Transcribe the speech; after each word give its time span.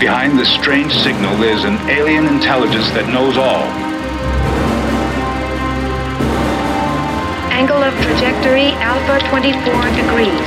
Behind 0.00 0.38
this 0.38 0.48
strange 0.54 0.92
signal, 0.92 1.36
there's 1.38 1.64
an 1.64 1.76
alien 1.90 2.28
intelligence 2.28 2.88
that 2.90 3.08
knows 3.08 3.36
all. 3.36 3.66
Angle 7.50 7.82
of 7.82 7.94
trajectory 7.94 8.70
alpha 8.78 9.18
24 9.28 9.74
degrees. 10.00 10.46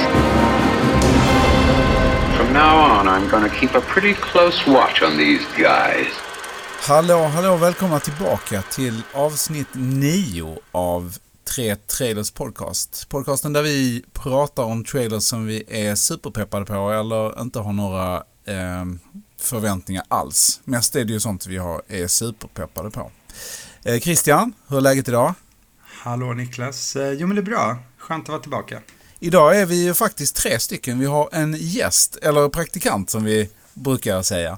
From 2.37 2.53
now 2.53 2.77
on, 2.79 3.09
I'm 3.09 3.29
going 3.29 3.43
to 3.43 3.55
keep 3.59 3.75
a 3.75 3.81
pretty 3.81 4.13
close 4.13 4.65
watch 4.67 5.01
on 5.01 5.17
these 5.17 5.45
guys. 5.57 6.07
Hallå, 6.87 7.23
hallå, 7.23 7.57
välkomna 7.57 7.99
tillbaka 7.99 8.61
till 8.61 9.03
avsnitt 9.13 9.67
9 9.73 10.57
av 10.71 11.17
Tre 11.55 11.75
Trailers 11.75 12.31
Podcast. 12.31 13.09
Podcasten 13.09 13.53
där 13.53 13.63
vi 13.63 14.03
pratar 14.13 14.63
om 14.63 14.83
trailers 14.83 15.23
som 15.23 15.45
vi 15.45 15.63
är 15.67 15.95
superpeppade 15.95 16.65
på 16.65 16.91
eller 16.91 17.41
inte 17.41 17.59
har 17.59 17.73
några 17.73 18.15
eh, 18.45 18.85
förväntningar 19.43 20.03
alls. 20.07 20.61
Mest 20.63 20.95
är 20.95 21.05
det 21.05 21.13
ju 21.13 21.19
sånt 21.19 21.45
vi 21.47 21.57
har, 21.57 21.81
är 21.87 22.07
superpeppade 22.07 22.91
på. 22.91 23.11
Eh, 23.83 23.99
Christian, 23.99 24.53
hur 24.67 24.77
är 24.77 24.81
läget 24.81 25.07
idag? 25.07 25.33
Hallå 25.81 26.33
Niklas. 26.33 26.95
Eh, 26.95 27.11
Jo 27.11 27.27
men 27.27 27.35
det 27.35 27.41
är 27.41 27.43
bra. 27.43 27.77
Skönt 27.97 28.23
att 28.23 28.29
vara 28.29 28.41
tillbaka. 28.41 28.81
Idag 29.19 29.59
är 29.59 29.65
vi 29.65 29.83
ju 29.85 29.93
faktiskt 29.93 30.35
tre 30.35 30.59
stycken. 30.59 30.99
Vi 30.99 31.05
har 31.05 31.29
en 31.31 31.55
gäst, 31.59 32.15
eller 32.21 32.49
praktikant 32.49 33.09
som 33.09 33.23
vi 33.23 33.49
brukar 33.73 34.21
säga. 34.21 34.57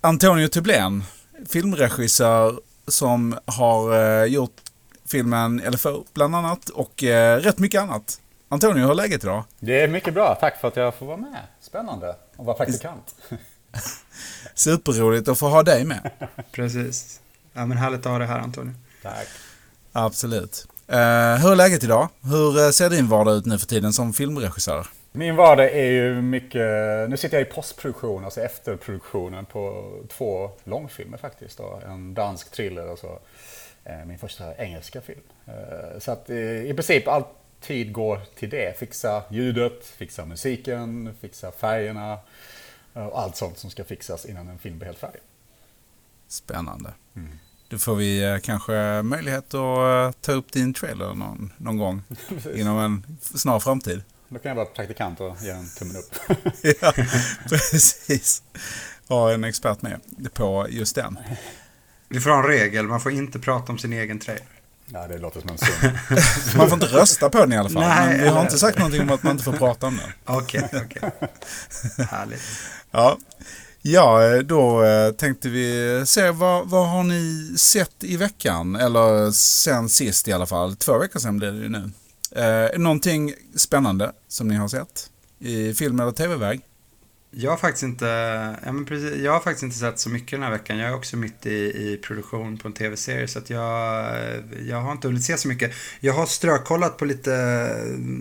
Antonio 0.00 0.48
Tublén, 0.48 1.04
filmregissör 1.48 2.60
som 2.88 3.38
har 3.46 3.96
eh, 4.22 4.24
gjort 4.24 4.56
filmen 5.08 5.62
LFO 5.70 6.04
bland 6.14 6.36
annat 6.36 6.68
och 6.68 7.04
eh, 7.04 7.38
rätt 7.40 7.58
mycket 7.58 7.82
annat. 7.82 8.20
Antonio, 8.48 8.82
hur 8.82 8.90
är 8.90 8.94
läget 8.94 9.24
idag? 9.24 9.44
Det 9.60 9.80
är 9.80 9.88
mycket 9.88 10.14
bra. 10.14 10.34
Tack 10.40 10.60
för 10.60 10.68
att 10.68 10.76
jag 10.76 10.94
får 10.94 11.06
vara 11.06 11.16
med. 11.16 11.40
Spännande 11.60 12.16
att 12.40 12.46
vara 12.46 12.56
praktikant. 12.56 13.14
Superroligt 14.54 15.28
att 15.28 15.38
få 15.38 15.48
ha 15.48 15.62
dig 15.62 15.84
med. 15.84 16.10
Precis. 16.52 17.20
Ja 17.52 17.66
men 17.66 17.78
härligt 17.78 18.00
att 18.00 18.12
ha 18.12 18.18
det 18.18 18.26
här 18.26 18.38
Antonio. 18.38 18.74
Tack. 19.02 19.28
Absolut. 19.92 20.66
Eh, 20.86 20.96
hur 21.36 21.52
är 21.52 21.56
läget 21.56 21.84
idag? 21.84 22.08
Hur 22.22 22.64
eh, 22.64 22.70
ser 22.70 22.90
din 22.90 23.08
vardag 23.08 23.36
ut 23.36 23.46
nu 23.46 23.58
för 23.58 23.66
tiden 23.66 23.92
som 23.92 24.12
filmregissör? 24.12 24.86
Min 25.12 25.36
vardag 25.36 25.66
är 25.66 25.90
ju 25.90 26.22
mycket... 26.22 27.10
Nu 27.10 27.16
sitter 27.16 27.38
jag 27.38 27.48
i 27.48 27.50
postproduktion, 27.50 28.24
alltså 28.24 28.40
efterproduktionen 28.40 29.44
på 29.46 29.92
två 30.08 30.50
långfilmer 30.64 31.18
faktiskt. 31.18 31.58
Då. 31.58 31.80
En 31.86 32.14
dansk 32.14 32.50
thriller 32.50 32.90
och 32.90 32.98
så 32.98 33.18
eh, 33.84 34.04
min 34.06 34.18
första 34.18 34.54
engelska 34.54 35.00
film. 35.00 35.20
Så 35.98 36.12
att 36.12 36.30
i 36.30 36.72
princip 36.74 37.08
all 37.08 37.24
tid 37.60 37.92
går 37.92 38.20
till 38.34 38.50
det. 38.50 38.78
Fixa 38.78 39.22
ljudet, 39.30 39.84
fixa 39.84 40.24
musiken, 40.26 41.14
fixa 41.20 41.52
färgerna 41.52 42.18
eh, 42.94 43.06
och 43.06 43.20
allt 43.20 43.36
sånt 43.36 43.58
som 43.58 43.70
ska 43.70 43.84
fixas 43.84 44.24
innan 44.24 44.48
en 44.48 44.58
film 44.58 44.78
blir 44.78 44.86
helt 44.86 44.98
färdig. 44.98 45.20
Spännande. 46.28 46.92
Då 47.68 47.78
får 47.78 47.94
vi 47.96 48.24
eh, 48.24 48.38
kanske 48.38 49.02
möjlighet 49.02 49.54
att 49.54 50.14
eh, 50.14 50.20
ta 50.20 50.32
upp 50.32 50.52
din 50.52 50.74
trailer 50.74 51.14
någon, 51.14 51.52
någon 51.56 51.78
gång 51.78 52.02
inom 52.54 52.78
en 52.78 53.18
snar 53.20 53.60
framtid. 53.60 54.02
Då 54.28 54.38
kan 54.38 54.48
jag 54.48 54.56
vara 54.56 54.66
praktikant 54.66 55.20
och 55.20 55.36
ge 55.40 55.50
en 55.50 55.68
tummen 55.68 55.96
upp. 55.96 56.14
ja, 56.80 56.92
precis. 57.48 58.42
Ha 59.08 59.32
en 59.32 59.44
expert 59.44 59.82
med 59.82 60.00
på 60.34 60.66
just 60.70 60.94
den. 60.94 61.18
Vi 62.08 62.20
får 62.20 62.30
ha 62.30 62.38
en 62.38 62.46
regel. 62.46 62.86
Man 62.86 63.00
får 63.00 63.12
inte 63.12 63.38
prata 63.38 63.72
om 63.72 63.78
sin 63.78 63.92
egen 63.92 64.18
trailer. 64.18 64.59
Ja, 64.92 65.08
det 65.08 65.18
låter 65.18 65.40
som 65.40 65.50
en 65.50 65.58
sund. 65.58 65.92
Man 66.56 66.68
får 66.68 66.74
inte 66.74 66.86
rösta 66.86 67.30
på 67.30 67.38
den 67.38 67.52
i 67.52 67.56
alla 67.56 67.68
fall. 67.68 67.82
Nej, 67.82 68.08
men 68.08 68.20
vi 68.22 68.28
har 68.28 68.42
inte 68.42 68.58
sagt 68.58 68.78
någonting 68.78 69.02
om 69.02 69.10
att 69.10 69.22
man 69.22 69.32
inte 69.32 69.44
får 69.44 69.52
prata 69.52 69.86
om 69.86 69.96
den. 69.96 70.36
Okej, 70.36 70.68
okej. 70.72 71.10
Härligt. 72.10 72.42
Ja, 72.90 73.18
ja 73.82 74.42
då 74.42 74.84
eh, 74.84 75.12
tänkte 75.12 75.48
vi 75.48 76.02
se 76.06 76.30
vad, 76.30 76.68
vad 76.68 76.88
har 76.88 77.02
ni 77.02 77.54
sett 77.56 78.04
i 78.04 78.16
veckan? 78.16 78.76
Eller 78.76 79.30
sen 79.30 79.88
sist 79.88 80.28
i 80.28 80.32
alla 80.32 80.46
fall. 80.46 80.76
Två 80.76 80.98
veckor 80.98 81.20
sedan 81.20 81.38
blir 81.38 81.52
det 81.52 81.62
ju 81.62 81.68
nu. 81.68 81.90
Eh, 82.36 82.78
någonting 82.78 83.34
spännande 83.56 84.12
som 84.28 84.48
ni 84.48 84.54
har 84.54 84.68
sett? 84.68 85.10
I 85.38 85.74
film 85.74 86.00
eller 86.00 86.12
tv-väg? 86.12 86.60
Jag 87.32 87.50
har 87.50 87.56
faktiskt 87.56 87.82
inte, 87.82 88.06
ja, 88.64 88.72
men 88.72 88.84
precis, 88.84 89.16
jag 89.16 89.32
har 89.32 89.40
faktiskt 89.40 89.62
inte 89.62 89.76
sett 89.76 89.98
så 89.98 90.10
mycket 90.10 90.30
den 90.30 90.42
här 90.42 90.50
veckan. 90.50 90.78
Jag 90.78 90.90
är 90.90 90.94
också 90.94 91.16
mitt 91.16 91.46
i, 91.46 91.50
i 91.92 92.00
produktion 92.02 92.58
på 92.58 92.68
en 92.68 92.74
tv-serie 92.74 93.28
så 93.28 93.38
att 93.38 93.50
jag, 93.50 94.14
jag 94.66 94.80
har 94.80 94.92
inte 94.92 95.08
hunnit 95.08 95.24
se 95.24 95.38
så 95.38 95.48
mycket. 95.48 95.72
Jag 96.00 96.12
har 96.14 96.26
strökollat 96.26 96.96
på 96.96 97.04
lite 97.04 97.30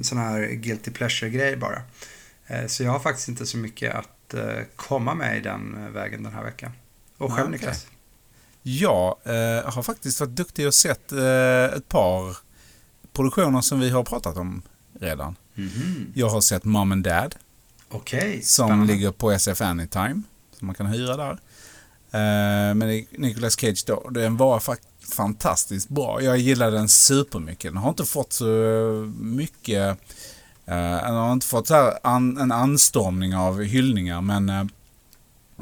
sådana 0.01 0.27
här 0.27 0.47
guilty 0.47 0.91
pleasure-grejer 0.91 1.57
bara. 1.57 1.81
Eh, 2.47 2.65
Så 2.67 2.83
jag 2.83 2.91
har 2.91 2.99
faktiskt 2.99 3.27
inte 3.27 3.45
så 3.45 3.57
mycket 3.57 3.95
att 3.95 4.33
eh, 4.33 4.63
komma 4.75 5.13
med 5.13 5.37
i 5.37 5.41
den 5.41 5.83
eh, 5.83 5.89
vägen 5.89 6.23
den 6.23 6.33
här 6.33 6.43
veckan. 6.43 6.71
Och 7.17 7.33
själv. 7.33 7.49
Niklas? 7.49 7.87
Jag 8.61 9.17
eh, 9.23 9.71
har 9.73 9.83
faktiskt 9.83 10.19
varit 10.19 10.35
duktig 10.35 10.67
och 10.67 10.73
sett 10.73 11.11
eh, 11.11 11.63
ett 11.63 11.89
par 11.89 12.37
produktioner 13.13 13.61
som 13.61 13.79
vi 13.79 13.89
har 13.89 14.03
pratat 14.03 14.37
om 14.37 14.61
redan. 14.99 15.35
Mhm. 15.55 16.11
Jag 16.15 16.29
har 16.29 16.41
sett 16.41 16.63
Mom 16.63 16.91
and 16.91 17.03
Dad 17.03 17.35
Okej, 17.91 18.41
som 18.41 18.67
spännande. 18.67 18.93
ligger 18.93 19.11
på 19.11 19.31
SF 19.31 19.61
Anytime. 19.61 20.21
Som 20.57 20.65
man 20.65 20.75
kan 20.75 20.85
hyra 20.85 21.17
där. 21.17 21.31
Eh, 22.11 22.75
men 22.75 23.05
Nicolas 23.17 23.59
Cage 23.59 23.83
då, 23.87 24.09
den 24.09 24.37
var 24.37 24.59
faktiskt 24.59 24.89
fantastiskt 25.13 25.89
bra. 25.89 26.21
Jag 26.21 26.37
gillade 26.37 26.77
den 26.77 26.89
supermycket. 26.89 27.71
Den 27.73 27.77
har 27.77 27.89
inte 27.89 28.05
fått 28.05 28.33
så 28.33 28.45
mycket, 29.19 29.97
eh, 30.65 31.01
den 31.01 31.15
har 31.15 31.33
inte 31.33 31.47
fått 31.47 31.67
så 31.67 31.73
här 31.73 31.99
an, 32.03 32.37
en 32.37 32.51
anstormning 32.51 33.35
av 33.35 33.61
hyllningar 33.61 34.21
men 34.21 34.49
eh, 34.49 34.63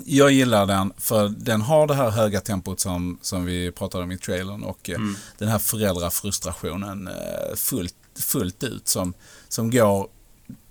jag 0.05 0.31
gillar 0.31 0.65
den 0.65 0.94
för 0.97 1.29
den 1.29 1.61
har 1.61 1.88
det 1.88 1.94
här 1.94 2.09
höga 2.09 2.41
tempot 2.41 2.79
som, 2.79 3.17
som 3.21 3.45
vi 3.45 3.71
pratade 3.71 4.03
om 4.03 4.11
i 4.11 4.17
trailern 4.17 4.63
och 4.63 4.89
eh, 4.89 4.99
den 5.38 5.47
här 5.47 5.59
föräldrafrustrationen 5.59 7.07
eh, 7.07 7.55
fullt, 7.55 7.95
fullt 8.19 8.63
ut 8.63 8.88
som, 8.88 9.13
som 9.47 9.71
går 9.71 10.07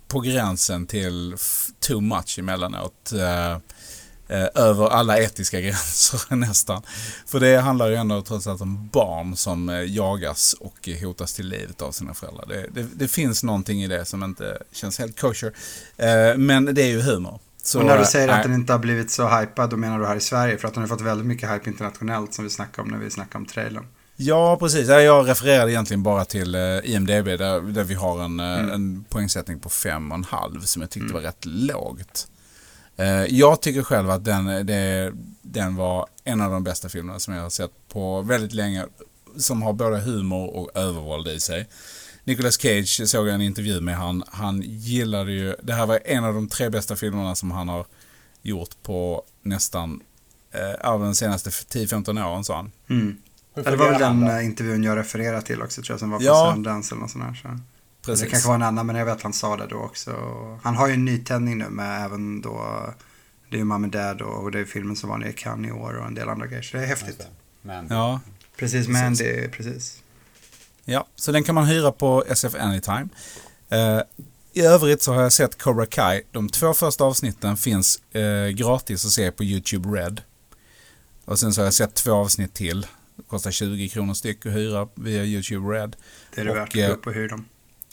på 0.09 0.21
gränsen 0.21 0.87
till 0.87 1.37
too 1.81 2.00
much 2.00 2.39
emellanåt. 2.39 3.12
Eh, 3.12 3.53
eh, 4.28 4.49
över 4.55 4.89
alla 4.89 5.19
etiska 5.19 5.61
gränser 5.67 6.37
nästan. 6.37 6.83
För 7.27 7.41
det 7.41 7.56
handlar 7.56 7.89
ju 7.89 7.94
ändå 7.94 8.22
trots 8.22 8.47
allt 8.47 8.61
om 8.61 8.89
barn 8.93 9.37
som 9.37 9.69
eh, 9.69 9.83
jagas 9.83 10.53
och 10.53 10.89
hotas 11.03 11.34
till 11.34 11.49
livet 11.49 11.83
av 11.83 11.93
sina 11.93 12.15
föräldrar. 12.15 12.47
Det, 12.49 12.67
det, 12.72 12.89
det 12.94 13.09
finns 13.09 13.43
någonting 13.43 13.83
i 13.83 13.89
det 13.89 14.05
som 14.05 14.22
inte 14.22 14.59
känns 14.72 14.99
helt 14.99 15.21
kosher. 15.21 15.53
Eh, 15.97 16.37
men 16.37 16.65
det 16.65 16.83
är 16.83 16.88
ju 16.88 17.00
humor. 17.00 17.41
Så, 17.62 17.78
och 17.78 17.87
när 17.87 17.99
du 17.99 18.05
säger 18.05 18.28
att 18.28 18.43
den 18.43 18.55
inte 18.55 18.73
har 18.73 18.78
blivit 18.78 19.11
så 19.11 19.28
hypad, 19.28 19.71
då 19.71 19.77
menar 19.77 19.99
du 19.99 20.06
här 20.06 20.17
i 20.17 20.21
Sverige? 20.21 20.59
För 20.59 20.69
att 20.69 20.75
den 20.75 20.83
har 20.83 20.88
fått 20.88 21.00
väldigt 21.00 21.27
mycket 21.27 21.50
hype 21.50 21.71
internationellt 21.71 22.34
som 22.34 22.44
vi 22.44 22.50
snackade 22.50 22.83
om 22.83 22.88
när 22.88 22.99
vi 22.99 23.11
snackade 23.11 23.38
om 23.38 23.47
trailern. 23.47 23.87
Ja, 24.16 24.56
precis. 24.56 24.88
Ja, 24.88 25.00
Jag 25.00 25.28
refererade 25.28 25.72
egentligen 25.72 26.03
bara 26.03 26.25
till 26.25 26.54
eh, 26.54 26.60
IMDB 26.84 27.25
där, 27.25 27.60
där 27.60 27.84
vi 27.84 27.94
har 27.94 28.25
en, 28.25 28.41
eh, 28.41 28.59
Mm. 28.59 28.71
en 28.71 29.04
poängsättning 29.09 29.60
på 29.60 29.69
5,5 29.69 30.60
som 30.66 30.82
jag 30.82 30.91
tyckte 30.91 31.15
var 31.15 31.21
rätt 31.21 31.44
lågt. 31.44 32.28
Eh, 32.97 33.06
Jag 33.25 33.60
tycker 33.62 33.82
själv 33.82 34.10
att 34.10 34.25
den, 34.25 34.66
det, 34.66 35.12
den 35.43 35.76
var 35.76 36.06
en 36.25 36.41
av 36.41 36.50
de 36.53 36.65
bästa 36.65 36.88
filmerna 36.88 37.19
som 37.19 37.34
jag 37.34 37.43
har 37.43 37.50
sett 37.50 37.71
på 37.88 38.22
väldigt 38.22 38.53
länge. 38.53 38.87
Som 39.37 39.62
har 39.62 39.72
både 39.72 39.99
humor 40.00 40.56
och 40.56 40.71
övervåld 40.75 41.28
i 41.28 41.41
sig. 41.41 41.69
Nicolas 42.25 42.60
Cage 42.60 43.03
såg 43.09 43.28
jag 43.28 43.34
en 43.34 43.41
intervju 43.43 43.81
med. 43.81 43.97
Han, 43.97 44.22
han 44.28 44.62
gillade 44.66 45.32
ju, 45.32 45.55
det 45.62 45.72
här 45.72 45.87
var 45.87 46.00
en 46.05 46.25
av 46.25 46.34
de 46.34 46.49
tre 46.49 46.69
bästa 46.71 46.97
filmerna 46.97 47.34
som 47.34 47.50
han 47.50 47.69
har 47.69 47.87
gjort 48.43 48.82
på 48.82 49.22
nästan, 49.43 50.00
eh, 50.53 50.88
av 50.91 51.00
de 51.00 51.15
senaste 51.15 51.50
10-15 51.50 52.19
åren 52.26 52.44
sa 52.44 52.56
han. 52.56 52.72
Mm. 52.91 53.16
Det 53.65 53.77
var 53.77 53.91
väl 53.91 54.00
den 54.00 54.21
då? 54.21 54.31
eh, 54.33 54.44
intervjun 54.44 54.83
jag 54.84 54.99
refererar 54.99 55.41
till 55.41 55.62
också 55.62 55.83
tror 55.83 55.93
jag, 55.94 56.00
som 56.00 56.11
var 56.11 56.19
på 56.19 56.25
Ja. 56.25 56.53
Sundance 56.55 56.94
eller 56.94 57.03
något 57.03 57.11
sånt. 57.11 57.39
Så. 57.43 57.49
Precis. 58.06 58.25
Det 58.25 58.31
kanske 58.31 58.49
var 58.49 58.55
en 58.55 58.62
annan, 58.62 58.87
men 58.87 58.97
jag 58.97 59.05
vet 59.05 59.15
att 59.17 59.22
han 59.22 59.33
sa 59.33 59.56
det 59.56 59.67
då 59.67 59.77
också. 59.77 60.11
Han 60.62 60.76
har 60.76 60.88
ju 60.88 60.94
en 60.94 61.05
nytändning 61.05 61.58
nu 61.58 61.69
med 61.70 62.05
även 62.05 62.41
då, 62.41 62.85
det 63.50 63.56
är 63.56 63.58
ju 63.58 63.64
Mom 63.64 63.91
Dad 63.91 64.23
och, 64.23 64.43
och 64.43 64.50
det 64.50 64.61
är 64.61 64.64
filmen 64.64 64.97
som 64.97 65.08
var 65.11 65.19
nere 65.19 65.31
i 65.31 65.32
Cannes 65.32 65.69
i 65.69 65.73
år 65.73 65.94
och 65.97 66.06
en 66.06 66.14
del 66.14 66.29
andra 66.29 66.47
grejer. 66.47 66.62
Så 66.62 66.76
det 66.76 66.82
är 66.82 66.87
häftigt. 66.87 67.19
det. 67.19 67.26
Men 67.62 67.87
Ja, 67.91 68.20
Precis, 68.56 68.88
Mandy, 68.88 69.49
precis. 69.49 70.03
Ja, 70.85 71.06
så 71.17 71.32
den 71.32 71.44
kan 71.44 71.55
man 71.55 71.64
hyra 71.64 71.93
på 71.93 72.25
SF 72.29 72.55
Anytime. 72.55 73.08
Eh, 73.69 74.00
I 74.53 74.61
övrigt 74.61 75.03
så 75.03 75.14
har 75.14 75.23
jag 75.23 75.32
sett 75.32 75.62
Cobra 75.62 75.87
Kai. 75.87 76.23
De 76.31 76.49
två 76.49 76.75
första 76.75 77.05
avsnitten 77.05 77.56
finns 77.56 78.00
eh, 78.12 78.49
gratis 78.49 79.05
att 79.06 79.11
se 79.12 79.31
på 79.31 79.44
YouTube 79.44 79.88
Red. 79.88 80.20
Och 81.25 81.38
sen 81.38 81.53
så 81.55 81.61
har 81.61 81.67
jag 81.67 81.75
sett 81.75 81.94
två 81.94 82.12
avsnitt 82.12 82.55
till. 82.55 82.87
Kostar 83.29 83.51
20 83.51 83.89
kronor 83.89 84.15
styck 84.15 84.47
att 84.47 84.53
hyra 84.53 84.89
via 84.95 85.25
YouTube 85.25 85.69
Red. 85.75 85.97
Det 86.35 86.41
är 86.41 86.45
det 86.45 86.51
Och, 86.51 86.57
värt. 86.57 86.77
eh, 86.77 86.87
Gå 86.87 86.93
upp 86.93 87.07
och 87.07 87.13
hyr 87.15 87.29
dem. 87.29 87.45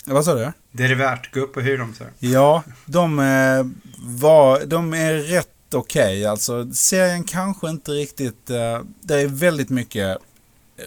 Vad 0.06 0.24
sa 0.24 0.34
du? 0.34 0.52
Det 0.72 0.84
är 0.84 0.88
det 0.88 0.94
värt. 0.94 1.34
Gå 1.34 1.40
upp 1.40 1.56
och 1.56 1.62
hyr 1.62 1.78
dem, 1.78 1.94
så. 1.98 2.04
Ja, 2.18 2.62
de, 2.86 3.18
eh, 3.18 3.66
var, 3.98 4.64
de 4.66 4.94
är 4.94 5.14
rätt 5.14 5.74
okej. 5.74 6.26
Alltså, 6.26 6.72
serien 6.72 7.24
kanske 7.24 7.68
inte 7.70 7.90
riktigt... 7.90 8.50
Eh, 8.50 8.80
det 9.00 9.14
är 9.20 9.26
väldigt 9.26 9.70
mycket 9.70 10.18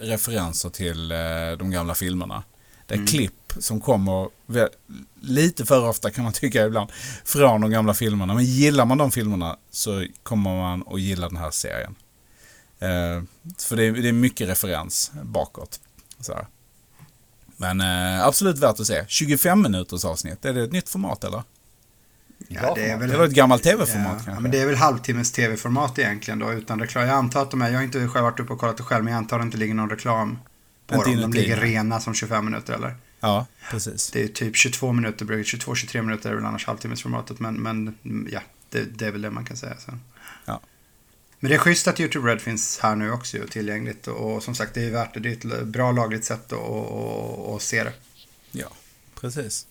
referenser 0.02 0.68
till 0.70 1.12
eh, 1.12 1.18
de 1.58 1.70
gamla 1.70 1.94
filmerna. 1.94 2.42
Det 2.86 2.94
är 2.94 3.06
klipp 3.06 3.32
pepp 3.48 3.62
som 3.62 3.80
kommer 3.80 4.28
lite 5.20 5.64
för 5.66 5.88
ofta 5.88 6.10
kan 6.10 6.24
man 6.24 6.32
tycka 6.32 6.66
ibland 6.66 6.90
från 7.24 7.60
de 7.60 7.70
gamla 7.70 7.94
filmerna. 7.94 8.34
Men 8.34 8.44
gillar 8.44 8.84
man 8.84 8.98
de 8.98 9.10
filmerna 9.10 9.56
så 9.70 10.06
kommer 10.22 10.56
man 10.56 10.84
att 10.86 11.00
gilla 11.00 11.28
den 11.28 11.36
här 11.36 11.50
serien. 11.50 11.94
Eh, 12.80 13.22
för 13.58 13.76
det 13.76 13.84
är, 13.84 13.92
det 13.92 14.08
är 14.08 14.12
mycket 14.12 14.48
referens 14.48 15.12
bakåt. 15.22 15.80
Så 16.20 16.34
här. 16.34 16.46
Men 17.56 17.80
eh, 17.80 18.26
absolut 18.26 18.58
värt 18.58 18.80
att 18.80 18.86
se. 18.86 19.04
25 19.08 19.62
minuters 19.62 20.04
avsnitt. 20.04 20.44
Är 20.44 20.52
det 20.52 20.62
ett 20.62 20.72
nytt 20.72 20.88
format 20.88 21.24
eller? 21.24 21.42
Ja, 22.48 22.74
det 22.74 22.90
är 22.90 22.98
väl... 22.98 23.10
Det 23.10 23.16
var 23.16 23.24
ett 23.24 23.32
gammalt 23.32 23.62
tv-format 23.62 24.14
Ja, 24.18 24.24
kanske. 24.24 24.42
men 24.42 24.50
det 24.50 24.58
är 24.58 24.66
väl 24.66 24.76
halvtimmes 24.76 25.32
tv-format 25.32 25.98
egentligen 25.98 26.38
då 26.38 26.52
utan 26.52 26.80
reklam. 26.80 27.06
Jag 27.06 27.14
antar 27.14 27.42
att 27.42 27.50
de 27.50 27.62
är, 27.62 27.70
jag 27.70 27.78
har 27.78 27.82
inte 27.82 28.08
själv 28.08 28.24
varit 28.24 28.40
uppe 28.40 28.52
och 28.52 28.58
kollat 28.58 28.76
det 28.76 28.82
själv, 28.82 29.04
men 29.04 29.12
jag 29.12 29.18
antar 29.18 29.36
att 29.36 29.42
det 29.42 29.46
inte 29.46 29.58
ligger 29.58 29.74
någon 29.74 29.90
reklam 29.90 30.38
på 30.86 30.94
Inte 30.94 31.10
dem. 31.10 31.20
De 31.20 31.38
ligger 31.38 31.56
rena 31.56 32.00
som 32.00 32.14
25 32.14 32.44
minuter 32.44 32.72
eller? 32.72 32.96
Ja, 33.20 33.46
precis. 33.70 34.10
Det 34.10 34.22
är 34.22 34.28
typ 34.28 34.56
22 34.56 34.92
minuter, 34.92 35.24
22-23 35.24 36.02
minuter 36.02 36.30
är 36.30 36.34
väl 36.34 36.44
annars 36.44 36.66
halvtimmesformatet, 36.66 37.40
men, 37.40 37.54
men 37.54 37.94
mm, 38.04 38.28
ja, 38.32 38.40
det, 38.70 38.98
det 38.98 39.06
är 39.06 39.12
väl 39.12 39.22
det 39.22 39.30
man 39.30 39.44
kan 39.44 39.56
säga 39.56 39.76
sen. 39.76 40.00
Ja. 40.44 40.60
Men 41.40 41.48
det 41.50 41.54
är 41.54 41.58
schysst 41.58 41.88
att 41.88 42.00
YouTube 42.00 42.30
Red 42.30 42.40
finns 42.40 42.78
här 42.78 42.96
nu 42.96 43.12
också 43.12 43.36
ju, 43.36 43.46
tillgängligt 43.46 44.06
och, 44.06 44.34
och 44.34 44.42
som 44.42 44.54
sagt 44.54 44.74
det 44.74 44.84
är 44.84 44.90
värt 44.90 45.14
det. 45.14 45.20
Det 45.20 45.28
är 45.44 45.60
ett 45.60 45.66
bra 45.66 45.92
lagligt 45.92 46.24
sätt 46.24 46.52
att, 46.52 46.58
att, 46.58 46.92
att, 46.92 47.54
att 47.54 47.62
se 47.62 47.84
det. 47.84 47.92
Ja, 48.52 48.68
precis. 49.20 49.66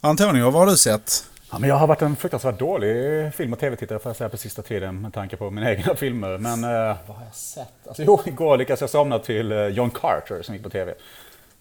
Antonio, 0.00 0.44
vad 0.44 0.54
har 0.54 0.66
du 0.66 0.76
sett? 0.76 1.24
Ja, 1.52 1.58
men 1.58 1.68
jag 1.68 1.76
har 1.76 1.86
varit 1.86 2.02
en 2.02 2.16
fruktansvärt 2.16 2.58
dålig 2.58 2.94
film 3.34 3.52
och 3.52 3.58
tv-tittare 3.58 3.98
får 3.98 4.10
jag 4.10 4.16
säga 4.16 4.28
på 4.28 4.36
sista 4.36 4.62
tiden 4.62 5.00
med 5.00 5.14
tanke 5.14 5.36
på 5.36 5.50
mina 5.50 5.70
egna 5.74 5.94
filmer. 5.94 6.38
Men 6.38 6.64
eh, 6.64 6.96
vad 7.06 7.16
har 7.16 7.24
jag 7.24 7.34
sett? 7.34 7.88
Alltså, 7.88 8.02
jo, 8.02 8.20
igår 8.24 8.56
lyckades 8.56 8.80
jag 8.80 8.90
somna 8.90 9.18
till 9.18 9.52
eh, 9.52 9.66
John 9.66 9.90
Carter 9.90 10.42
som 10.42 10.54
gick 10.54 10.64
på 10.64 10.70
tv. 10.70 10.94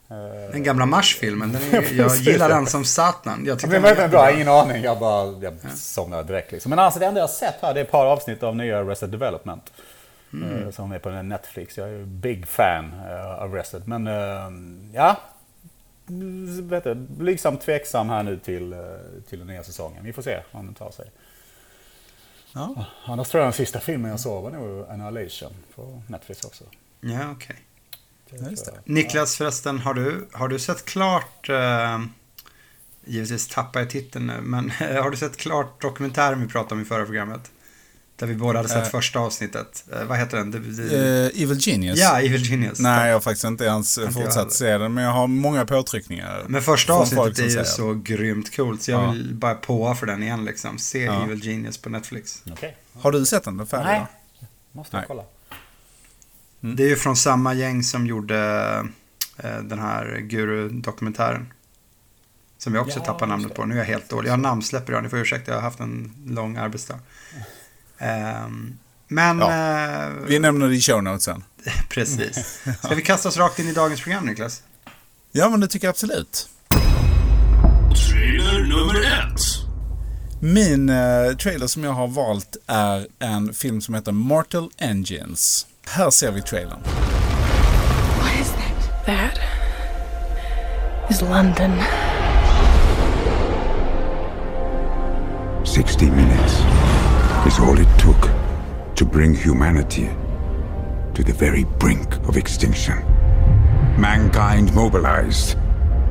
Eh, 0.10 0.52
Den 0.52 0.64
gamla 0.64 0.86
Mars-filmen, 0.86 1.58
jag 1.98 2.16
gillar 2.16 2.50
den 2.50 2.66
som 2.68 2.86
satan. 2.86 3.44
Jag 3.46 3.62
var 3.62 3.70
den 3.74 3.82
verkligen 3.82 4.10
bra, 4.12 4.32
ingen 4.32 4.48
aning. 4.48 4.84
Jag 4.84 5.00
bara 5.00 5.38
jag 5.42 5.54
somnade 5.76 6.24
direkt. 6.24 6.52
Liksom. 6.52 6.70
Men 6.70 6.80
alltså 6.80 7.00
det 7.00 7.06
enda 7.06 7.20
jag 7.20 7.28
har 7.28 7.34
sett 7.34 7.56
här 7.62 7.74
det 7.74 7.80
är 7.80 7.84
ett 7.84 7.92
par 7.92 8.06
avsnitt 8.06 8.44
av 8.44 8.56
nya 8.56 8.80
Arrested 8.80 9.10
Development. 9.10 9.74
eh, 10.34 10.70
Som 10.72 10.92
är 10.92 11.00
på 11.00 11.10
Netflix. 11.10 11.78
Jag 11.78 11.88
är 11.90 11.92
ju 11.94 12.06
big 12.06 12.48
fan 12.48 12.86
uh, 13.10 13.26
av 13.42 13.54
Arrested. 13.54 13.88
Men 13.88 14.08
eh, 14.08 14.50
ja, 14.94 15.16
Mm, 16.10 16.68
vet 16.68 16.84
du, 16.84 16.96
blygsamt 16.96 17.62
tveksam 17.62 18.10
här 18.10 18.24
nu 18.24 18.38
till, 18.38 18.74
eh, 18.74 18.80
till 19.30 19.40
den 19.40 19.48
nya 19.48 19.64
säsongen. 19.64 20.04
Vi 20.04 20.14
får 20.14 20.22
se 20.22 20.40
om 20.52 20.66
den 20.66 20.76
tar 20.76 20.92
sig. 20.92 21.12
Ja. 22.54 22.86
Annars 23.06 23.30
tror 23.30 23.40
jag 23.42 23.46
den 23.46 23.54
sista 23.54 23.80
filmen 23.80 24.12
jag 24.12 24.20
såg 24.20 24.44
var 24.44 24.52
nog 24.52 24.86
Annihilation 24.90 25.52
på 25.76 26.02
Netflix 26.08 26.46
också. 26.46 26.64
Ja, 27.02 27.32
okej. 27.32 27.56
Just 27.56 27.69
Niklas 28.86 29.36
förresten, 29.36 29.80
har 29.80 29.94
du, 29.94 30.28
har 30.32 30.48
du 30.48 30.60
sett 30.60 30.86
klart, 30.86 31.50
eh, 31.50 32.00
givetvis 33.06 33.48
tappar 33.48 33.80
jag 33.80 33.90
titeln 33.90 34.28
nu, 34.28 34.42
men 34.42 34.70
har 34.80 35.10
du 35.10 35.18
sett 35.18 35.38
klart 35.38 35.82
dokumentären 35.82 36.42
vi 36.42 36.48
pratade 36.48 36.76
om 36.76 36.82
i 36.82 36.86
förra 36.86 37.06
programmet? 37.06 37.52
Där 38.16 38.28
vi 38.28 38.36
båda 38.36 38.60
hade 38.60 38.70
sett 38.70 38.78
Eh. 38.84 38.90
första 38.90 39.20
avsnittet. 39.20 39.84
Eh, 39.94 40.04
vad 40.04 40.18
heter 40.18 40.38
den? 40.38 40.52
Det, 40.52 40.60
det, 40.60 41.30
Eh, 41.36 41.44
Evil 41.44 41.58
Genius? 41.68 42.00
ja, 42.00 42.22
Evil 42.22 42.50
Genius. 42.52 42.80
Nej, 42.80 43.08
jag 43.08 43.16
har 43.16 43.20
faktiskt 43.22 43.44
inte 43.44 43.64
ens 43.66 43.98
Inte 43.98 44.12
fortsatt 44.12 44.54
se 44.54 44.78
den, 44.78 44.94
men 44.94 45.04
jag 45.04 45.12
har 45.12 45.28
många 45.28 45.66
påtryckningar. 45.66 46.46
Men 46.48 46.62
första 46.62 46.94
avsnittet 46.94 47.40
är 47.40 47.44
ju 47.60 47.66
så 47.66 47.94
grymt 47.94 48.56
coolt, 48.56 48.84
så 48.84 48.92
jag 48.92 49.04
Ja. 49.04 49.12
vill 49.12 49.34
bara 49.36 49.56
påa 49.56 49.96
för 49.96 50.06
den 50.06 50.24
igen 50.24 50.46
liksom. 50.46 50.78
Se. 50.80 51.06
Evil 51.06 51.46
Genius 51.46 51.78
på 51.78 51.90
Netflix. 51.90 52.44
Okej. 52.52 52.78
Har 52.94 53.12
du 53.12 53.26
sett 53.26 53.44
den? 53.44 53.58
Den 53.58 53.68
färdiga? 53.68 53.92
Nej, 53.92 54.06
måste 54.72 54.96
jag 54.96 55.02
Nej. 55.02 55.08
kolla. 55.08 55.24
Mm. 56.64 56.76
Det 56.76 56.84
är 56.84 56.88
ju 56.88 56.96
från 56.96 57.16
samma 57.16 57.54
gäng 57.54 57.84
som 57.84 58.08
gjorde 58.08 58.38
eh, 59.38 59.58
den 59.58 59.80
här 59.80 60.18
Guru-dokumentären. 60.18 61.54
Som 62.58 62.76
jag 62.76 62.86
också 62.86 63.00
Ja, 63.00 63.06
tappar 63.06 63.28
namnet 63.28 63.56
på. 63.56 63.66
Nu 63.66 63.74
är 63.74 63.78
jag 63.78 63.86
helt 63.86 64.10
dålig. 64.10 64.30
Jag 64.30 64.40
namnsläpper 64.40 64.94
idag, 64.94 65.04
ni 65.04 65.10
får 65.10 65.20
ursäkta, 65.20 65.52
jag 65.52 65.58
har 65.58 65.62
haft 65.64 65.80
en 65.80 66.14
lång 66.28 66.58
arbetsdag. 66.58 67.00
Ehm, 67.98 68.78
men, 69.08 69.42
eh, 69.42 70.10
Vi 70.28 70.40
nämner 70.40 70.68
det 70.68 70.76
i 70.76 70.82
show 70.82 71.04
notes 71.04 71.24
sen. 71.24 71.44
precis. 71.90 72.62
Ska 72.84 72.96
vi 72.96 73.02
kasta 73.02 73.30
oss 73.30 73.38
rakt 73.38 73.60
in 73.60 73.68
i 73.68 73.74
dagens 73.74 74.02
program, 74.02 74.26
Niklas? 74.26 74.64
Ja, 75.32 75.50
men 75.50 75.60
det 75.60 75.68
tycker 75.68 75.88
jag 75.88 75.92
absolut. 75.92 76.50
Trailer 78.10 78.60
nummer 78.64 79.02
ett. 79.02 79.42
Min 80.42 80.90
eh, 80.90 81.36
trailer 81.38 81.68
som 81.68 81.84
jag 81.84 81.92
har 81.92 82.08
valt 82.08 82.58
är 82.68 83.08
en 83.20 83.54
film 83.54 83.82
som 83.82 83.96
heter 83.96 84.12
Mortal 84.12 84.70
Engines. 84.78 85.68
Här 85.92 86.10
ser 86.10 86.32
vi 86.32 86.42
trailern. 86.42 86.80
What 88.22 88.40
is 88.42 88.52
that? 88.52 89.06
That 89.06 89.40
is 91.10 91.22
London. 91.22 91.72
60 95.66 96.06
minutes 96.06 96.54
is 97.48 97.60
all 97.60 97.80
it 97.80 98.00
took 98.00 98.30
to 98.96 99.06
bring 99.06 99.36
humanity 99.36 100.10
to 101.16 101.24
the 101.24 101.34
very 101.34 101.66
brink 101.80 102.16
of 102.28 102.38
extinction. 102.38 102.98
Mankind 103.98 104.76
mobilized. 104.76 105.58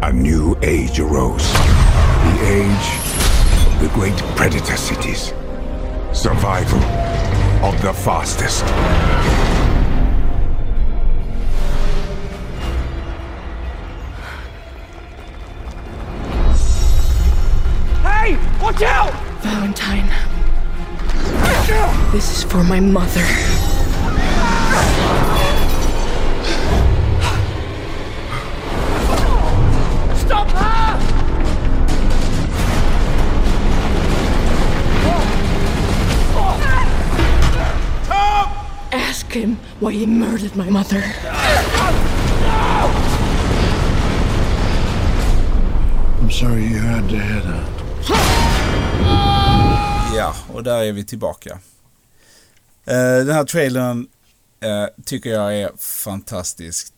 A 0.02 0.12
new 0.12 0.56
age 0.62 1.00
arose. 1.00 1.52
The 2.24 2.46
age 2.46 2.88
of 3.66 3.80
the 3.80 3.88
great 3.94 4.18
predator 4.36 4.76
cities. 4.76 5.32
Survival 6.12 6.82
of 7.62 7.80
the 7.82 7.92
fastest. 7.92 8.64
Valentine. 18.70 20.08
This 22.12 22.36
is 22.36 22.44
for 22.44 22.62
my 22.62 22.80
mother. 22.80 23.24
Stop 30.14 30.50
her! 30.50 30.98
Tom! 38.04 38.48
Ask 38.92 39.32
him 39.32 39.58
why 39.80 39.92
he 39.92 40.04
murdered 40.04 40.54
my 40.54 40.68
mother. 40.68 41.02
I'm 46.20 46.30
sorry 46.30 46.64
you 46.64 46.78
had 46.80 47.08
to 47.08 47.18
head 47.18 47.46
out. 47.46 47.87
Ja, 50.14 50.34
och 50.52 50.62
där 50.62 50.82
är 50.82 50.92
vi 50.92 51.04
tillbaka. 51.04 51.58
Eh, 52.84 53.16
den 53.16 53.30
här 53.30 53.44
trailern 53.44 54.08
eh, 54.60 54.86
tycker 55.04 55.30
jag 55.30 55.56
är 55.56 55.70
fantastiskt 55.78 56.94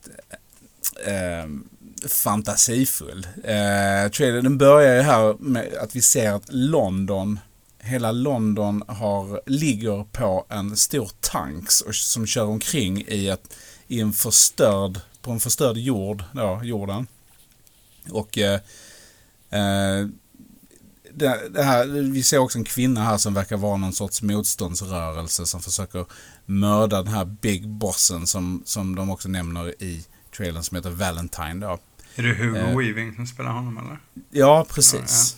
ehm, 1.07 1.69
fantasifull. 2.09 3.27
Eh, 3.45 4.11
trailern, 4.11 4.45
den 4.45 4.59
börjar 4.59 4.97
ju 4.97 5.01
här 5.01 5.35
med 5.39 5.75
att 5.75 5.97
vi 5.97 6.03
ser 6.03 6.33
att 6.33 6.45
London, 6.49 7.39
hela 7.79 8.13
London 8.13 8.83
har, 8.89 9.43
ligger 9.47 10.05
på 10.05 10.47
en 10.49 10.77
stor 10.77 11.11
tanks 11.21 11.83
som 11.93 12.27
kör 12.27 12.45
omkring 12.45 13.05
i, 13.09 13.29
ett, 13.29 13.57
i 13.87 14.01
en 14.01 14.13
förstörd, 14.13 15.01
på 15.23 15.31
en 15.31 15.41
förstörd 15.41 15.77
jord, 15.77 16.25
då, 16.33 16.61
jorden. 16.63 17.07
Och 18.11 18.39
eh, 18.39 18.61
det, 21.21 21.49
det 21.49 21.63
här, 21.63 21.87
vi 21.87 22.23
ser 22.23 22.39
också 22.39 22.59
en 22.59 22.65
kvinna 22.65 23.05
här 23.05 23.17
som 23.19 23.35
verkar 23.35 23.57
vara 23.57 23.77
någon 23.77 23.93
sorts 23.93 24.23
motståndsrörelse 24.23 25.47
som 25.47 25.61
försöker 25.61 26.05
mörda 26.47 27.03
den 27.03 27.15
här 27.15 27.25
Big 27.25 27.69
Bossen 27.69 28.27
som, 28.27 28.63
som 28.65 28.95
de 28.95 29.11
också 29.11 29.29
nämner 29.29 29.83
i 29.83 30.05
trailern 30.37 30.63
som 30.63 30.77
heter 30.77 30.91
Valentine 30.91 31.55
då. 31.67 31.79
Är 32.15 32.23
det 32.23 32.35
Hugo 32.35 32.57
Eh. 32.59 32.77
Weaving 32.79 33.15
som 33.17 33.27
spelar 33.27 33.51
honom 33.51 33.79
eller? 33.79 33.99
Ja, 34.31 34.67
precis. 34.71 35.37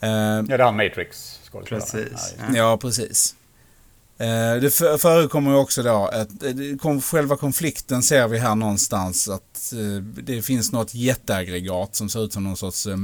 Eh, 0.00 0.08
Ja, 0.10 0.42
det 0.42 0.54
är 0.54 0.58
han 0.58 0.76
Matrix 0.76 1.38
skådespelaren. 1.52 1.86
Precis. 2.10 2.34
Ja, 2.54 2.76
precis. 2.80 3.34
Eh, 4.18 4.54
Det 4.62 4.74
för- 4.74 4.98
förekommer 4.98 5.50
ju 5.50 5.56
också 5.56 5.82
då 5.82 6.06
att 6.12 6.42
eh, 6.42 6.52
kom- 6.80 7.00
själva 7.02 7.36
konflikten 7.36 8.02
ser 8.02 8.28
vi 8.28 8.38
här 8.38 8.54
någonstans 8.54 9.28
att 9.28 9.72
eh, 9.72 10.02
det 10.02 10.42
finns 10.42 10.72
något 10.72 10.94
jätteaggregat 10.94 11.96
som 11.96 12.08
ser 12.08 12.24
ut 12.24 12.32
som 12.32 12.44
någon 12.44 12.56
sorts 12.56 12.86
eh, 12.86 12.96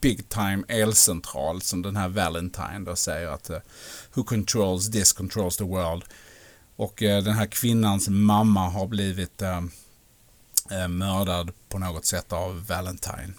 big 0.00 0.28
time 0.28 0.64
elcentral 0.68 1.62
som 1.62 1.82
den 1.82 1.96
här 1.96 2.08
Valentine 2.08 2.84
då 2.86 2.96
säger 2.96 3.28
att 3.28 3.50
eh, 3.50 3.58
who 4.14 4.24
controls 4.24 4.90
this 4.90 5.12
controls 5.12 5.56
the 5.56 5.64
world. 5.64 6.04
Och 6.76 7.02
eh, 7.02 7.24
den 7.24 7.34
här 7.34 7.46
kvinnans 7.46 8.08
mamma 8.08 8.68
har 8.68 8.86
blivit 8.86 9.42
eh, 9.42 9.60
mördad 10.88 11.50
på 11.68 11.78
något 11.78 12.04
sätt 12.04 12.32
av 12.32 12.66
Valentine. 12.66 13.32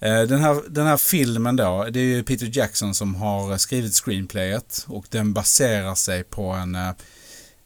Den 0.00 0.40
här, 0.40 0.62
den 0.68 0.86
här 0.86 0.96
filmen 0.96 1.56
då, 1.56 1.86
det 1.90 2.00
är 2.00 2.04
ju 2.04 2.22
Peter 2.22 2.50
Jackson 2.52 2.94
som 2.94 3.14
har 3.14 3.58
skrivit 3.58 3.94
screenplayet 3.94 4.84
och 4.88 5.06
den 5.10 5.32
baserar 5.32 5.94
sig 5.94 6.24
på 6.24 6.50
en, 6.50 6.78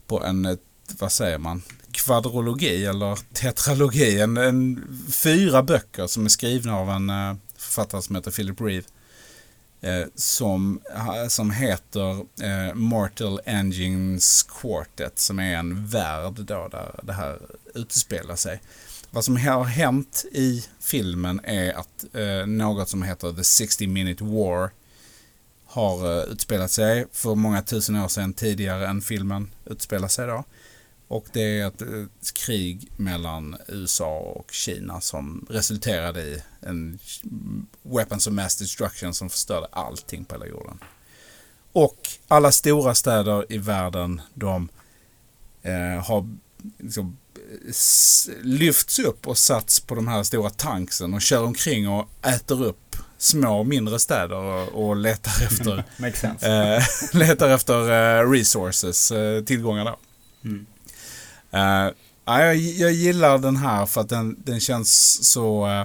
på 0.07 0.25
en, 0.25 0.59
vad 0.99 1.13
säger 1.13 1.39
man, 1.39 1.63
kvadrologi 1.93 2.87
eller 2.87 3.19
tetralogi. 3.35 4.21
En, 4.21 4.37
en, 4.37 4.85
fyra 5.13 5.63
böcker 5.63 6.07
som 6.07 6.25
är 6.25 6.29
skrivna 6.29 6.77
av 6.77 6.91
en 6.91 7.11
författare 7.77 8.03
som 8.03 8.17
heter 8.17 8.31
Philip 8.31 8.61
Reeve. 8.61 8.87
Eh, 9.81 10.07
som, 10.15 10.81
som 11.29 11.51
heter 11.51 12.11
eh, 12.43 12.75
Mortal 12.75 13.41
Engines 13.45 14.43
Quartet 14.43 15.19
som 15.19 15.39
är 15.39 15.57
en 15.57 15.87
värld 15.87 16.33
då 16.33 16.69
där 16.69 17.01
det 17.03 17.13
här 17.13 17.39
utspelar 17.75 18.37
sig. 18.37 18.63
Vad 19.11 19.25
som 19.25 19.37
har 19.37 19.65
hänt 19.65 20.25
i 20.33 20.65
filmen 20.81 21.41
är 21.45 21.73
att 21.73 22.05
eh, 22.15 22.47
något 22.47 22.89
som 22.89 23.03
heter 23.03 23.33
The 23.33 23.45
60 23.45 23.87
Minute 23.87 24.25
War 24.25 24.71
har 25.67 26.27
utspelat 26.33 26.71
sig 26.71 27.07
för 27.13 27.35
många 27.35 27.63
tusen 27.63 27.97
år 27.97 28.09
sedan 28.09 28.33
tidigare 28.33 28.87
än 28.89 29.01
filmen 29.01 29.51
utspelar 29.65 30.09
sig 30.09 30.27
då. 30.27 30.45
Och 31.09 31.27
det 31.33 31.61
är 31.61 31.67
ett, 31.67 31.83
ett, 31.83 32.35
krig 32.35 32.89
mellan 32.97 33.57
USA 33.69 34.19
och 34.19 34.53
Kina 34.53 35.01
som 35.01 35.47
resulterade 35.51 36.23
i 36.23 36.43
en 36.61 36.99
weapons 37.83 38.27
of 38.27 38.33
mass 38.33 38.57
destruction 38.57 39.15
som 39.15 39.31
förstörde 39.31 39.67
allting 39.73 40.25
på 40.25 40.35
hela 40.35 40.47
jorden. 40.47 40.79
Och 41.73 42.09
alla 42.29 42.53
stora 42.53 42.95
städer 42.95 43.47
i 43.49 43.59
världen 43.59 44.21
de 44.35 44.69
eh, 45.63 46.05
har 46.05 46.29
liksom, 46.79 47.17
lyfts 48.43 48.99
upp 48.99 49.27
och 49.27 49.39
satts 49.39 49.81
på 49.81 49.95
de 49.95 50.09
här 50.09 50.23
stora 50.23 50.51
tanksen 50.51 51.15
och 51.15 51.23
kör 51.23 51.43
omkring 51.43 51.89
och 51.89 52.09
äter 52.23 52.65
upp 52.65 52.97
små 53.19 53.65
mindre 53.65 53.99
städer 53.99 54.37
och, 54.37 54.89
och 54.89 54.97
letar 54.97 55.45
efter, 55.47 55.85
eh, 56.77 56.83
letar 57.19 57.49
efter 57.49 57.91
eh, 57.91 58.31
resources, 58.31 59.13
eh, 59.13 59.45
tillgångar 59.45 59.85
där. 59.85 59.97
Mm. 60.45 60.67
Uh, 61.57 61.93
jag, 62.25 62.57
jag 62.57 62.93
gillar 62.93 63.39
den 63.39 63.57
här 63.57 63.87
för 63.87 64.01
att 64.01 64.09
den, 64.09 64.37
den 64.45 64.61
känns 64.61 65.19
så 65.31 65.67
uh, 65.67 65.83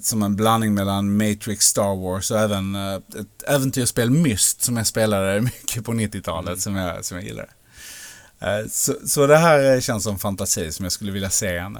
som 0.00 0.22
en 0.22 0.36
blandning 0.36 0.74
mellan 0.74 1.16
Matrix, 1.16 1.66
Star 1.66 1.96
Wars 1.96 2.30
och 2.30 2.38
även 2.38 2.76
uh, 2.76 2.94
ett 2.94 3.42
äventyrsspel 3.48 4.10
Myst 4.10 4.62
som 4.62 4.76
jag 4.76 4.86
spelade 4.86 5.40
mycket 5.40 5.84
på 5.84 5.92
90-talet 5.92 6.48
mm. 6.48 6.58
som, 6.58 6.76
jag, 6.76 7.04
som 7.04 7.16
jag 7.16 7.26
gillar. 7.26 7.48
Så, 8.68 8.94
så 9.04 9.26
det 9.26 9.36
här 9.36 9.80
känns 9.80 10.04
som 10.04 10.18
fantasi 10.18 10.72
som 10.72 10.84
jag 10.84 10.92
skulle 10.92 11.12
vilja 11.12 11.30
se 11.30 11.56
en. 11.56 11.78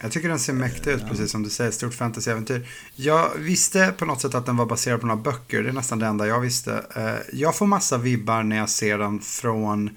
Jag 0.00 0.12
tycker 0.12 0.28
den 0.28 0.38
ser 0.38 0.52
mäktig 0.52 0.90
ut, 0.90 1.08
precis 1.08 1.30
som 1.30 1.42
du 1.42 1.50
säger. 1.50 1.70
Stort 1.70 1.94
fantasyäventyr. 1.94 2.68
Jag 2.94 3.30
visste 3.38 3.94
på 3.98 4.04
något 4.04 4.20
sätt 4.20 4.34
att 4.34 4.46
den 4.46 4.56
var 4.56 4.66
baserad 4.66 5.00
på 5.00 5.06
några 5.06 5.22
böcker. 5.22 5.62
Det 5.62 5.68
är 5.68 5.72
nästan 5.72 5.98
det 5.98 6.06
enda 6.06 6.26
jag 6.26 6.40
visste. 6.40 6.84
Jag 7.32 7.56
får 7.56 7.66
massa 7.66 7.98
vibbar 7.98 8.42
när 8.42 8.56
jag 8.56 8.68
ser 8.68 8.98
den 8.98 9.20
från 9.20 9.90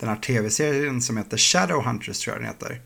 den 0.00 0.08
här 0.08 0.16
tv-serien 0.16 1.02
som 1.02 1.16
heter 1.16 1.36
Shadowhunters 1.36 2.20
tror 2.20 2.36
jag 2.36 2.42
den 2.42 2.48
heter. 2.48 2.80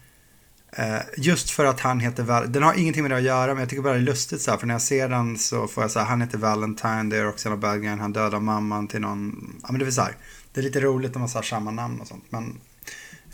Eh, 0.73 1.00
just 1.17 1.50
för 1.50 1.65
att 1.65 1.81
han 1.81 2.00
heter 2.00 2.23
Val 2.23 2.53
Den 2.53 2.62
har 2.62 2.75
ingenting 2.75 3.03
med 3.03 3.11
det 3.11 3.17
att 3.17 3.23
göra 3.23 3.55
men 3.55 3.61
jag 3.61 3.69
tycker 3.69 3.83
bara 3.83 3.93
det 3.93 3.99
är 3.99 4.03
lustigt 4.03 4.41
så 4.41 4.50
här, 4.50 4.59
för 4.59 4.67
när 4.67 4.75
jag 4.75 4.83
ser 4.83 5.09
den 5.09 5.38
så 5.38 5.69
får 5.69 5.85
jag 5.85 5.91
säga 5.91 6.05
han 6.05 6.21
heter 6.21 6.38
Valentine, 6.38 7.11
det 7.11 7.17
är 7.17 7.29
också 7.29 7.49
en 7.49 7.53
av 7.53 7.59
bad 7.59 7.85
han 7.85 8.12
dödar 8.12 8.41
mamman 8.41 8.88
till 8.88 9.00
någon, 9.00 9.55
ja 9.62 9.69
men 9.73 9.79
det 9.79 9.87
är 9.87 9.91
så 9.91 10.03
här, 10.03 10.17
det 10.53 10.61
är 10.61 10.65
lite 10.65 10.81
roligt 10.81 11.15
när 11.15 11.19
man 11.21 11.29
har 11.35 11.43
samma 11.43 11.71
namn 11.71 12.00
och 12.00 12.07
sånt 12.07 12.25
men 12.29 12.61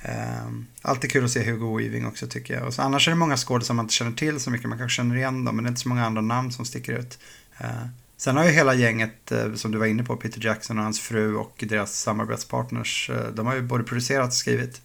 eh, 0.02 0.48
alltid 0.82 1.12
kul 1.12 1.24
att 1.24 1.30
se 1.30 1.50
Hugo 1.50 1.78
Weaving 1.78 2.06
också 2.06 2.26
tycker 2.26 2.54
jag. 2.54 2.66
Och 2.66 2.74
så, 2.74 2.82
annars 2.82 3.08
är 3.08 3.12
det 3.12 3.18
många 3.18 3.36
skådespelare 3.36 3.76
man 3.76 3.84
inte 3.84 3.94
känner 3.94 4.12
till 4.12 4.40
så 4.40 4.50
mycket, 4.50 4.68
man 4.68 4.78
kanske 4.78 4.96
känner 4.96 5.16
igen 5.16 5.44
dem 5.44 5.56
men 5.56 5.64
det 5.64 5.68
är 5.68 5.70
inte 5.70 5.80
så 5.80 5.88
många 5.88 6.06
andra 6.06 6.22
namn 6.22 6.52
som 6.52 6.64
sticker 6.64 6.92
ut. 6.92 7.18
Eh, 7.58 7.86
Sen 8.16 8.36
har 8.36 8.44
ju 8.44 8.50
hela 8.50 8.74
gänget, 8.74 9.32
eh, 9.32 9.54
som 9.54 9.72
du 9.72 9.78
var 9.78 9.86
inne 9.86 10.04
på, 10.04 10.16
Peter 10.16 10.44
Jackson 10.44 10.78
och 10.78 10.84
hans 10.84 11.00
fru 11.00 11.36
och 11.36 11.64
deras 11.68 11.98
samarbetspartners, 11.98 13.10
eh, 13.10 13.26
de 13.26 13.46
har 13.46 13.54
ju 13.54 13.62
både 13.62 13.84
producerat 13.84 14.26
och 14.26 14.34
skrivit. 14.34 14.82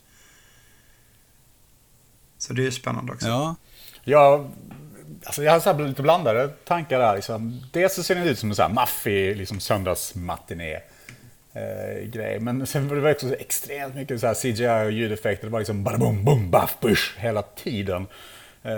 Så 2.37 2.53
det 2.53 2.61
är 2.61 2.63
ju 2.63 2.71
spännande 2.71 3.13
också. 3.13 3.27
Ja, 3.27 3.55
ja 4.03 4.49
alltså 5.23 5.43
jag 5.43 5.51
har 5.51 5.59
så 5.59 5.73
lite 5.73 6.01
blandade 6.01 6.47
tankar 6.47 6.99
där. 6.99 7.15
Liksom. 7.15 7.61
Dels 7.71 7.95
så 7.95 8.03
ser 8.03 8.15
det 8.15 8.29
ut 8.29 8.39
som 8.39 8.49
en 8.49 8.55
så 8.55 8.61
här 8.61 8.69
maffig 8.69 9.37
liksom 9.37 9.59
söndagsmatiné. 9.59 10.79
Eh, 11.53 12.09
grej. 12.09 12.39
Men 12.39 12.67
sen 12.67 12.87
var 12.87 12.95
det 12.95 13.11
också 13.11 13.35
extremt 13.35 13.95
mycket 13.95 14.19
så 14.19 14.27
här 14.27 14.33
CGI 14.33 14.87
och 14.87 14.91
ljudeffekter. 14.91 15.47
Det 15.47 15.51
var 15.51 15.59
liksom 15.59 15.83
bara 15.83 15.97
bum 15.97 16.25
bum 16.25 16.51
baff 16.51 16.77
bush 16.81 17.19
hela 17.19 17.41
tiden. 17.41 18.07
Eh, 18.63 18.73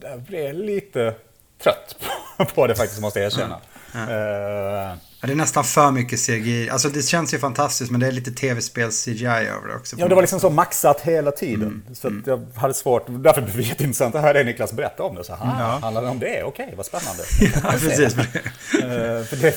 jag 0.00 0.20
blev 0.20 0.54
lite 0.54 1.14
trött 1.62 1.96
på, 2.36 2.44
på 2.44 2.66
det 2.66 2.74
faktiskt, 2.74 3.00
måste 3.00 3.20
jag 3.20 3.26
erkänna. 3.26 3.60
Ja. 3.94 4.00
Uh, 4.00 4.96
ja, 5.20 5.26
det 5.26 5.32
är 5.32 5.36
nästan 5.36 5.64
för 5.64 5.90
mycket 5.90 6.26
CGI. 6.26 6.70
Alltså 6.70 6.88
det 6.88 7.02
känns 7.02 7.34
ju 7.34 7.38
fantastiskt 7.38 7.90
men 7.90 8.00
det 8.00 8.06
är 8.06 8.12
lite 8.12 8.30
tv-spels-CGI 8.30 9.48
över 9.48 9.68
det 9.68 9.74
också. 9.74 9.96
Ja, 9.98 10.08
det 10.08 10.14
var 10.14 10.22
liksom 10.22 10.40
så 10.40 10.50
maxat 10.50 11.00
hela 11.00 11.30
tiden. 11.30 11.62
Mm. 11.62 11.82
Så 11.94 12.08
mm. 12.08 12.22
jag 12.26 12.46
hade 12.54 12.74
svårt, 12.74 13.06
därför 13.08 13.42
blev 13.42 13.56
det 13.56 13.62
jätteintressant 13.62 14.14
att 14.14 14.22
höra 14.22 14.32
dig 14.32 14.44
Niklas 14.44 14.72
berätta 14.72 15.02
om 15.02 15.14
det. 15.14 15.24
Så, 15.24 15.34
här, 15.34 15.60
ja. 15.60 15.78
handlar 15.82 16.02
det 16.02 16.08
om 16.08 16.18
det? 16.18 16.42
Okej, 16.42 16.64
okay, 16.64 16.76
vad 16.76 16.86
spännande. 16.86 17.22
ja, 17.62 17.70
precis. 17.72 18.16
uh, 18.16 18.22
för 19.24 19.36
det 19.36 19.54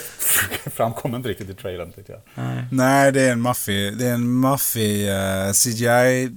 framkom 0.73 1.15
inte 1.15 1.29
riktigt 1.29 1.49
i 1.49 1.53
trailern 1.53 1.91
tyckte 1.91 2.11
jag. 2.11 2.21
Nej, 2.35 2.65
Nej 2.71 3.11
det 3.11 3.21
är 3.21 3.31
en 3.31 3.41
maffig, 3.41 3.97
det 3.97 4.05
är 4.05 4.13
en 4.13 4.31
maffig 4.31 5.07
uh, 5.07 5.13
eh, 5.47 5.51
CGI-historia 5.53 6.33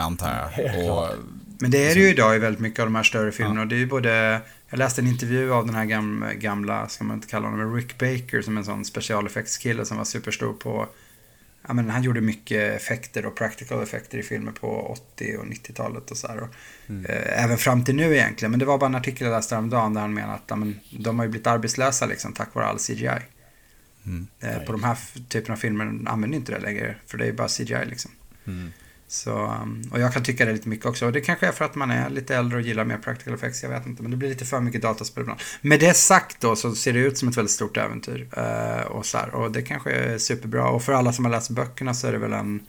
antar 0.00 0.50
jag. 0.54 0.90
Och, 0.90 1.08
men 1.58 1.70
det 1.70 1.90
är 1.90 1.94
det 1.94 2.00
ju 2.00 2.10
idag 2.10 2.36
i 2.36 2.38
väldigt 2.38 2.60
mycket 2.60 2.80
av 2.80 2.86
de 2.86 2.94
här 2.94 3.02
större 3.02 3.32
filmerna. 3.32 3.60
Ja. 3.60 3.64
Det 3.66 3.74
är 3.74 3.78
ju 3.78 3.86
både 3.86 4.40
jag 4.74 4.78
läste 4.78 5.00
en 5.00 5.06
intervju 5.06 5.52
av 5.52 5.66
den 5.66 5.74
här 5.74 5.84
gamla, 5.84 6.34
gamla 6.34 6.88
ska 6.88 7.04
man 7.04 7.16
inte 7.16 7.28
kalla 7.28 7.48
honom, 7.48 7.74
Rick 7.74 7.98
Baker 7.98 8.42
som 8.42 8.56
en 8.56 8.64
sån 8.64 8.84
specialeffektskille 8.84 9.84
som 9.84 9.96
var 9.96 10.04
superstor 10.04 10.52
på 10.52 10.88
Ja, 11.66 11.74
men 11.74 11.90
han 11.90 12.02
gjorde 12.02 12.20
mycket 12.20 12.76
effekter 12.76 13.26
och 13.26 13.34
practical 13.36 13.82
effekter 13.82 14.18
i 14.18 14.22
filmer 14.22 14.52
på 14.52 14.96
80 15.14 15.36
och 15.36 15.44
90-talet 15.44 16.10
och 16.10 16.16
så 16.16 16.28
här. 16.28 16.42
Och, 16.42 16.48
mm. 16.86 17.06
eh, 17.06 17.44
även 17.44 17.58
fram 17.58 17.84
till 17.84 17.94
nu 17.94 18.16
egentligen. 18.16 18.50
Men 18.50 18.60
det 18.60 18.66
var 18.66 18.78
bara 18.78 18.86
en 18.86 18.94
artikel 18.94 19.26
jag 19.26 19.34
läste 19.34 19.54
häromdagen 19.54 19.94
där 19.94 20.00
han 20.00 20.14
menade 20.14 20.34
att 20.34 20.44
ja, 20.46 20.56
men, 20.56 20.80
de 20.90 21.18
har 21.18 21.26
ju 21.26 21.30
blivit 21.30 21.46
arbetslösa 21.46 22.06
liksom, 22.06 22.32
tack 22.32 22.54
vare 22.54 22.66
all 22.66 22.78
CGI. 22.78 23.08
Mm. 24.06 24.26
Eh, 24.40 24.58
på 24.58 24.72
de 24.72 24.84
här 24.84 24.98
typerna 25.28 25.54
av 25.54 25.58
filmer 25.58 25.84
använder 26.06 26.38
inte 26.38 26.52
det 26.52 26.60
längre. 26.60 26.96
För 27.06 27.18
det 27.18 27.24
är 27.24 27.28
ju 27.28 27.32
bara 27.32 27.48
CGI 27.48 27.84
liksom. 27.86 28.10
Mm. 28.46 28.72
Så, 29.08 29.46
um, 29.62 29.82
och 29.92 30.00
jag 30.00 30.12
kan 30.12 30.22
tycka 30.22 30.44
det 30.44 30.52
lite 30.52 30.68
mycket 30.68 30.86
också. 30.86 31.06
Och 31.06 31.12
det 31.12 31.20
kanske 31.20 31.46
är 31.46 31.52
för 31.52 31.64
att 31.64 31.74
man 31.74 31.90
är 31.90 32.10
lite 32.10 32.36
äldre 32.36 32.56
och 32.58 32.62
gillar 32.62 32.84
mer 32.84 32.98
practical 32.98 33.34
effects, 33.34 33.62
jag 33.62 33.70
vet 33.70 33.86
inte. 33.86 34.02
Men 34.02 34.10
det 34.10 34.16
blir 34.16 34.28
lite 34.28 34.44
för 34.44 34.60
mycket 34.60 34.82
dataspel 34.82 35.20
ibland. 35.20 35.40
Med 35.60 35.80
det 35.80 35.94
sagt 35.94 36.40
då 36.40 36.56
så 36.56 36.74
ser 36.74 36.92
det 36.92 36.98
ut 36.98 37.18
som 37.18 37.28
ett 37.28 37.36
väldigt 37.36 37.50
stort 37.52 37.76
äventyr. 37.76 38.28
Uh, 38.38 38.86
och, 38.86 39.06
så 39.06 39.18
här, 39.18 39.34
och 39.34 39.52
det 39.52 39.62
kanske 39.62 39.90
är 39.90 40.18
superbra. 40.18 40.68
Och 40.68 40.82
för 40.82 40.92
alla 40.92 41.12
som 41.12 41.24
har 41.24 41.32
läst 41.32 41.50
böckerna 41.50 41.94
så 41.94 42.06
är 42.06 42.12
det 42.12 42.18
väl 42.18 42.32
en, 42.32 42.60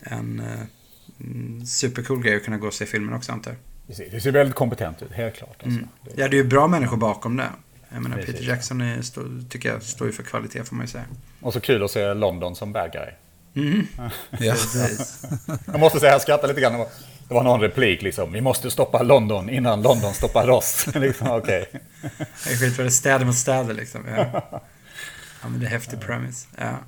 en 0.00 0.40
uh, 0.40 1.64
supercool 1.64 2.22
grej 2.22 2.36
att 2.36 2.44
kunna 2.44 2.58
gå 2.58 2.66
och 2.66 2.74
se 2.74 2.86
filmen 2.86 3.14
också 3.14 3.32
antar 3.32 3.50
jag. 3.50 3.60
Det 3.86 4.20
ser 4.20 4.32
väldigt 4.32 4.54
kompetent 4.54 5.02
ut, 5.02 5.12
helt 5.12 5.34
klart. 5.34 5.56
Alltså. 5.62 5.78
Mm. 5.78 5.88
Ja, 6.16 6.28
det 6.28 6.36
är 6.36 6.42
ju 6.42 6.44
bra 6.44 6.68
människor 6.68 6.96
bakom 6.96 7.36
det. 7.36 7.48
Jag 7.88 8.02
menar, 8.02 8.16
Precis. 8.16 8.34
Peter 8.34 8.48
Jackson 8.48 8.80
är, 8.80 9.02
stå, 9.02 9.22
tycker 9.50 9.68
jag 9.68 9.82
står 9.82 10.06
ju 10.06 10.12
för 10.12 10.22
kvalitet 10.22 10.64
får 10.64 10.76
man 10.76 10.86
ju 10.86 10.92
säga. 10.92 11.04
Och 11.40 11.52
så 11.52 11.60
kul 11.60 11.82
att 11.82 11.90
se 11.90 12.14
London 12.14 12.56
som 12.56 12.72
bad 12.72 12.92
guy. 12.92 13.08
Mm. 13.56 13.86
Ja. 14.40 14.40
jag 15.66 15.80
måste 15.80 16.00
säga, 16.00 16.12
jag 16.12 16.22
skrattar 16.22 16.48
lite 16.48 16.60
grann. 16.60 16.86
Det 17.28 17.34
var 17.34 17.42
någon 17.42 17.60
replik 17.60 18.02
liksom. 18.02 18.32
Vi 18.32 18.40
måste 18.40 18.70
stoppa 18.70 19.02
London 19.02 19.50
innan 19.50 19.82
London 19.82 20.14
stoppar 20.14 20.50
oss. 20.50 20.86
liksom, 20.94 21.30
okay. 21.30 21.64
Det 22.44 22.52
är 22.52 22.56
skit 22.56 22.76
för 22.76 22.84
det 22.84 22.90
städer 22.90 23.24
mot 23.24 23.36
städer 23.36 23.74
liksom. 23.74 24.00
Ja. 24.16 24.42
ja 25.42 25.48
men 25.48 25.60
det 25.60 25.66
är 25.66 25.70
häftig 25.70 26.00
premise. 26.00 26.46
Ja. 26.58 26.78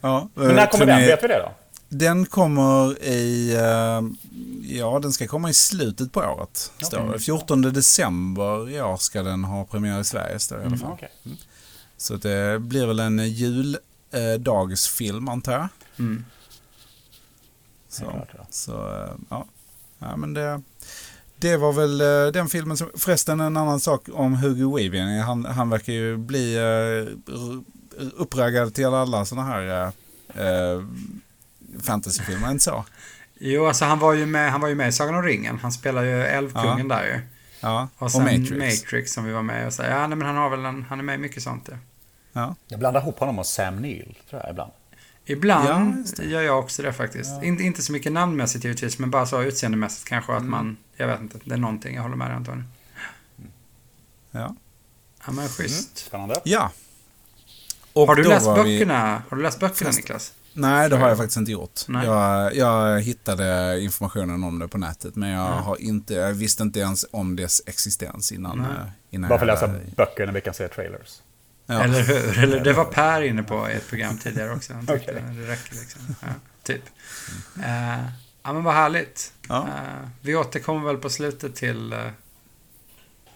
ja 0.00 0.28
men 0.34 0.54
när 0.54 0.66
kommer 0.66 0.86
den? 0.86 1.00
Vet 1.00 1.24
vi 1.24 1.28
det 1.28 1.38
då? 1.38 1.52
Den 1.88 2.26
kommer 2.26 3.04
i... 3.04 3.54
Eh, 3.54 4.02
ja, 4.78 4.98
den 4.98 5.12
ska 5.12 5.26
komma 5.26 5.50
i 5.50 5.54
slutet 5.54 6.12
på 6.12 6.20
året. 6.20 6.72
Okay. 6.92 7.18
14 7.18 7.62
december 7.62 8.70
i 8.70 8.80
år 8.80 8.96
ska 8.96 9.22
den 9.22 9.44
ha 9.44 9.64
premiär 9.64 10.00
i 10.00 10.04
Sverige, 10.04 10.38
står 10.38 10.58
i 10.58 10.60
alla 10.60 10.66
mm, 10.66 10.78
fall. 10.78 10.88
Mm, 10.88 10.94
okay. 10.94 11.08
mm. 11.24 11.36
Så 11.96 12.16
det 12.16 12.60
blir 12.60 12.86
väl 12.86 13.00
en 13.00 13.28
juldagsfilm, 13.28 15.28
antar 15.28 15.52
jag. 15.52 15.68
Mm. 15.98 16.24
Så, 17.88 18.04
klart, 18.04 18.28
ja. 18.38 18.46
så 18.50 18.72
eh, 18.72 19.12
ja. 19.28 19.46
ja, 19.98 20.16
men 20.16 20.34
det, 20.34 20.62
det 21.36 21.56
var 21.56 21.72
väl 21.72 22.00
eh, 22.00 22.32
den 22.32 22.48
filmen 22.48 22.76
som, 22.76 22.90
förresten 22.94 23.40
en 23.40 23.56
annan 23.56 23.80
sak 23.80 24.08
om 24.12 24.34
Hugo 24.34 24.76
Weaving. 24.76 25.20
Han, 25.20 25.44
han 25.44 25.70
verkar 25.70 25.92
ju 25.92 26.16
bli 26.16 26.58
uh, 26.58 27.08
uppraggad 28.16 28.74
till 28.74 28.86
alla 28.86 29.24
sådana 29.24 29.48
här 29.48 29.92
uh, 30.40 30.84
fantasyfilmer, 31.82 32.50
inte 32.50 32.64
så? 32.64 32.84
Jo, 33.38 33.66
alltså 33.66 33.84
han 33.84 33.98
var 33.98 34.12
ju 34.12 34.26
med, 34.26 34.52
han 34.52 34.60
var 34.60 34.68
ju 34.68 34.74
med 34.74 34.88
i 34.88 34.92
Sagan 34.92 35.14
om 35.14 35.22
ringen. 35.22 35.58
Han 35.58 35.72
spelar 35.72 36.02
ju 36.02 36.22
Älvkungen 36.22 36.90
ja. 36.90 36.96
där 36.96 37.04
ju. 37.04 37.20
Ja, 37.60 37.88
och 37.98 38.12
sen 38.12 38.20
och 38.20 38.26
Matrix. 38.26 38.82
Matrix 38.82 39.12
som 39.12 39.24
vi 39.24 39.32
var 39.32 39.42
med 39.42 39.66
och 39.66 39.72
så. 39.72 39.82
Ja, 39.82 40.06
nej, 40.06 40.18
men 40.18 40.26
han 40.26 40.36
har 40.36 40.50
väl 40.50 40.64
en, 40.64 40.82
han 40.88 40.98
är 40.98 41.02
med 41.02 41.14
i 41.14 41.18
mycket 41.18 41.42
sånt. 41.42 41.68
Ja. 41.70 41.76
ja. 42.32 42.54
Jag 42.68 42.78
blandar 42.78 43.00
ihop 43.00 43.18
honom 43.18 43.38
och 43.38 43.46
Sam 43.46 43.76
Neill, 43.76 44.18
tror 44.30 44.42
jag 44.42 44.50
ibland. 44.50 44.72
Ibland 45.26 46.06
ja, 46.18 46.24
gör 46.24 46.42
jag 46.42 46.58
också 46.58 46.82
det 46.82 46.92
faktiskt. 46.92 47.30
Ja. 47.30 47.44
Inte, 47.44 47.62
inte 47.62 47.82
så 47.82 47.92
mycket 47.92 48.12
namnmässigt 48.12 48.64
givetvis, 48.64 48.98
men 48.98 49.10
bara 49.10 49.26
så 49.26 49.42
utseendemässigt 49.42 50.08
kanske 50.08 50.32
mm. 50.32 50.44
att 50.44 50.50
man, 50.50 50.76
jag 50.96 51.06
vet 51.06 51.20
inte, 51.20 51.38
det 51.44 51.54
är 51.54 51.58
någonting, 51.58 51.94
jag 51.94 52.02
håller 52.02 52.16
med 52.16 52.28
dig 52.28 52.36
Antonija. 52.36 52.64
Ja. 54.30 54.56
Ja 55.26 55.32
men 55.32 55.48
schysst. 55.48 55.88
Mm. 55.88 55.94
Spännande. 55.94 56.40
Ja. 56.44 56.70
Och 57.92 58.06
har, 58.06 58.16
du 58.16 58.22
läst 58.24 58.46
var 58.46 58.64
vi- 58.64 58.78
böckerna? 58.78 59.22
har 59.28 59.36
du 59.36 59.42
läst 59.42 59.60
böckerna 59.60 59.88
Fast- 59.88 59.98
Niklas? 59.98 60.32
Nej, 60.52 60.90
det 60.90 60.96
har 60.96 61.08
jag 61.08 61.16
faktiskt 61.16 61.36
inte 61.36 61.52
gjort. 61.52 61.80
Jag, 61.88 62.54
jag 62.56 63.00
hittade 63.00 63.80
informationen 63.80 64.44
om 64.44 64.58
det 64.58 64.68
på 64.68 64.78
nätet, 64.78 65.16
men 65.16 65.30
jag, 65.30 65.50
Ja. 65.50 65.60
har 65.60 65.80
inte, 65.80 66.14
jag 66.14 66.32
visste 66.32 66.62
inte 66.62 66.80
ens 66.80 67.04
om 67.10 67.36
dess 67.36 67.62
existens 67.66 68.32
innan. 68.32 68.58
Nej. 68.58 68.66
eh, 68.70 68.90
innan 69.10 69.28
Bara 69.28 69.38
för 69.38 69.48
att 69.48 69.60
läsa 69.60 69.74
böcker 69.96 70.26
när 70.26 70.32
vi 70.32 70.40
kan 70.40 70.54
se 70.54 70.68
trailers. 70.68 71.20
Ja. 71.66 71.82
Eller 71.82 72.02
hur? 72.02 72.38
Eller 72.42 72.60
det 72.60 72.72
var 72.72 72.84
Per 72.84 73.22
inne 73.22 73.42
på 73.42 73.70
i 73.70 73.72
ett 73.72 73.88
program 73.88 74.18
tidigare 74.18 74.52
också. 74.52 74.72
Han 74.72 74.86
tyckte 74.86 75.12
Okej. 75.12 75.22
det 75.36 75.52
räcker 75.52 75.74
liksom. 75.74 76.14
Ja, 76.20 76.28
typ. 76.62 76.82
Eh, 77.62 78.04
ja 78.42 78.52
men 78.52 78.64
vad 78.64 78.74
härligt. 78.74 79.32
Ja. 79.48 79.68
Eh, 79.68 80.08
vi 80.20 80.34
återkommer 80.34 80.86
väl 80.86 80.96
på 80.96 81.10
slutet 81.10 81.54
till 81.54 81.92
uh, 81.92 82.08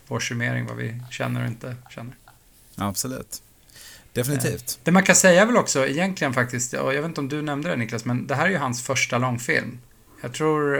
vår 0.07 0.21
summering, 0.21 0.67
vad 0.67 0.77
vi 0.77 1.03
känner 1.11 1.41
och 1.41 1.47
inte 1.47 1.77
känner. 1.91 2.15
Absolut. 2.77 3.43
Definitivt. 4.13 4.79
Det 4.85 4.93
man 4.93 5.03
kan 5.03 5.17
säga 5.17 5.45
väl 5.45 5.57
också 5.57 5.87
egentligen 5.87 6.35
faktiskt, 6.35 6.75
och 6.75 6.95
jag 6.95 7.03
vet 7.03 7.09
inte 7.09 7.21
om 7.21 7.29
du 7.29 7.43
nämnde 7.43 7.69
det 7.69 7.77
Niklas, 7.77 8.05
men 8.05 8.27
det 8.27 8.35
här 8.35 8.47
är 8.47 8.51
ju 8.51 8.57
hans 8.57 8.83
första 8.83 9.19
långfilm. 9.19 9.79
Jag 10.21 10.33
tror 10.33 10.79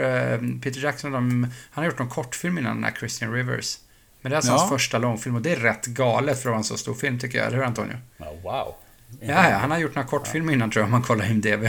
Peter 0.59 0.81
Jackson, 0.81 1.11
de, 1.11 1.43
han 1.71 1.83
har 1.83 1.91
gjort 1.91 1.99
någon 1.99 2.09
kortfilm 2.09 2.57
innan 2.57 2.75
den 2.75 2.83
här 2.83 2.91
Christian 2.91 3.33
Rivers. 3.33 3.77
Men 4.21 4.29
det 4.29 4.33
är 4.33 4.37
alltså 4.37 4.51
Ja. 4.51 4.57
hans 4.57 4.69
första 4.69 4.97
långfilm 4.97 5.35
och 5.35 5.41
det 5.41 5.51
är 5.51 5.55
rätt 5.55 5.85
galet 5.85 6.35
för 6.41 6.49
att 6.49 6.51
vara 6.51 6.57
en 6.57 6.63
så 6.63 6.77
stor 6.77 6.93
film 6.93 7.19
tycker 7.19 7.37
jag, 7.37 7.47
eller 7.47 7.57
hur 7.57 7.63
Antonio? 7.63 7.97
Ja, 8.17 8.25
wow. 8.43 8.75
Ja, 9.21 9.49
ja, 9.49 9.57
han 9.57 9.71
har 9.71 9.77
gjort 9.77 9.95
några 9.95 10.07
kortfilmer 10.07 10.53
innan 10.53 10.71
tror 10.71 10.81
jag 10.81 10.85
om 10.85 10.91
man 10.91 11.03
kollar 11.03 11.31
IMDB. 11.31 11.67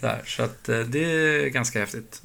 så, 0.00 0.06
här, 0.06 0.22
så 0.26 0.42
att 0.42 0.68
eh, 0.68 0.78
det 0.78 0.98
är 0.98 1.48
ganska 1.48 1.78
häftigt. 1.80 2.22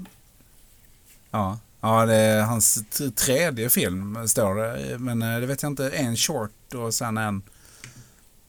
Ja. 1.31 1.59
ja, 1.81 2.05
det 2.05 2.15
är 2.15 2.41
hans 2.41 2.83
tredje 3.15 3.69
film 3.69 4.27
står 4.27 4.55
det. 4.55 4.97
Men 4.99 5.21
eh, 5.21 5.39
det 5.39 5.45
vet 5.45 5.63
jag 5.63 5.71
inte. 5.71 5.89
En 5.89 6.17
short 6.17 6.73
och 6.73 6.93
sen 6.93 7.17
en... 7.17 7.41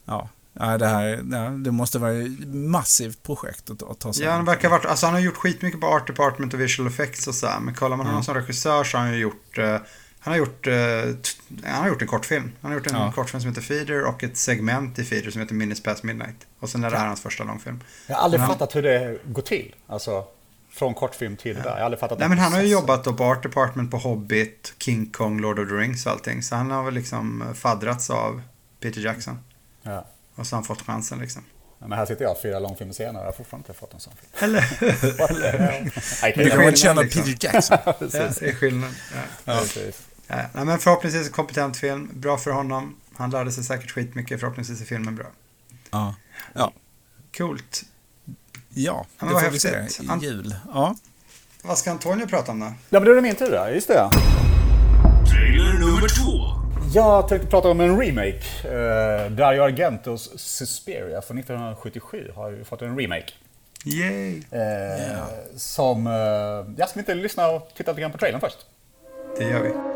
Ja, 0.05 0.29
ja 0.53 0.79
det 0.79 0.87
här 0.87 1.25
ja, 1.33 1.39
det 1.51 1.71
måste 1.71 1.99
vara 1.99 2.13
ett 2.13 2.49
massivt 2.55 3.23
projekt 3.23 3.71
att, 3.71 3.83
att 3.83 3.99
ta 3.99 4.13
sig 4.13 4.25
Ja, 4.25 4.31
han 4.31 4.41
an. 4.41 4.47
verkar 4.47 4.69
varit, 4.69 4.85
alltså 4.87 5.07
han 5.07 5.15
har 5.15 5.21
gjort 5.21 5.37
skitmycket 5.37 5.81
på 5.81 5.87
Art 5.87 6.07
Department 6.07 6.55
och 6.55 6.61
Visual 6.61 6.89
Effects 6.89 7.27
och 7.27 7.35
så 7.35 7.47
här, 7.47 7.61
men 7.61 7.75
kollar 7.75 7.97
man 7.97 8.07
honom 8.07 8.13
Mm. 8.13 8.25
som 8.25 8.35
regissör 8.35 8.85
så 8.85 8.97
har 8.99 9.05
han 9.05 9.13
ju 9.15 9.19
gjort, 9.21 9.59
eh, 9.59 9.77
han 10.21 10.33
har 10.33 10.37
gjort, 10.39 10.67
eh, 10.67 10.75
han 11.65 11.83
har 11.83 11.89
gjort 11.89 12.03
en 12.03 12.09
kortfilm. 12.09 12.53
Han 12.61 12.71
har 12.71 12.79
gjort 12.79 12.87
en 12.87 12.95
Ja. 12.97 13.13
kortfilm 13.13 13.41
som 13.41 13.49
heter 13.51 13.63
Feeder 13.63 14.05
och 14.05 14.25
ett 14.25 14.37
segment 14.37 14.99
i 14.99 15.05
Feeder 15.05 15.31
som 15.31 15.41
heter 15.41 15.55
Minutes 15.55 15.83
Past 15.83 16.03
Midnight. 16.03 16.37
Och 16.59 16.69
sen 16.69 16.85
är 16.85 16.91
det 16.91 16.99
här 16.99 17.07
hans 17.07 17.21
första 17.21 17.45
långfilm. 17.45 17.81
Jag 18.07 18.17
har 18.17 18.23
aldrig 18.23 18.41
Men 18.41 18.49
han- 18.49 18.59
fattat 18.59 18.77
hur 18.77 18.83
det 18.83 19.19
går 19.25 19.43
till. 19.43 19.75
Alltså, 19.87 20.25
från 20.73 20.95
kortfilm 20.95 21.37
till 21.37 21.57
det 21.57 21.63
där. 21.63 21.69
Jag 21.71 21.77
har 21.77 21.85
aldrig 21.85 22.01
fattat 22.01 22.19
Nej 22.19 22.29
men 22.29 22.39
han 22.39 22.53
har 22.53 22.61
ju 22.61 22.67
jobbat 22.69 23.05
då 23.05 23.13
på 23.15 23.25
Art 23.25 23.43
Department 23.43 23.91
på 23.91 23.97
Hobbit, 23.97 24.75
King 24.79 25.07
Kong, 25.11 25.41
Lord 25.41 25.59
of 25.59 25.69
the 25.69 25.75
Rings 25.75 26.07
och 26.07 26.13
allting. 26.13 26.43
Så 26.43 26.57
han 26.57 26.71
har 26.71 26.83
väl 26.83 26.95
liksom 26.95 27.43
eh, 27.43 27.53
faddrats 27.53 28.11
av 28.11 28.43
Peter 28.81 29.01
Jackson. 29.01 29.39
Ja. 29.83 30.07
Och 30.41 30.47
så 30.47 30.57
har 30.57 30.59
han 30.59 30.65
fått 30.65 30.83
chansen 30.87 31.19
liksom. 31.19 31.43
Ja, 31.79 31.87
Men 31.87 31.99
här 31.99 32.07
sitter 32.07 32.25
jag 32.25 32.43
fyra 32.43 32.59
långfilmer 32.59 32.93
senare 32.95 33.17
och 33.19 33.23
jag 33.23 33.27
har 33.33 33.37
fortfarande 33.37 33.69
inte 33.69 33.81
fått 33.81 33.95
en 33.95 34.01
sån 34.01 34.13
film. 34.17 34.55
Eller 34.55 34.65
Men 36.23 36.33
du 36.37 36.45
det 36.45 36.51
kommer 36.51 36.73
känna 36.77 37.01
liksom. 37.03 37.23
Peter 37.23 37.47
Jackson. 37.47 37.79
Ja, 37.87 37.95
det 38.01 38.43
är 38.43 38.55
skillnad. 38.55 38.91
Ja. 39.45 39.63
Ja, 40.27 40.37
nej, 40.53 40.65
men 40.65 40.79
förhoppningsvis 40.79 41.27
en 41.27 41.33
kompetent 41.33 41.77
film. 41.77 42.11
Bra 42.15 42.39
för 42.39 42.51
honom. 42.51 42.97
Han 43.17 43.31
lärde 43.31 43.53
sig 43.53 43.65
säkert 43.65 43.91
skitmycket. 43.91 44.41
Förhoppningsvis 44.41 44.81
är 44.81 44.85
filmen 44.85 45.17
bra. 45.17 45.27
Ja, 45.91 46.15
ja. 46.55 46.73
Coolt. 47.37 47.83
ja 48.25 48.35
Ja, 48.75 49.07
det 49.19 49.25
men 49.25 49.35
vad 49.35 49.43
får 49.45 49.51
vi 49.51 49.59
se 49.61 49.77
häftigt. 49.77 50.05
i 50.05 50.07
Han- 50.07 50.21
jul. 50.21 50.55
Ja. 50.75 50.97
Vad 51.63 51.79
ska 51.79 51.91
Antonio 51.91 52.27
prata 52.27 52.53
om 52.53 52.61
då? 52.61 52.67
Ja, 52.67 52.73
men 53.01 53.05
då 53.05 53.11
är 53.11 53.15
det 53.17 53.23
min 53.23 53.35
tur 53.37 53.51
där. 53.51 53.71
Just 53.75 53.89
det. 53.89 54.11
Trailer 55.31 55.73
nummer 55.79 56.09
två. 56.09 56.60
Jag 56.93 57.29
tänkte 57.29 57.47
prata 57.47 57.71
om 57.71 57.81
en 57.81 58.01
remake. 58.01 58.41
Uh, 58.65 59.31
Dario 59.31 59.63
Argentos 59.63 60.31
Suspiria 60.37 61.23
från 61.23 61.39
1977 61.39 62.31
har 62.35 62.51
ju 62.51 62.65
fått 62.65 62.83
en 62.83 62.99
remake. 62.99 63.33
Yay! 63.85 64.43
Eh, 64.51 65.25
Som... 65.57 66.07
Uh, 66.07 66.13
jag 66.77 66.89
ska 66.89 66.99
inte 66.99 67.15
lyssna 67.15 67.49
och 67.49 67.71
titta 67.75 67.91
lite 67.91 68.01
grann 68.01 68.13
på 68.13 68.19
trailern 68.19 68.41
först? 68.41 68.59
Det 69.39 69.45
gör 69.45 69.61
vi. 69.61 69.90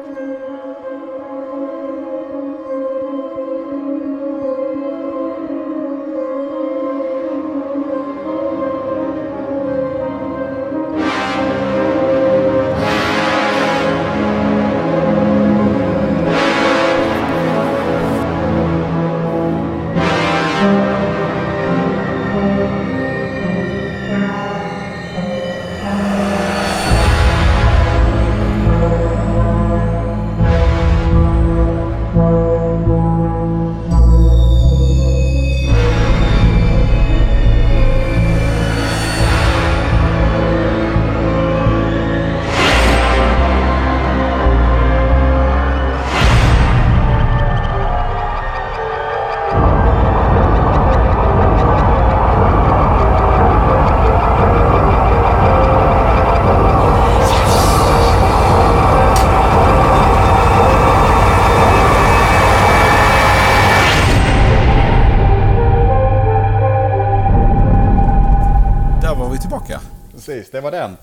Det 70.55 70.61
var 70.61 70.71
den. 70.71 70.97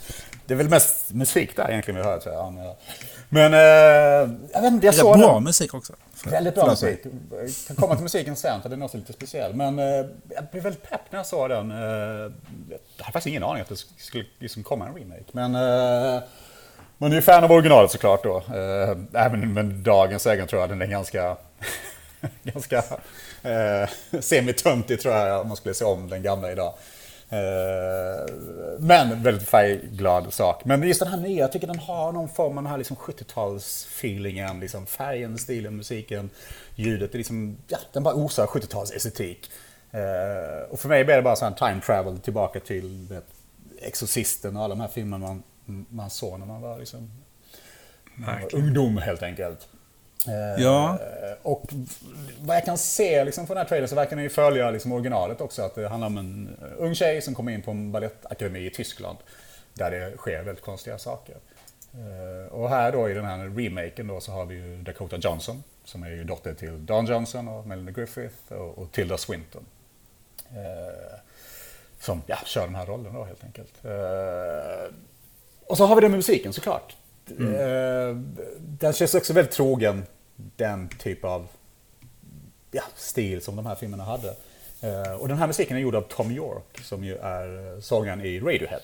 Det 0.46 0.54
är 0.54 0.58
väl 0.58 0.70
mest 0.70 1.14
musik 1.14 1.56
där 1.56 1.70
egentligen 1.70 2.00
vi 2.00 2.06
hör 2.06 2.20
tror 2.20 2.36
jag. 2.36 2.76
Men, 3.30 3.54
eh, 3.54 3.60
jag 4.54 4.62
vet 4.62 4.72
inte, 4.72 4.86
jag 4.86 4.96
såg 4.96 5.20
bra 5.20 5.34
den. 5.34 5.44
musik 5.44 5.74
också. 5.74 5.94
Väldigt 6.26 6.56
bra 6.56 6.64
Förlåt 6.64 6.82
musik. 6.82 7.14
Jag 7.32 7.68
kan 7.68 7.76
komma 7.76 7.96
till 7.96 8.04
musiken 8.04 8.36
sen 8.36 8.62
för 8.62 8.70
den 8.70 8.82
är 8.82 8.86
också 8.86 8.98
lite 8.98 9.14
speciell. 9.14 9.54
Men 9.54 9.80
eh, 9.80 9.86
jag 10.30 10.46
blev 10.52 10.64
väldigt 10.64 10.90
pepp 10.90 11.02
när 11.10 11.20
jag 11.20 11.26
såg 11.26 11.50
den. 11.50 11.72
Eh, 11.72 11.78
jag 11.78 12.32
hade 12.98 13.12
faktiskt 13.14 13.28
ingen 13.28 13.44
aning 13.44 13.62
att 13.62 13.70
det 13.70 13.76
skulle 13.98 14.26
liksom 14.40 14.64
komma 14.64 14.88
en 14.88 14.96
remake. 14.96 15.24
Men 15.32 15.56
eh, 15.56 16.22
man 16.98 17.12
är 17.12 17.16
ju 17.16 17.22
fan 17.22 17.44
av 17.44 17.52
originalet 17.52 17.92
såklart 17.92 18.24
då. 18.24 18.38
Eh, 18.38 18.98
även 19.26 19.54
med 19.54 19.66
dagens 19.66 20.28
ögon 20.28 20.48
tror 20.48 20.62
jag 20.62 20.70
den 20.70 20.82
är 20.82 20.86
ganska, 20.86 21.38
ganska 22.44 22.78
eh, 23.44 24.20
semitöntig 24.20 25.02
tror 25.02 25.16
jag 25.16 25.42
om 25.42 25.48
man 25.48 25.58
skulle 25.58 25.76
se 25.76 25.86
om 25.86 26.10
den 26.10 26.24
gamla 26.24 26.52
idag. 26.52 26.74
Eh, 27.32 28.34
men 28.80 29.24
väldigt 29.24 29.48
färgglad 29.50 30.34
sak. 30.34 30.66
Men 30.66 30.84
just 30.84 31.00
den 31.00 31.10
här 31.10 31.18
nya, 31.18 31.40
jag 31.40 31.52
tycker 31.52 31.68
den 31.68 31.80
har 31.80 32.12
någon 32.12 32.30
form 32.30 32.58
av 32.58 32.64
den 32.64 32.72
här 32.72 32.78
liksom 32.78 32.98
70-tals-feelingen. 32.98 34.60
Liksom 34.60 34.86
färgen, 34.86 35.38
stilen, 35.38 35.76
musiken, 35.76 36.30
ljudet. 36.76 37.12
Det 37.12 37.16
är 37.16 37.18
liksom, 37.18 37.58
ja, 37.68 37.78
den 37.94 38.04
bara 38.04 38.16
osar 38.16 38.46
70-tals-estetik. 38.46 39.50
Eh, 39.92 40.70
och 40.70 40.80
för 40.80 40.90
mig 40.90 41.06
blir 41.06 41.16
det 41.16 41.22
bara 41.22 41.36
så 41.36 41.46
här 41.46 41.52
time 41.52 41.82
travel 41.82 42.20
tillbaka 42.20 42.60
till 42.60 43.08
vet, 43.10 43.26
Exorcisten 43.82 44.58
och 44.58 44.64
alla 44.64 44.76
de 44.76 44.82
här 44.82 44.88
filmerna 44.88 45.28
man, 45.28 45.86
man 45.90 46.10
såg 46.10 46.40
när 46.40 46.46
man 46.46 46.62
var 46.62 46.80
liksom, 46.80 47.12
Verkligen. 48.16 48.66
ungdom 48.66 48.98
helt 48.98 49.24
enkelt. 49.24 49.68
Eh, 50.28 50.64
Ja. 50.64 50.98
Och 51.42 51.64
vad 52.40 52.56
jag 52.56 52.66
kan 52.66 52.78
se 52.78 53.24
liksom, 53.24 53.48
från 53.48 53.56
den 53.56 53.62
här 53.66 53.70
trailern 53.70 53.88
så 53.90 53.96
verkar 53.96 54.16
den 54.16 54.24
ju 54.24 54.30
följa 54.30 54.72
liksom, 54.72 54.92
originalet 54.92 55.42
också. 55.42 55.62
Att 55.62 55.76
det 55.76 55.88
handlar 55.88 56.08
om 56.08 56.18
en 56.18 56.58
ung 56.78 56.96
tjej 56.96 57.22
som 57.22 57.36
kommer 57.36 57.52
in 57.52 57.62
på 57.62 57.72
en 57.72 57.92
balettakademi 57.92 58.66
i 58.66 58.70
Tyskland. 58.70 59.18
Där 59.74 59.92
det 59.92 60.18
sker 60.18 60.44
väldigt 60.44 60.66
konstiga 60.66 60.98
saker. 60.98 61.36
Eh, 61.94 62.54
Och 62.54 62.70
här 62.70 62.92
då 62.92 63.10
i 63.10 63.14
den 63.14 63.26
här 63.26 63.38
remaken 63.58 64.08
då 64.08 64.20
så 64.20 64.32
har 64.32 64.46
vi 64.46 64.56
ju 64.56 64.78
Dakota 64.78 65.18
Johnson. 65.18 65.64
Som 65.86 66.04
är 66.04 66.10
ju 66.10 66.24
dotter 66.24 66.54
till 66.54 66.86
Don 66.86 67.06
Johnson 67.06 67.48
och 67.48 67.68
Melanie 67.68 67.94
Griffith 67.94 68.54
och, 68.54 68.78
och 68.78 68.92
Tilda 68.92 69.18
Swinton. 69.18 69.66
Eh, 70.50 71.20
Som 72.00 72.22
ja, 72.28 72.38
kör 72.46 72.66
den 72.66 72.76
här 72.76 72.86
rollen 72.86 73.14
då 73.14 73.24
helt 73.24 73.44
enkelt. 73.44 73.74
Och 75.66 75.78
så 75.78 75.86
har 75.86 75.96
vi 75.96 76.02
den 76.02 76.12
musiken 76.12 76.54
såklart. 76.54 76.96
Eh, 77.30 78.16
Den 78.60 78.94
känns 78.94 79.16
också 79.16 79.34
väldigt 79.34 79.54
trogen 79.54 80.04
den 80.36 80.90
typ 80.90 81.26
av 81.26 81.48
ja, 82.72 82.84
stil 82.96 83.42
som 83.42 83.56
de 83.56 83.66
här 83.66 83.76
filmerna 83.76 84.04
hade. 84.04 84.36
Eh, 84.82 85.14
Och 85.14 85.28
den 85.28 85.38
här 85.38 85.48
musiken 85.48 85.78
är 85.78 85.82
gjord 85.82 85.96
av 85.96 86.02
Tom 86.02 86.32
York 86.32 86.80
som 86.84 87.04
ju 87.04 87.18
är 87.18 87.82
sångaren 87.82 88.22
i 88.22 88.40
Radiohead. 88.40 88.80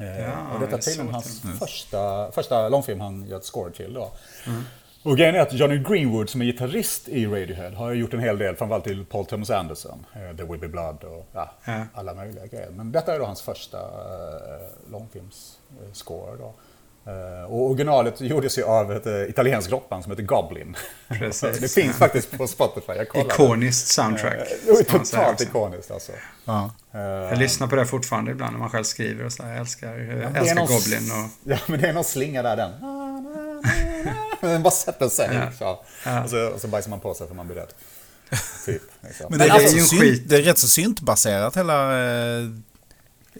Eh, 0.00 0.20
Ja, 0.20 0.54
och 0.54 0.60
detta 0.60 0.76
är 0.76 0.80
tydligen 0.80 1.12
hans 1.12 1.40
det. 1.42 1.48
första, 1.48 2.32
första 2.32 2.68
långfilm 2.68 3.00
han 3.00 3.26
gör 3.28 3.36
ett 3.36 3.44
score 3.44 3.70
till 3.72 3.94
då. 3.94 4.10
Och 5.02 5.16
grejen 5.16 5.34
är 5.34 5.38
att 5.40 5.52
Johnny 5.52 5.78
Greenwood 5.78 6.30
som 6.30 6.40
är 6.40 6.44
gitarrist 6.44 7.08
i 7.08 7.26
Radiohead 7.26 7.70
har 7.70 7.92
gjort 7.92 8.14
en 8.14 8.20
hel 8.20 8.38
del, 8.38 8.56
framförallt 8.56 8.84
till 8.84 9.04
Paul 9.04 9.26
Thomas 9.26 9.50
Anderson, 9.50 10.06
eh, 10.14 10.36
The 10.36 10.42
Will 10.44 10.60
Be 10.60 10.68
Blood 10.68 11.04
och 11.04 11.26
ja, 11.32 11.50
Ja. 11.64 11.86
alla 11.94 12.14
möjliga 12.14 12.46
grejer. 12.46 12.70
Men 12.70 12.92
detta 12.92 13.14
är 13.14 13.18
då 13.18 13.24
hans 13.24 13.42
första 13.42 13.78
uh, 13.78 14.66
långfilmsscore. 14.90 16.36
Då. 16.38 16.54
Eh, 17.06 17.44
och 17.52 17.70
originalet 17.70 18.20
gjordes 18.20 18.58
ju 18.58 18.62
av 18.64 18.92
ett 18.92 19.06
uh, 19.06 19.22
italienskt 19.30 19.72
rockband 19.72 20.02
som 20.02 20.12
heter 20.12 20.22
Goblin. 20.22 20.76
Precis. 21.08 21.58
det 21.60 21.68
finns 21.68 21.96
faktiskt 21.96 22.38
på 22.38 22.46
Spotify, 22.46 22.92
jag 22.92 23.08
kollade. 23.08 23.34
Ikoniskt 23.34 23.88
soundtrack. 23.88 24.34
Eh, 24.34 24.84
totalt 24.98 25.40
ikoniskt 25.40 25.90
alltså. 25.90 26.12
Ja. 26.44 26.70
Eh, 26.94 27.00
Jag 27.00 27.38
lyssnar 27.38 27.66
på 27.66 27.76
det 27.76 27.86
fortfarande 27.86 28.30
ibland 28.30 28.52
när 28.52 28.58
man 28.60 28.70
själv 28.70 28.84
skriver 28.84 29.24
och 29.24 29.32
så. 29.32 29.42
här. 29.42 29.50
Jag 29.50 29.60
älskar, 29.60 29.98
jag 29.98 30.36
älskar 30.36 30.54
någon- 30.54 30.66
Goblin 30.66 31.10
och... 31.12 31.30
Ja, 31.52 31.58
men 31.66 31.80
det 31.80 31.88
är 31.88 31.92
någon 31.92 32.04
slinga 32.04 32.42
där 32.42 32.56
den. 32.56 32.70
Den 34.40 34.62
bara 34.62 34.70
sätter 34.70 35.08
sig. 35.08 35.30
Ja. 35.34 35.52
Så. 35.58 35.84
Ja. 36.04 36.24
Och, 36.24 36.30
så, 36.30 36.46
och 36.48 36.60
så 36.60 36.68
bajsar 36.68 36.90
man 36.90 37.00
på 37.00 37.14
sig 37.14 37.28
för 37.28 37.34
man 37.34 37.46
blir 37.46 37.56
rädd. 37.56 37.72
Typ. 38.66 38.82
Liksom. 39.00 39.26
Men 39.30 39.38
det 39.38 39.44
är, 39.44 39.48
Men 39.48 39.58
rätt 39.58 39.62
det 39.62 39.64
är 39.64 39.68
så 39.70 39.74
ju 39.76 39.80
en 39.80 39.86
synt, 39.86 40.00
skit. 40.02 40.28
det 40.28 40.36
är 40.36 40.42
rätt 40.42 40.58
så 40.58 40.68
syntbaserat 40.68 41.56
hela 41.56 41.98
eh, 41.98 42.44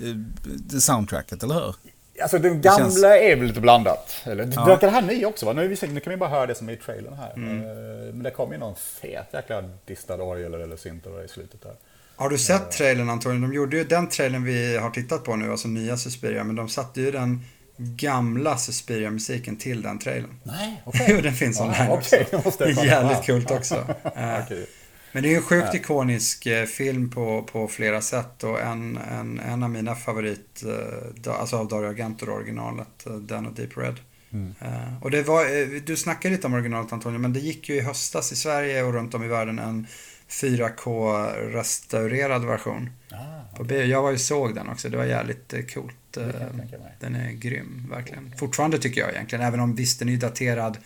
eh, 0.00 0.78
soundtracket, 0.80 1.42
eller 1.42 1.54
hur? 1.54 1.74
Alltså 2.22 2.38
den 2.38 2.60
gamla 2.60 2.78
känns- 2.78 3.02
är 3.04 3.36
väl 3.36 3.46
lite 3.46 3.60
blandat. 3.60 4.22
Eller, 4.24 4.52
Ja. 4.56 4.78
det 4.80 4.88
här 4.90 5.02
nya 5.02 5.28
också 5.28 5.46
va? 5.46 5.52
Nu, 5.52 5.64
är 5.64 5.68
vi, 5.68 5.86
nu 5.92 6.00
kan 6.00 6.10
vi 6.10 6.16
bara 6.16 6.30
höra 6.30 6.46
det 6.46 6.54
som 6.54 6.68
är 6.68 6.72
i 6.72 6.76
trailern 6.76 7.14
här. 7.14 7.32
Mm. 7.36 7.60
Eh, 7.60 7.66
Men 8.14 8.22
det 8.22 8.30
kommer 8.30 8.52
ju 8.52 8.58
någon 8.60 8.76
fet 8.76 9.26
jäkla 9.32 9.62
distad 9.84 10.14
orgel 10.22 10.54
eller 10.54 10.76
synt 10.76 11.04
i 11.24 11.28
slutet 11.28 11.62
där. 11.62 11.72
Har 12.16 12.28
du 12.28 12.38
sett 12.38 12.70
trailern 12.70 13.10
Antonio? 13.10 13.40
De 13.48 13.54
gjorde 13.54 13.76
ju 13.76 13.84
den 13.84 14.08
trailern 14.08 14.44
vi 14.44 14.76
har 14.76 14.90
tittat 14.90 15.24
på 15.24 15.36
nu, 15.36 15.50
alltså 15.50 15.68
nya 15.68 15.96
Suspiria, 15.96 16.44
men 16.44 16.56
de 16.56 16.68
satte 16.68 17.00
ju 17.00 17.10
den 17.10 17.44
gamla 17.76 18.56
Suspiria-musiken 18.58 19.56
till 19.56 19.82
den 19.82 19.98
trailern. 19.98 20.40
Nej, 20.42 20.82
Jo, 21.08 21.20
den 21.20 21.32
finns 21.32 21.60
online 21.60 21.90
okej, 21.90 22.26
också. 22.32 22.50
det 22.58 22.64
är 22.64 22.84
jävligt 22.86 23.26
coolt 23.26 23.50
också. 23.50 23.74
Eh, 24.16 24.38
Okej. 24.44 24.66
Men 25.16 25.22
det 25.22 25.28
är 25.28 25.30
ju 25.30 25.36
en 25.36 25.42
sjukt 25.42 25.68
Ja. 25.72 25.78
ikonisk 25.78 26.46
eh, 26.46 26.64
film 26.64 27.10
på, 27.10 27.42
på 27.42 27.68
flera 27.68 28.00
sätt 28.00 28.44
och 28.44 28.60
en, 28.60 28.96
en, 28.96 29.40
en 29.40 29.62
av 29.62 29.70
mina 29.70 29.94
favorit, 29.94 30.62
eh, 31.26 31.40
alltså 31.40 31.56
av 31.56 31.68
Dario 31.68 31.88
Argento 31.88 32.26
originalet, 32.26 33.06
eh, 33.06 33.12
den 33.12 33.46
och 33.46 33.54
Deep 33.54 33.78
Red. 33.78 33.94
Mm. 34.32 34.54
Och 35.02 35.10
det 35.10 35.22
var, 35.22 35.44
du 35.86 35.96
snackade 35.96 36.34
lite 36.34 36.46
om 36.46 36.54
originalet 36.54 36.92
Antonio, 36.92 37.18
men 37.18 37.32
det 37.32 37.40
gick 37.40 37.68
ju 37.68 37.74
i 37.74 37.80
höstas 37.80 38.32
i 38.32 38.36
Sverige 38.36 38.82
och 38.82 38.92
runt 38.92 39.14
om 39.14 39.24
i 39.24 39.28
världen 39.28 39.58
en 39.58 39.86
4K-restaurerad 40.28 42.44
version. 42.44 42.90
Ah, 43.10 43.62
bio. 43.62 43.84
Jag 43.84 44.02
var 44.02 44.10
ju 44.10 44.18
såg 44.18 44.54
den 44.54 44.68
också, 44.68 44.88
det 44.88 44.96
var 44.96 45.04
jävligt 45.04 45.54
coolt. 45.74 46.18
Den 47.00 47.14
är 47.14 47.32
grym, 47.32 47.86
verkligen. 47.90 48.32
Fortfarande 48.38 48.78
tycker 48.78 49.00
jag 49.00 49.10
egentligen, 49.10 49.44
även 49.44 49.60
om 49.60 49.74
visst 49.74 49.98
den 49.98 50.08
är 50.08 50.16
daterad 50.16 50.78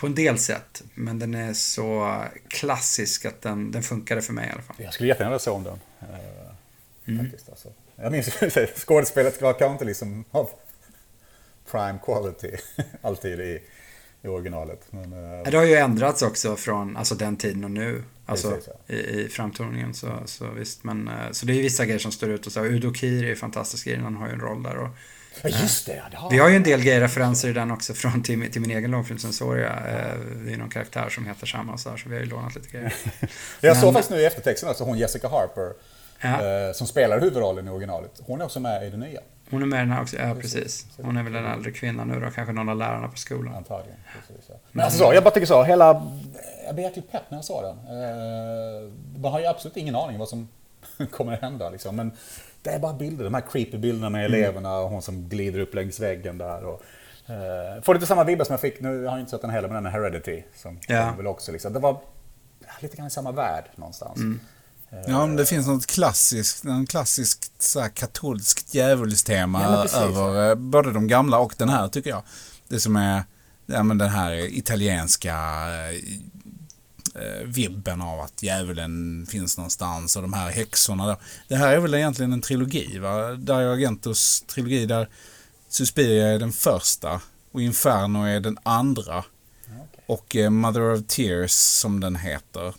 på 0.00 0.06
en 0.06 0.14
del 0.14 0.38
sätt. 0.38 0.82
Men 0.94 1.18
den 1.18 1.34
är 1.34 1.52
så 1.52 2.22
klassisk 2.48 3.24
att 3.24 3.42
den, 3.42 3.70
den 3.70 3.82
funkade 3.82 4.22
för 4.22 4.32
mig 4.32 4.48
i 4.48 4.52
alla 4.52 4.62
fall. 4.62 4.76
Jag 4.78 4.94
skulle 4.94 5.08
jättegärna 5.08 5.38
se 5.38 5.50
om 5.50 5.62
den. 5.64 5.80
eh, 6.00 6.08
Mm. 7.06 7.24
Faktiskt, 7.24 7.48
alltså. 7.48 7.68
Jag 7.96 8.12
minns 8.12 8.28
skådespelet 8.76 9.42
var 9.42 9.52
kanske 9.52 9.72
inte 9.72 9.84
liksom 9.84 10.24
av 10.30 10.50
prime 11.70 11.98
quality 12.04 12.50
alltid 13.02 13.40
i, 13.40 13.62
i 14.22 14.28
originalet. 14.28 14.86
Men, 14.90 15.12
eh, 15.12 15.50
Det 15.50 15.56
har 15.56 15.64
ju 15.64 15.74
ändrats 15.74 16.22
också 16.22 16.56
från 16.56 16.96
alltså, 16.96 17.14
den 17.14 17.36
tiden 17.36 17.64
och 17.64 17.70
nu. 17.70 18.04
Alltså 18.26 18.50
Precis, 18.50 18.68
i, 18.86 19.20
i 19.20 19.28
framtoningen 19.28 19.94
så, 19.94 20.18
så 20.24 20.50
visst. 20.50 20.84
Men, 20.84 21.08
eh, 21.08 21.30
så 21.32 21.46
det 21.46 21.52
är 21.52 21.54
ju 21.54 21.62
vissa 21.62 21.84
grejer 21.84 21.98
som 21.98 22.12
står 22.12 22.28
ut 22.30 22.46
och 22.46 22.52
så. 22.52 22.64
Udo 22.64 22.94
Kier 22.94 23.24
är 23.24 23.34
fantastisk 23.34 23.86
i 23.86 23.92
den, 23.92 24.04
han 24.04 24.16
har 24.16 24.26
ju 24.26 24.32
en 24.32 24.40
roll 24.40 24.62
där. 24.62 24.76
Och, 24.76 24.88
Ja, 25.42 25.48
just 25.48 25.86
det. 25.86 26.02
det 26.10 26.16
har 26.16 26.30
Vi 26.30 26.38
har 26.38 26.48
ju 26.48 26.56
en 26.56 26.62
del 26.62 26.82
gay-referenser 26.82 27.48
i 27.48 27.52
den 27.52 27.70
också 27.70 27.94
från 27.94 28.22
till, 28.22 28.38
min- 28.38 28.50
till 28.50 28.60
min 28.60 28.70
egen 28.70 28.90
långfilm 28.90 29.18
Sensoria. 29.18 29.68
Eh, 29.70 30.18
det 30.44 30.52
är 30.52 30.56
någon 30.56 30.70
karaktär 30.70 31.08
som 31.08 31.26
heter 31.26 31.46
samma 31.46 31.78
så, 31.78 31.90
här, 31.90 31.96
så 31.96 32.08
vi 32.08 32.14
har 32.14 32.22
ju 32.22 32.28
lånat 32.28 32.54
lite 32.54 32.68
grejer. 32.68 32.94
Jag 33.60 33.76
såg 33.76 33.92
faktiskt 33.92 34.10
nu 34.10 34.16
i 34.20 34.24
eftertexten, 34.26 34.68
alltså 34.68 34.84
hon 34.84 34.98
Jessica 34.98 35.28
Harper, 35.28 35.72
Ja. 36.20 36.28
eh, 36.68 36.72
som 36.72 36.86
spelar 36.86 37.20
huvudrollen 37.20 37.66
i 37.68 37.70
originalet. 37.70 38.20
Hon 38.26 38.40
är 38.40 38.44
också 38.44 38.60
med 38.60 38.86
i 38.86 38.90
det 38.90 38.96
nya. 38.96 39.20
Hon 39.50 39.62
är 39.62 39.66
med 39.66 39.76
i 39.76 39.80
den 39.80 39.90
här 39.90 40.02
också, 40.02 40.16
ja 40.16 40.34
precis. 40.40 40.86
Hon 41.02 41.16
är 41.16 41.22
väl 41.22 41.34
en 41.36 41.46
äldre 41.46 41.70
kvinna 41.70 42.04
nu 42.04 42.20
då, 42.20 42.30
kanske 42.30 42.52
någon 42.52 42.68
av 42.68 42.76
lärarna 42.76 43.08
på 43.08 43.16
skolan. 43.16 43.54
Antagligen. 43.54 43.98
Precis, 44.28 44.44
ja. 44.48 44.54
Men 44.72 44.84
alltså 44.84 44.98
så, 44.98 45.14
jag 45.14 45.24
bara 45.24 45.30
tycker 45.34 45.46
så, 45.46 45.62
hela... 45.64 45.86
Jag 46.66 46.74
blev 46.74 46.86
jäkligt 46.86 47.12
pepp 47.12 47.22
när 47.28 47.38
jag 47.38 47.44
såg 47.44 47.62
den. 47.62 47.76
Eh, 47.78 48.92
man 49.22 49.32
har 49.32 49.40
ju 49.40 49.46
absolut 49.46 49.76
ingen 49.76 49.94
aning 49.96 50.18
vad 50.18 50.28
som 50.28 50.48
kommer 51.10 51.32
att 51.32 51.40
hända 51.40 51.70
liksom. 51.70 51.96
Men 51.96 52.12
det 52.68 52.74
är 52.74 52.78
bara 52.78 52.92
bilder, 52.92 53.24
de 53.24 53.34
här 53.34 53.44
creepy 53.52 53.78
bilderna 53.78 54.10
med 54.10 54.26
Mm. 54.26 54.34
eleverna 54.34 54.78
och 54.78 54.90
hon 54.90 55.02
som 55.02 55.28
glider 55.28 55.60
upp 55.60 55.74
längs 55.74 56.00
väggen 56.00 56.38
där. 56.38 56.64
Och, 56.64 56.82
eh, 57.30 57.82
får 57.82 57.94
lite 57.94 58.06
samma 58.06 58.24
vibbar 58.24 58.44
som 58.44 58.52
jag 58.52 58.60
fick, 58.60 58.80
nu 58.80 58.88
har 59.04 59.12
jag 59.12 59.18
inte 59.20 59.30
sett 59.30 59.40
den 59.40 59.50
heller, 59.50 59.68
men 59.68 59.82
den 59.84 59.92
här 59.92 60.00
Heredity. 60.00 60.42
Som 60.56 60.78
Ja. 60.88 61.14
väl 61.16 61.26
också 61.26 61.52
liksom. 61.52 61.72
Det 61.72 61.78
var 61.78 62.00
lite 62.80 62.96
grann 62.96 63.06
i 63.06 63.10
samma 63.10 63.32
värld 63.32 63.64
någonstans. 63.76 64.16
Mm. 64.16 64.40
Ja, 65.06 65.26
men 65.26 65.36
det 65.36 65.46
finns 65.46 65.66
något 65.66 65.86
klassiskt, 65.86 66.64
en 66.64 66.86
klassiskt 66.86 67.62
så 67.62 67.80
här, 67.80 67.88
katolskt 67.88 68.74
djävulstema 68.74 69.62
Ja, 69.92 70.00
över 70.00 70.48
eh, 70.50 70.54
både 70.54 70.92
de 70.92 71.08
gamla 71.08 71.38
och 71.38 71.54
den 71.58 71.68
här 71.68 71.88
tycker 71.88 72.10
jag. 72.10 72.22
Det 72.68 72.80
som 72.80 72.96
är 72.96 73.22
ja, 73.66 73.82
men 73.82 73.98
den 73.98 74.08
här 74.08 74.32
italienska 74.58 75.34
eh, 77.18 77.46
vibben 77.46 78.02
av 78.02 78.20
att 78.20 78.42
djävulen 78.42 79.26
finns 79.30 79.56
någonstans 79.56 80.16
och 80.16 80.22
de 80.22 80.32
här 80.32 80.50
häxorna. 80.50 81.06
Där. 81.06 81.16
Det 81.48 81.56
här 81.56 81.72
är 81.72 81.78
väl 81.78 81.94
egentligen 81.94 82.32
en 82.32 82.40
trilogi, 82.40 82.98
va? 82.98 83.34
Dario 83.34 83.72
Argentos 83.72 84.40
trilogi 84.40 84.86
där 84.86 85.08
Suspiria 85.68 86.28
är 86.28 86.38
den 86.38 86.52
första 86.52 87.20
och 87.52 87.62
Inferno 87.62 88.24
är 88.24 88.40
den 88.40 88.58
andra. 88.62 89.24
Och 90.06 90.36
eh, 90.36 90.50
Mother 90.50 90.94
of 90.94 91.06
Tears 91.06 91.50
som 91.50 92.00
den 92.00 92.16
heter. 92.16 92.74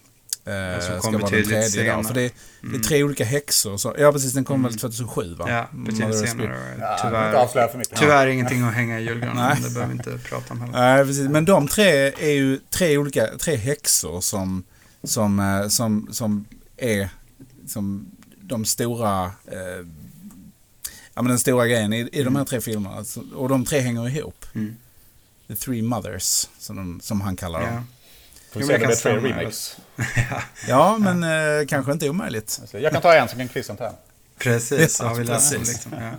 Eh, 0.49 0.79
som 0.79 0.81
ska 0.81 0.99
kom 1.01 1.13
vara 1.13 1.21
den 1.21 1.31
betydligt 1.31 1.49
tredje 1.49 1.83
där. 1.83 1.89
senare. 1.89 2.03
För 2.03 2.13
det, 2.13 2.21
är- 2.21 2.31
det 2.62 2.67
är 2.67 2.69
Mm. 2.69 2.81
tre 2.81 3.03
olika 3.03 3.25
häxor. 3.25 3.77
Så, 3.77 3.95
ja 3.99 4.12
precis, 4.12 4.33
den 4.33 4.43
kom 4.43 4.55
Mm. 4.59 4.71
väl 4.71 4.79
2007 4.79 5.35
va? 5.35 5.45
Ja, 5.49 5.67
betydligt 5.71 6.29
senare. 6.29 6.77
Ja, 6.79 6.97
Tyvärr, 7.03 7.33
avslöja 7.33 7.67
för 7.67 7.77
mycket. 7.77 7.99
tyvärr 7.99 8.27
ingenting 8.27 8.63
att 8.63 8.73
hänga 8.73 8.99
i 8.99 9.03
julgranen. 9.03 9.35
Nej. 9.35 9.53
men 9.53 9.63
Det 9.63 9.69
behöver 9.73 9.93
vi 9.93 9.97
inte 9.97 10.29
prata 10.29 10.53
om 10.53 10.62
heller. 10.62 10.73
Nej, 10.73 11.05
precis. 11.05 11.29
Men 11.29 11.45
de 11.45 11.67
tre 11.67 11.89
är 12.12 12.31
ju 12.33 12.59
tre 12.69 12.97
olika, 12.97 13.27
tre 13.39 13.55
häxor 13.55 14.21
som, 14.21 14.63
som, 15.03 15.39
eh, 15.39 15.67
som, 15.67 16.07
som 16.12 16.45
är 16.77 17.09
som 17.67 18.05
de 18.41 18.65
stora, 18.65 19.25
eh, 19.25 19.85
ja 21.13 21.21
men 21.21 21.25
den 21.25 21.39
stora 21.39 21.67
grejen 21.67 21.93
i, 21.93 22.09
i 22.12 22.23
de 22.23 22.35
här 22.35 22.45
tre 22.45 22.62
filmerna. 22.62 22.95
Alltså, 22.95 23.23
och 23.35 23.49
de 23.49 23.65
tre 23.65 23.79
hänger 23.79 24.09
ihop. 24.09 24.45
Mm. 24.55 24.75
The 25.47 25.55
Three 25.55 25.81
Mothers, 25.81 26.47
som, 26.59 26.75
de, 26.75 26.99
som 27.03 27.21
han 27.21 27.35
kallar 27.35 27.59
dem. 27.62 27.73
Ja. 27.73 27.83
Får 28.53 28.62
Jo, 28.62 28.67
se 28.67 28.71
men 28.73 28.81
det 28.81 28.88
blir 28.88 28.95
tre 28.95 29.15
remakes. 29.17 29.77
ja, 29.95 30.41
Ja, 30.67 30.97
men 30.99 31.23
eh, 31.59 31.65
kanske 31.67 31.91
inte 31.91 32.09
omöjligt. 32.09 32.57
Alltså, 32.62 32.79
Jag 32.79 32.91
kan 32.93 33.01
ta 33.01 33.13
en 33.15 33.27
så 33.29 33.35
kan 33.38 33.49
Christian 33.49 33.77
ta 33.77 33.88
en. 33.88 33.93
precis, 34.38 34.95
så 34.97 35.03
Ja, 35.03 35.07
har 35.07 35.15
vi 35.15 35.25
precis. 35.27 35.67
liksom. 35.67 35.91
Ja. 35.99 36.12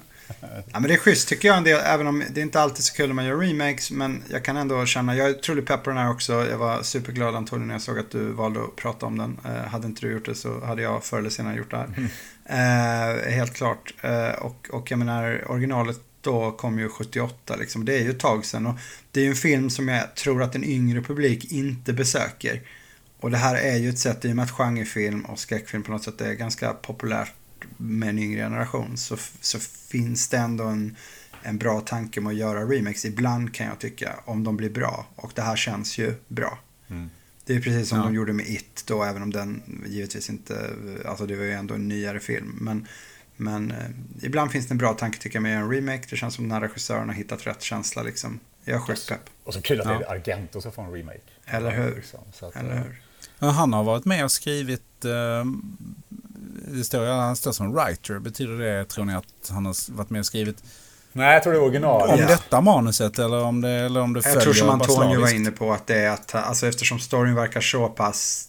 ja, 0.73 0.81
men 0.81 0.83
det 0.83 0.93
är 0.95 0.99
schysst 0.99 1.29
tycker 1.29 1.49
jag 1.49 1.57
en 1.57 1.64
del, 1.64 1.81
även 1.85 2.07
om 2.07 2.25
det 2.31 2.40
är 2.40 2.43
inte 2.43 2.61
alltid 2.61 2.85
så 2.85 2.95
kul 2.95 3.07
när 3.09 3.14
man 3.14 3.25
gör 3.25 3.37
remakes, 3.37 3.90
men 3.90 4.23
jag 4.31 4.45
kan 4.45 4.57
ändå 4.57 4.87
känna, 4.87 5.16
jag 5.16 5.29
är 5.31 5.38
otroligt 5.38 5.66
pepp 5.66 5.83
på 5.85 5.90
den 5.90 5.99
här 5.99 6.11
också. 6.11 6.33
Jag 6.51 6.59
var 6.59 6.83
superglad 6.83 7.35
Antonio 7.35 7.66
när 7.66 7.75
jag 7.75 7.83
såg 7.83 7.99
att 7.99 8.11
du 8.11 8.33
valde 8.33 8.61
att 8.64 8.77
prata 8.77 9.07
om 9.07 9.19
den. 9.19 9.38
Eh, 9.45 9.69
hade 9.71 9.87
inte 9.87 10.01
du 10.07 10.12
gjort 10.12 10.27
det 10.27 10.35
så 10.35 10.64
hade 10.64 10.83
jag 10.83 11.05
förr 11.05 11.19
eller 11.19 11.31
senare 11.31 11.57
gjort 11.57 11.71
det 11.71 11.77
här. 11.77 12.11
Eh, 13.25 13.33
helt 13.33 13.55
klart. 13.55 13.95
Eh, 14.03 14.29
och, 14.31 14.69
och 14.73 14.90
jag 14.90 14.99
menar, 14.99 15.45
originalet 15.51 15.97
då 16.21 16.53
kom 16.53 16.79
ju 16.79 16.89
78 16.89 17.57
liksom. 17.57 17.85
Det 17.85 17.99
är 17.99 18.03
ju 18.03 18.11
ett 18.11 18.19
tag 18.19 18.45
sedan. 18.45 18.67
Och 18.67 18.75
det 19.11 19.21
är 19.21 19.25
ju 19.25 19.31
en 19.31 19.37
film 19.37 19.71
som 19.71 19.89
jag 19.89 20.15
tror 20.15 20.43
att 20.43 20.55
en 20.55 20.65
yngre 20.65 21.03
publik 21.03 21.53
inte 21.53 21.93
besöker. 21.93 22.63
Och 23.21 23.31
det 23.31 23.37
här 23.37 23.55
är 23.57 23.77
ju 23.77 23.89
ett 23.89 23.99
sätt, 23.99 24.25
i 24.25 24.33
och 24.33 24.37
med 24.37 24.43
att 24.45 24.51
genrefilm 24.51 25.25
och 25.25 25.39
skräckfilm 25.39 25.83
på 25.83 25.93
något 25.93 26.03
sätt 26.05 26.21
är 26.21 26.33
ganska 26.33 26.73
populärt 26.73 27.33
med 27.77 28.09
en 28.09 28.19
yngre 28.19 28.41
generation 28.41 28.97
så, 28.97 29.17
så 29.41 29.59
finns 29.89 30.29
det 30.29 30.37
ändå 30.37 30.65
en, 30.65 30.97
en 31.43 31.59
bra 31.59 31.81
tanke 31.81 32.21
med 32.21 32.31
att 32.31 32.37
göra 32.39 32.65
remakes. 32.65 33.05
Ibland 33.05 33.55
kan 33.55 33.67
jag 33.67 33.79
tycka, 33.79 34.15
om 34.25 34.45
de 34.45 34.57
blir 34.57 34.71
bra. 34.71 35.07
Och 35.17 35.33
det 35.35 35.43
här 35.43 35.57
känns 35.57 35.99
ju 35.99 36.15
bra. 36.29 36.59
Mm. 36.91 37.11
Det 37.45 37.55
är 37.55 37.61
precis 37.61 37.89
som 37.89 37.99
Ja. 37.99 38.05
de 38.05 38.15
gjorde 38.15 38.33
med 38.33 38.47
It 38.49 38.83
då, 38.87 39.05
även 39.05 39.23
om 39.23 39.31
den 39.33 39.63
givetvis 39.87 40.31
inte, 40.31 40.71
alltså 41.07 41.27
det 41.27 41.37
var 41.37 41.45
ju 41.45 41.53
ändå 41.53 41.75
en 41.75 41.89
nyare 41.89 42.21
film. 42.21 42.59
Men, 42.61 42.87
men 43.40 43.70
eh, 43.70 43.76
ibland 44.26 44.50
finns 44.50 44.66
det 44.68 44.72
en 44.74 44.79
bra 44.79 44.92
tanke 44.94 45.18
tycker 45.18 45.37
jag 45.37 45.42
med 45.42 45.57
en 45.59 45.70
remake. 45.70 46.03
Det 46.11 46.16
känns 46.16 46.35
som 46.35 46.44
den 46.44 46.53
här 46.53 46.61
regissören 46.68 47.09
har 47.09 47.14
hittat 47.14 47.46
rätt 47.46 47.62
känsla 47.62 48.03
liksom. 48.03 48.40
Jag 48.64 48.76
är 48.76 48.81
sjukt 48.81 49.09
pepp. 49.09 49.20
Och 49.44 49.55
så 49.55 49.62
kul 49.62 49.81
att 49.81 49.87
Ja. 49.87 49.98
det 49.98 50.05
är 50.05 50.11
Argento 50.11 50.61
som 50.61 50.72
får 50.72 50.83
en 50.83 50.92
remake. 50.92 51.20
Eller 51.46 51.70
hur? 51.70 51.94
Liksom, 51.96 52.20
så 52.33 52.46
att, 52.46 52.57
Eller 52.57 52.70
eh, 52.70 52.83
hur? 53.38 53.48
Han 53.50 53.72
har 53.72 53.85
varit 53.85 54.05
med 54.05 54.24
och 54.24 54.33
skrivit, 54.33 55.05
eh, 55.05 55.44
det 56.68 56.85
står, 56.85 57.07
han 57.07 57.37
står 57.37 57.53
som 57.53 57.72
writer. 57.72 58.18
Betyder 58.18 58.59
det, 58.59 58.85
tror 58.88 59.05
ni, 59.05 59.14
att 59.14 59.50
han 59.50 59.66
har 59.66 59.92
varit 59.96 60.11
med 60.11 60.18
och 60.18 60.26
skrivit 60.26 60.64
Nej, 61.12 61.35
jag 61.35 61.42
tror 61.42 61.53
det 61.53 61.59
är 61.59 61.62
original. 61.62 62.09
om 62.11 62.18
Ja. 62.20 62.26
detta 62.26 62.61
manuset 62.61 63.18
eller 63.18 63.42
om 63.44 63.61
det, 63.61 63.70
eller 63.70 64.00
om 64.00 64.12
det 64.12 64.22
Jag 64.24 64.40
tror 64.40 64.53
som 64.53 64.70
Antonio 64.70 65.20
var 65.20 65.35
inne 65.35 65.50
på 65.50 65.72
att 65.72 65.87
det 65.87 65.98
är 66.00 66.11
att, 66.11 66.35
alltså 66.35 66.66
eftersom 66.66 66.98
storyn 66.98 67.35
verkar 67.35 67.61
så 67.61 67.88
pass 67.88 68.48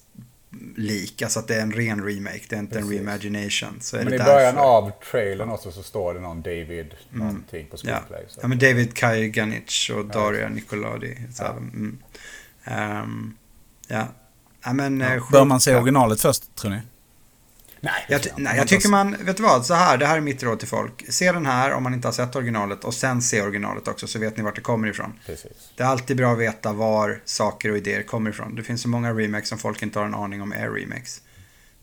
lik, 0.75 1.21
alltså 1.21 1.39
att 1.39 1.47
det 1.47 1.55
är 1.55 1.61
en 1.61 1.71
ren 1.73 2.03
remake, 2.05 2.41
det 2.49 2.55
är 2.55 2.59
inte 2.59 2.75
en 2.75 2.81
Precis. 2.81 2.97
reimagination. 2.97 3.77
Så 3.81 3.97
är 3.97 3.99
Men 4.03 4.09
det 4.09 4.15
i 4.15 4.17
därför. 4.17 4.33
början 4.33 4.57
av 4.57 4.91
trailern 5.11 5.49
också 5.49 5.71
så 5.71 5.83
står 5.83 6.13
det 6.13 6.19
någon 6.19 6.41
David 6.41 6.93
någonting 7.09 7.67
på 7.67 7.75
Ja. 7.75 7.77
screenplay. 7.77 8.25
Så. 8.27 8.39
ja, 8.43 8.47
men 8.47 8.59
David 8.59 8.93
Kajganic 8.93 9.89
och 9.95 10.05
Daria 10.05 10.49
Nicolodi. 10.49 11.17
Så, 11.33 11.43
Ja. 11.43 11.49
mm. 11.51 11.97
Ehm, 12.63 13.33
ja. 13.87 14.07
ja, 14.63 14.73
men, 14.73 15.01
eh, 15.01 15.31
Bör 15.31 15.45
man 15.45 15.59
se 15.61 15.75
originalet 15.75 16.21
först, 16.21 16.55
tror 16.55 16.71
ni? 16.71 16.79
Nej, 17.83 18.05
Jag, 18.07 18.21
nej, 18.37 18.57
jag 18.57 18.67
tycker 18.67 18.89
man, 18.89 19.15
vet 19.25 19.37
du 19.37 19.43
vad, 19.43 19.65
så 19.65 19.73
här, 19.73 19.97
det 19.97 20.05
här 20.05 20.17
är 20.17 20.21
mitt 20.21 20.43
råd 20.43 20.59
till 20.59 20.67
folk. 20.67 21.05
Se 21.09 21.31
den 21.31 21.45
här 21.45 21.71
om 21.71 21.83
man 21.83 21.93
inte 21.93 22.07
har 22.07 22.13
sett 22.13 22.35
originalet 22.35 22.83
och 22.83 22.93
sen 22.93 23.21
se 23.21 23.41
originalet 23.41 23.87
också 23.87 24.07
så 24.07 24.19
vet 24.19 24.37
ni 24.37 24.43
vart 24.43 24.55
det 24.55 24.61
kommer 24.61 24.87
ifrån. 24.87 25.13
Precis. 25.25 25.51
Det 25.77 25.83
är 25.83 25.87
alltid 25.87 26.17
bra 26.17 26.31
att 26.31 26.39
veta 26.39 26.73
var 26.73 27.21
saker 27.25 27.71
och 27.71 27.77
idéer 27.77 28.03
kommer 28.03 28.29
ifrån. 28.29 28.55
Det 28.55 28.63
finns 28.63 28.81
så 28.81 28.89
många 28.89 29.13
remakes 29.13 29.49
som 29.49 29.57
folk 29.57 29.81
inte 29.81 29.99
har 29.99 30.05
en 30.05 30.15
aning 30.15 30.41
om 30.41 30.51
är 30.51 30.69
remakes. 30.69 31.21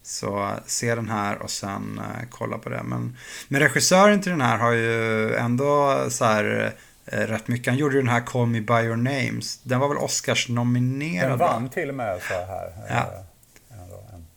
Så 0.02 0.42
eh, 0.42 0.50
se 0.66 0.94
den 0.94 1.08
här 1.08 1.42
och 1.42 1.50
sen 1.50 2.00
eh, 2.04 2.26
kolla 2.30 2.58
på 2.58 2.68
det. 2.68 2.82
Men, 2.84 3.16
men 3.48 3.60
regissören 3.60 4.20
till 4.20 4.32
den 4.32 4.40
här 4.40 4.58
har 4.58 4.72
ju 4.72 5.34
ändå 5.34 6.04
så 6.10 6.24
här 6.24 6.74
eh, 7.06 7.18
rätt 7.18 7.48
mycket. 7.48 7.66
Han 7.66 7.76
gjorde 7.76 7.94
ju 7.94 8.00
den 8.00 8.10
här 8.10 8.26
Call 8.26 8.46
Me 8.46 8.60
By 8.60 8.74
Your 8.74 8.96
Names. 8.96 9.60
Den 9.62 9.80
var 9.80 9.88
väl 9.88 9.98
Oscars 9.98 10.48
nominerad? 10.48 11.30
Den 11.30 11.38
va? 11.38 11.46
vann 11.46 11.68
till 11.70 11.88
och 11.88 11.94
med 11.94 12.20
så 12.22 12.34
här. 12.34 12.72
Ja. 12.88 13.24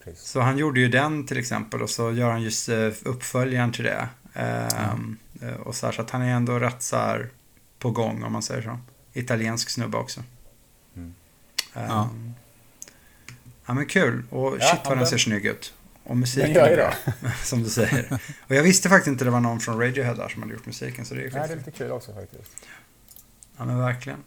Pris. 0.04 0.20
Så 0.22 0.40
han 0.40 0.58
gjorde 0.58 0.80
ju 0.80 0.88
den 0.88 1.26
till 1.28 1.38
exempel 1.38 1.82
och 1.82 1.90
så 1.90 2.12
gör 2.12 2.32
han 2.32 2.42
just 2.42 2.70
uppföljaren 3.04 3.72
till 3.72 3.84
det. 3.84 4.08
Ehm, 4.34 5.18
eh, 5.42 5.54
Och 5.54 5.76
så, 5.76 5.86
här, 5.86 5.94
så 5.94 6.02
att 6.02 6.10
han 6.10 6.22
är 6.22 6.34
ändå 6.36 6.60
rätt 6.60 6.82
så 6.82 6.96
här 6.98 7.30
på 7.80 7.92
gång 7.92 8.24
om 8.24 8.34
man 8.34 8.44
säger 8.44 8.62
så. 8.62 8.80
Italiensk 9.14 9.70
snubbe 9.70 9.98
också. 9.98 10.24
Mm. 10.96 11.14
Ehm, 11.74 11.84
Ja. 11.90 12.10
ja 13.66 13.74
men 13.74 13.86
kul 13.86 14.24
och 14.30 14.58
Ja, 14.60 14.66
shit 14.72 14.80
vad 14.86 14.98
den 14.98 15.08
ser 15.08 15.18
snygg 15.18 15.46
ut. 15.46 15.74
Och 16.04 16.18
musiken 16.18 16.56
är 16.58 16.76
bra, 16.76 16.94
som 17.44 17.64
du 17.64 17.70
säger. 17.70 18.20
Och 18.48 18.56
jag 18.56 18.64
visste 18.64 18.90
faktiskt 18.90 19.08
inte 19.08 19.26
det 19.26 19.32
var 19.32 19.40
någon 19.40 19.60
från 19.60 19.80
Radiohead 19.82 20.14
där 20.14 20.30
som 20.30 20.42
hade 20.42 20.54
gjort 20.54 20.66
musiken 20.66 21.06
så 21.06 21.14
det 21.14 21.22
är 21.22 21.32
Nej, 21.32 21.48
det 21.48 21.54
är 21.54 21.58
lite 21.58 21.72
kul 21.72 21.92
också 21.92 22.14
faktiskt. 22.14 22.52
Ja 23.58 23.66
men 23.66 23.80
verkligen. 23.80 24.20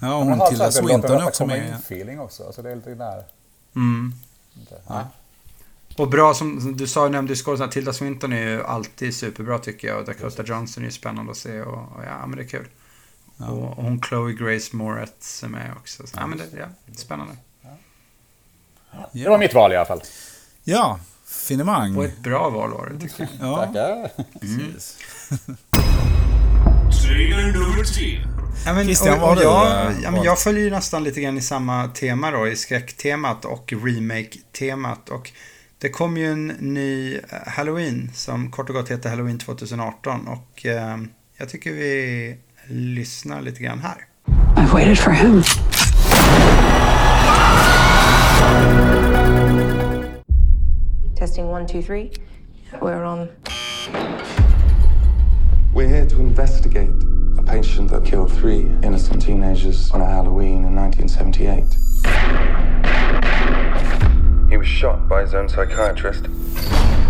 Ja, 0.00 0.14
och 0.14 0.20
Man 0.26 0.28
hon 0.28 0.40
har 0.40 0.48
Tilda 0.48 0.70
Swinton 0.70 1.10
är 1.10 1.26
också 1.26 1.46
med. 1.46 1.66
in 1.68 1.74
feeling 1.74 2.20
också. 2.20 2.46
Alltså 2.46 2.62
det 2.62 2.70
är 2.70 2.76
lite 2.76 2.94
där. 2.94 3.24
Mm. 3.76 4.12
Ja. 4.86 5.08
Och 6.00 6.08
bra 6.08 6.34
som 6.34 6.76
du 6.76 6.86
sa, 6.86 7.08
nämnde 7.08 7.34
skådespelaren, 7.34 7.72
Tilda 7.72 7.92
Swinton 7.92 8.32
är 8.32 8.48
ju 8.48 8.62
alltid 8.64 9.14
superbra 9.14 9.58
tycker 9.58 9.88
jag. 9.88 9.98
Och 9.98 10.04
Dakota 10.04 10.42
Johnson 10.46 10.82
är 10.82 10.86
ju 10.86 10.92
spännande 10.92 11.32
att 11.32 11.36
se 11.38 11.62
och, 11.62 11.74
och 11.74 12.04
ja, 12.06 12.26
men 12.26 12.36
det 12.36 12.42
är 12.42 12.48
kul. 12.48 12.66
Och, 13.36 13.78
och 13.78 13.84
hon 13.84 14.02
Chloe 14.02 14.32
Grace 14.32 14.76
Moretz 14.76 15.42
är 15.42 15.48
med 15.48 15.72
också. 15.76 16.06
Så, 16.06 16.16
ja, 16.16 16.26
men 16.26 16.38
det, 16.38 16.44
ja, 16.58 16.66
spännande. 16.96 17.36
Det 19.12 19.28
var 19.28 19.38
mitt 19.38 19.54
val 19.54 19.72
i 19.72 19.76
alla 19.76 19.86
fall. 19.86 20.02
Ja, 20.64 21.00
finemang. 21.26 21.96
Och 21.96 22.04
ett 22.04 22.18
bra 22.18 22.50
val 22.50 22.70
var 22.70 22.92
det 22.94 23.00
tycker 23.00 23.28
jag. 23.40 23.40
Ja, 23.48 23.66
Tackar. 23.66 24.10
tre. 27.84 28.20
Ja, 28.66 28.74
men, 28.74 28.84
Christian, 28.84 29.20
och, 29.20 29.30
och 29.30 29.42
jag, 29.42 29.66
eh, 29.66 29.92
ja, 30.02 30.10
men 30.10 30.22
jag 30.22 30.38
följer 30.38 30.64
ju 30.64 30.70
nästan 30.70 31.04
lite 31.04 31.20
grann 31.20 31.38
i 31.38 31.42
samma 31.42 31.88
tema 31.88 32.30
då, 32.30 32.48
i 32.48 32.56
skräcktemat 32.56 33.44
och 33.44 33.72
remake-temat. 33.72 35.08
Och 35.08 35.32
det 35.80 35.88
kom 35.88 36.16
ju 36.16 36.32
en 36.32 36.46
ny 36.46 37.14
eh, 37.14 37.20
Halloween 37.46 38.10
som 38.14 38.50
kort 38.50 38.68
och 38.68 38.74
gott 38.74 38.90
heter 38.90 39.10
Halloween 39.10 39.38
2018. 39.38 40.28
Och 40.28 40.66
eh, 40.66 40.98
jag 41.36 41.48
tycker 41.48 41.72
vi 41.72 42.36
lyssnar 42.68 43.42
lite 43.42 43.62
grann 43.62 43.78
här. 43.78 44.04
I've 44.56 44.72
waited 44.72 44.98
for 44.98 45.10
him. 45.10 45.42
Testing 51.16 51.46
one, 51.46 51.66
two, 51.66 51.82
three. 51.82 52.10
We're 52.80 53.04
on. 53.04 53.28
We're 55.74 55.88
here 55.88 56.08
to 56.08 56.20
investigate 56.20 56.90
a 57.38 57.42
patient 57.42 57.90
that 57.90 58.04
killed 58.04 58.32
three 58.32 58.60
innocent 58.82 59.22
teenagers 59.22 59.90
on 59.92 60.00
a 60.00 60.06
Halloween 60.06 60.64
in 60.64 60.74
1978. 60.74 63.59
He 64.60 64.66
was 64.66 64.68
shot 64.68 65.08
by 65.08 65.22
his 65.22 65.32
own 65.32 65.48
psychiatrist 65.48 66.26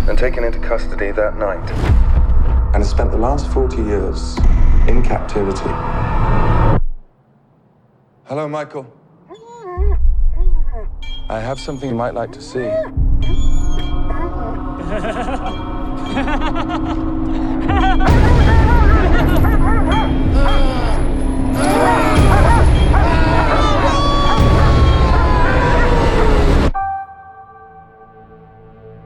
and 0.07 0.17
taken 0.17 0.45
into 0.45 0.57
custody 0.59 1.11
that 1.11 1.37
night. 1.37 1.69
And 2.73 2.77
has 2.77 2.89
spent 2.89 3.11
the 3.11 3.17
last 3.17 3.45
40 3.51 3.75
years 3.75 4.37
in 4.87 5.03
captivity. 5.03 5.69
Hello, 8.23 8.47
Michael. 8.47 8.87
I 11.29 11.41
have 11.41 11.59
something 11.59 11.89
you 11.89 11.95
might 11.95 12.13
like 12.13 12.31
to 12.31 12.41
see. 12.41 12.69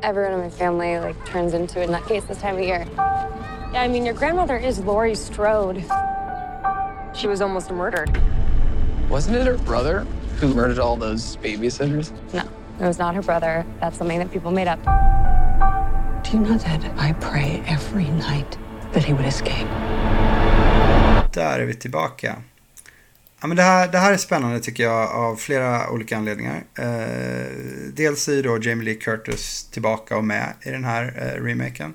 Everyone 0.05 0.33
in 0.33 0.39
my 0.39 0.49
family 0.51 0.99
like 0.99 1.25
turns 1.25 1.55
into 1.55 1.81
a 1.81 1.87
nutcase 1.87 2.27
this 2.27 2.39
time 2.39 2.57
of 2.57 2.61
year. 2.61 2.85
Yeah, 3.73 3.81
I 3.81 3.87
mean, 3.87 4.05
your 4.05 4.13
grandmother 4.13 4.55
is 4.55 4.77
Laurie 4.81 5.15
Strode. 5.15 5.83
She 7.15 7.25
was 7.25 7.41
almost 7.41 7.71
murdered. 7.71 8.15
Wasn't 9.09 9.35
it 9.35 9.47
her 9.47 9.57
brother 9.57 10.05
who 10.39 10.53
murdered 10.53 10.77
all 10.77 10.95
those 10.95 11.37
babysitters? 11.37 12.11
No, 12.35 12.43
it 12.79 12.85
was 12.85 12.99
not 12.99 13.15
her 13.15 13.23
brother. 13.23 13.65
That's 13.79 13.97
something 13.97 14.19
that 14.19 14.31
people 14.31 14.51
made 14.51 14.67
up. 14.67 14.79
Do 16.23 16.37
you 16.37 16.43
know 16.43 16.55
that 16.59 16.85
I 16.97 17.13
pray 17.13 17.63
every 17.65 18.09
night 18.11 18.59
that 18.91 19.03
he 19.03 19.13
would 19.13 19.25
escape? 19.25 19.67
Där 21.33 21.59
är 21.59 21.65
vi 21.65 21.73
tillbaka. 21.73 22.41
Ja, 23.45 23.47
men 23.47 23.57
det, 23.57 23.63
här, 23.63 23.87
det 23.87 23.97
här 23.97 24.13
är 24.13 24.17
spännande 24.17 24.59
tycker 24.59 24.83
jag 24.83 25.11
av 25.11 25.35
flera 25.35 25.89
olika 25.89 26.17
anledningar. 26.17 26.63
Eh, 26.75 27.47
dels 27.93 28.27
är 28.27 28.43
då 28.43 28.59
Jamie 28.61 28.85
Lee 28.85 28.95
Curtis 28.95 29.69
tillbaka 29.71 30.17
och 30.17 30.23
med 30.23 30.53
i 30.61 30.69
den 30.69 30.83
här 30.83 31.13
eh, 31.17 31.43
remaken. 31.43 31.93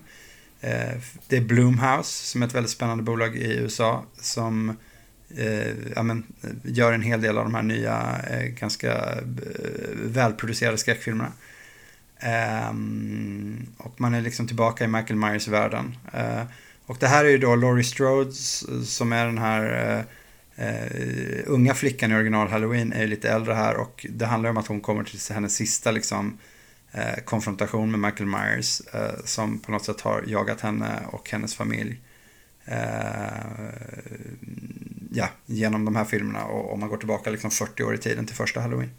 Eh, 0.61 1.01
det 1.29 1.37
är 1.37 1.41
Bloomhouse 1.41 2.27
som 2.27 2.43
är 2.43 2.47
ett 2.47 2.55
väldigt 2.55 2.71
spännande 2.71 3.03
bolag 3.03 3.37
i 3.37 3.57
USA 3.57 4.05
som 4.21 4.77
eh, 5.37 5.69
ja, 5.97 6.03
men, 6.03 6.27
gör 6.65 6.93
en 6.93 7.03
hel 7.03 7.21
del 7.21 7.39
av 7.39 7.45
de 7.45 7.55
här 7.55 7.63
nya 7.63 8.21
eh, 8.31 8.47
ganska 8.47 8.93
eh, 8.93 9.23
välproducerade 9.95 10.79
skräckfilmerna. 10.79 11.33
Eh, 12.19 12.71
och 13.77 14.01
man 14.01 14.15
är 14.15 14.21
liksom 14.21 14.47
tillbaka 14.47 14.85
i 14.85 14.89
Michael 14.89 15.17
Myers-världen. 15.17 15.97
Eh, 16.13 16.43
och 16.87 16.97
det 17.01 17.07
här 17.07 17.25
är 17.25 17.29
ju 17.29 17.39
då 17.39 17.57
Laurie 17.57 17.85
Strode 17.85 18.33
som 18.85 19.13
är 19.13 19.27
den 19.27 19.39
här 19.39 19.97
eh, 19.99 20.05
Uh, 20.61 21.43
unga 21.47 21.75
flickan 21.75 22.13
i 22.13 22.15
original 22.15 22.49
Halloween 22.49 22.93
är 22.93 23.07
lite 23.07 23.31
äldre 23.31 23.55
här 23.55 23.77
och 23.77 24.07
det 24.11 24.27
handlar 24.27 24.51
om 24.51 24.57
att 24.57 24.67
hon 24.67 24.81
kommer 24.81 25.05
till 25.05 25.35
hennes 25.35 25.55
sista 25.55 25.91
liksom, 25.91 26.39
uh, 26.95 27.25
konfrontation 27.25 27.91
med 27.91 28.01
Michael 28.01 28.29
Myers 28.31 28.83
uh, 28.95 29.25
som 29.25 29.59
på 29.59 29.73
något 29.73 29.85
sätt 29.85 30.01
har 30.01 30.25
jagat 30.27 30.61
henne 30.61 31.01
och 31.07 31.31
hennes 31.31 31.55
familj. 31.55 32.01
Ja, 35.13 35.29
genom 35.47 35.85
de 35.85 35.97
här 35.97 36.05
filmerna 36.05 36.45
och 36.45 36.73
om 36.73 36.81
man 36.81 36.89
går 36.89 36.97
tillbaka 36.97 37.31
liksom 37.31 37.51
40 37.51 37.83
år 37.83 37.95
i 37.95 37.99
tiden 37.99 38.27
till 38.27 38.37
första 38.37 38.61
Halloween. 38.61 38.91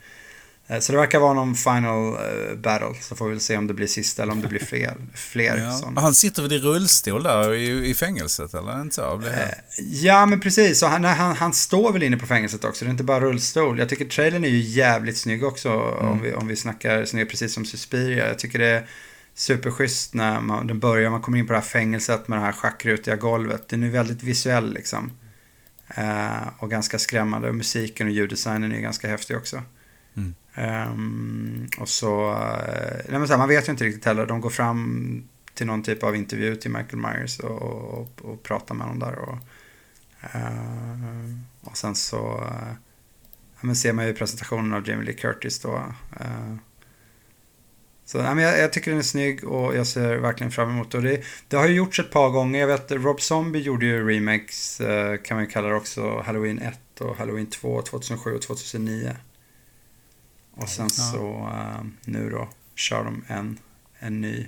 Eh, 0.68 0.80
Så 0.80 0.92
det 0.92 0.98
verkar 0.98 1.20
vara 1.20 1.34
någon 1.34 1.56
final 1.56 2.14
eh, 2.14 2.56
battle, 2.58 2.94
så 3.02 3.16
får 3.16 3.26
vi 3.26 3.32
väl 3.32 3.40
se 3.42 3.58
om 3.58 3.68
det 3.68 3.74
blir 3.74 3.88
sista 3.88 4.24
eller 4.24 4.34
om 4.34 4.42
det 4.42 4.48
blir 4.48 4.66
fler. 4.66 4.96
fler 5.14 5.58
Ja. 5.58 5.72
sådana. 5.72 6.02
Han 6.02 6.14
sitter 6.16 6.42
väl 6.42 6.54
i 6.54 6.60
rullstol 6.60 7.24
där 7.24 7.54
i, 7.54 7.90
i 7.90 7.94
fängelset, 7.94 8.54
eller? 8.54 8.82
Inte 8.82 8.96
så? 8.96 9.18
Det- 9.18 9.56
Ja, 9.78 10.26
men 10.26 10.40
precis. 10.40 10.84
Och 10.84 10.90
han, 10.90 11.04
han, 11.04 11.36
han 11.36 11.54
står 11.54 11.94
väl 11.94 12.04
inne 12.04 12.18
på 12.18 12.26
fängelset 12.28 12.64
också. 12.64 12.86
Det 12.86 12.90
är 12.90 12.92
inte 12.92 13.04
bara 13.04 13.20
rullstol. 13.20 13.80
Jag 13.80 13.90
tycker 13.90 14.06
trailern 14.06 14.44
är 14.44 14.50
ju 14.50 14.60
jävligt 14.60 15.18
snygg 15.18 15.44
också. 15.44 15.74
Om, 15.80 16.22
vi, 16.22 16.34
om 16.34 16.48
vi 16.48 16.56
snackar 16.56 17.06
snygg, 17.06 17.30
precis 17.30 17.54
som 17.54 17.66
Suspiria. 17.66 18.28
Jag 18.28 18.40
tycker 18.40 18.60
det 18.60 18.68
är 18.68 18.88
superschysst 19.36 20.14
när 20.14 20.42
man, 20.42 20.68
den 20.68 20.80
börjar. 20.80 21.10
Man 21.10 21.22
kommer 21.22 21.38
in 21.38 21.48
på 21.48 21.54
det 21.54 21.60
här 21.60 21.66
fängelset 21.66 22.28
med 22.28 22.40
det 22.40 22.46
här 22.46 22.52
schackrutiga 22.52 23.16
golvet. 23.16 23.70
Den 23.70 23.84
är 23.84 23.90
väldigt 23.90 24.24
visuell 24.24 24.74
liksom. 24.74 25.12
Eh, 25.96 26.48
och 26.60 26.70
ganska 26.70 27.00
skrämmande. 27.00 27.52
Musiken 27.54 28.08
och 28.08 28.14
ljuddesignen 28.14 28.72
är 28.72 28.80
ganska 28.80 29.08
häftig 29.08 29.38
också. 29.38 29.62
Mm. 30.18 30.36
Ehm, 30.56 31.68
och 31.80 31.90
så, 31.90 32.32
eh, 32.32 33.02
nej 33.10 33.20
men 33.20 33.28
så 33.28 33.34
här, 33.34 33.38
man 33.38 33.48
vet 33.50 33.68
ju 33.68 33.72
inte 33.72 33.84
riktigt 33.84 34.06
heller. 34.06 34.26
De 34.26 34.42
går 34.42 34.50
fram 34.50 35.24
till 35.54 35.68
någon 35.68 35.84
typ 35.84 36.04
av 36.04 36.16
intervju 36.16 36.56
till 36.56 36.72
Michael 36.72 36.98
Myers 36.98 37.40
och, 37.40 37.62
och, 37.62 38.10
och 38.22 38.44
pratar 38.44 38.76
med 38.76 38.88
honom 38.88 39.00
där. 39.00 39.20
Och, 39.20 39.38
eh, 40.36 41.36
och 41.62 41.78
sen 41.78 41.96
så 41.96 42.38
eh, 42.38 42.74
ja, 43.56 43.60
men 43.62 43.76
ser 43.76 43.94
man 43.94 44.08
ju 44.08 44.14
presentationen 44.14 44.74
av 44.74 44.90
Jamie 44.90 45.06
Lee 45.06 45.16
Curtis 45.16 45.60
då. 45.60 45.76
eh. 46.20 46.56
så 48.06 48.22
nej, 48.22 48.36
men 48.36 48.44
jag, 48.44 48.60
jag 48.60 48.74
tycker 48.74 48.92
den 48.92 49.00
är 49.00 49.04
snygg 49.04 49.44
och 49.44 49.76
jag 49.76 49.88
ser 49.88 50.16
verkligen 50.18 50.52
fram 50.52 50.70
emot 50.70 50.92
det. 50.92 51.02
Det, 51.02 51.24
det 51.48 51.56
har 51.58 51.68
ju 51.68 51.74
gjorts 51.76 52.00
ett 52.00 52.12
par 52.12 52.30
gånger. 52.30 52.60
Jag 52.60 52.68
vet 52.68 52.92
Rob 52.92 53.22
Zombie 53.22 53.60
gjorde 53.60 53.86
ju 53.86 54.10
remakes, 54.10 54.82
eh, 54.82 55.18
kan 55.18 55.38
man 55.38 55.44
ju 55.46 55.52
kalla 55.52 55.68
det 55.68 55.76
också, 55.76 56.22
Halloween 56.26 56.60
1 56.60 57.02
och 57.02 57.18
Halloween 57.18 57.48
2, 57.48 57.82
2007 57.82 58.36
och 58.36 58.42
2009. 58.42 59.16
Och 60.62 60.70
sen 60.70 60.90
så 60.90 61.50
eh, 61.54 61.86
nu 62.06 62.30
då 62.30 62.50
kör 62.76 63.04
de 63.04 63.24
en, 63.28 63.60
en 64.00 64.22
ny 64.22 64.48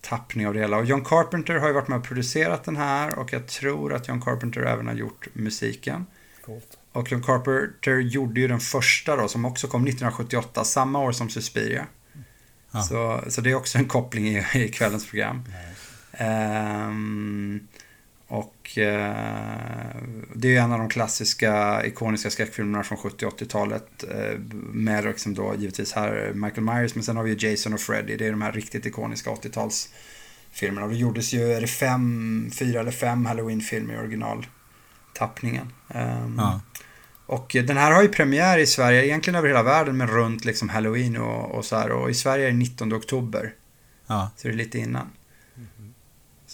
tappning 0.00 0.46
av 0.46 0.54
det 0.54 0.60
hela. 0.60 0.76
Och 0.76 0.84
John 0.84 1.04
Carpenter 1.04 1.54
har 1.54 1.68
ju 1.68 1.74
varit 1.74 1.88
med 1.88 1.98
och 1.98 2.04
producerat 2.04 2.64
den 2.64 2.76
här 2.76 3.18
och 3.18 3.32
jag 3.32 3.46
tror 3.46 3.94
att 3.94 4.08
John 4.08 4.20
Carpenter 4.20 4.60
även 4.60 4.86
har 4.86 4.94
gjort 4.94 5.28
musiken. 5.32 6.06
Coolt. 6.44 6.78
Och 6.92 7.12
John 7.12 7.22
Carpenter 7.22 7.98
gjorde 7.98 8.40
ju 8.40 8.48
den 8.48 8.60
första 8.60 9.16
då 9.16 9.28
som 9.28 9.44
också 9.44 9.66
kom 9.66 9.82
1978, 9.82 10.64
samma 10.64 10.98
år 10.98 11.12
som 11.12 11.28
Suspiria. 11.28 11.86
Ja. 12.70 12.82
Så, 12.82 13.24
så 13.28 13.40
det 13.40 13.50
är 13.50 13.54
också 13.54 13.78
en 13.78 13.88
koppling 13.88 14.28
i, 14.28 14.46
i 14.54 14.68
kvällens 14.68 15.06
program. 15.06 15.44
Ehm, 16.12 17.68
och 18.32 18.78
eh, 18.78 19.96
det 20.34 20.48
är 20.48 20.52
ju 20.52 20.56
en 20.56 20.72
av 20.72 20.78
de 20.78 20.88
klassiska 20.88 21.82
ikoniska 21.86 22.30
skräckfilmerna 22.30 22.84
från 22.84 22.98
70 22.98 23.26
80-talet. 23.26 24.04
Eh, 24.10 24.38
med 24.72 25.04
liksom 25.04 25.34
då 25.34 25.54
givetvis 25.58 25.92
här 25.92 26.32
Michael 26.34 26.62
Myers, 26.62 26.94
men 26.94 27.04
sen 27.04 27.16
har 27.16 27.24
vi 27.24 27.34
ju 27.34 27.48
Jason 27.50 27.74
och 27.74 27.80
Freddy. 27.80 28.16
Det 28.16 28.26
är 28.26 28.30
de 28.30 28.42
här 28.42 28.52
riktigt 28.52 28.86
ikoniska 28.86 29.30
80-talsfilmerna. 29.30 30.82
Och 30.82 30.88
det 30.90 30.96
gjordes 30.96 31.32
ju, 31.32 31.52
är 31.52 31.60
det 31.60 31.66
fem, 31.66 32.50
fyra 32.58 32.80
eller 32.80 32.90
fem 32.90 33.26
Halloween-filmer 33.26 33.94
i 33.94 33.98
originaltappningen. 33.98 35.72
Ehm, 35.88 36.36
Ja. 36.38 36.60
och 37.26 37.50
den 37.66 37.76
här 37.76 37.92
har 37.92 38.02
ju 38.02 38.08
premiär 38.08 38.58
i 38.58 38.66
Sverige, 38.66 39.04
egentligen 39.04 39.38
över 39.38 39.48
hela 39.48 39.62
världen, 39.62 39.96
men 39.96 40.06
runt 40.08 40.44
liksom 40.44 40.68
Halloween 40.68 41.16
och, 41.16 41.50
och 41.50 41.64
så 41.64 41.76
här. 41.76 41.90
Och 41.90 42.10
i 42.10 42.14
Sverige 42.14 42.46
är 42.46 42.50
det 42.50 42.56
19 42.56 42.92
oktober. 42.94 43.54
Ja. 44.06 44.30
Så 44.36 44.48
det 44.48 44.54
är 44.54 44.56
lite 44.56 44.78
innan. 44.78 45.06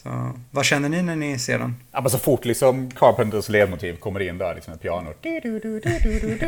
Så, 0.02 0.32
vad 0.50 0.64
känner 0.64 0.88
ni 0.88 1.02
när 1.02 1.16
ni 1.16 1.38
ser 1.38 1.58
den? 1.58 1.76
Ja, 1.92 2.00
men 2.00 2.10
så 2.10 2.18
fort 2.18 2.44
liksom 2.44 2.90
Carpenters 2.90 3.48
ledmotiv 3.48 3.96
kommer 3.96 4.20
in 4.20 4.38
där, 4.38 4.54
liksom 4.54 4.70
med 4.70 4.80
pianot, 4.80 5.16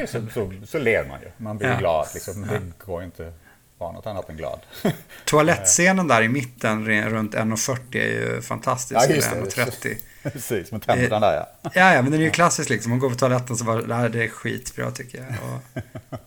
så, 0.08 0.20
så, 0.34 0.52
så 0.66 0.78
ler 0.78 1.04
man 1.08 1.20
ju. 1.20 1.26
Man 1.36 1.58
blir 1.58 1.68
Ja. 1.68 1.78
glad. 1.78 2.06
Liksom. 2.14 2.42
Det 2.42 2.84
går 2.86 3.02
inte 3.04 3.26
att 3.26 3.34
vara 3.78 3.92
något 3.92 4.06
annat 4.06 4.28
än 4.28 4.36
glad. 4.36 4.60
Toalettscenen 5.24 6.08
där 6.08 6.22
i 6.22 6.28
mitten 6.28 6.86
runt 7.10 7.34
1,40 7.34 7.78
är 7.96 8.06
ju 8.06 8.40
fantastisk. 8.42 9.00
Ja, 9.00 9.14
just 9.14 9.30
det. 9.30 9.62
1,30. 9.62 9.96
Precis, 10.32 10.72
med 10.72 10.82
tänderna 10.82 11.20
där 11.20 11.34
ja. 11.34 11.70
Ja, 11.74 11.94
ja, 11.94 12.02
men 12.02 12.12
den 12.12 12.20
är 12.20 12.24
ju 12.24 12.30
klassisk 12.30 12.68
liksom. 12.70 12.90
Hon 12.92 12.98
går 13.00 13.10
på 13.10 13.16
toaletten 13.16 13.56
så 13.56 13.64
bara, 13.64 13.82
det 13.82 13.94
här 13.94 14.16
är 14.16 14.28
skitbra 14.28 14.90
tycker 14.90 15.18
jag. 15.18 15.26
Och, 15.26 15.82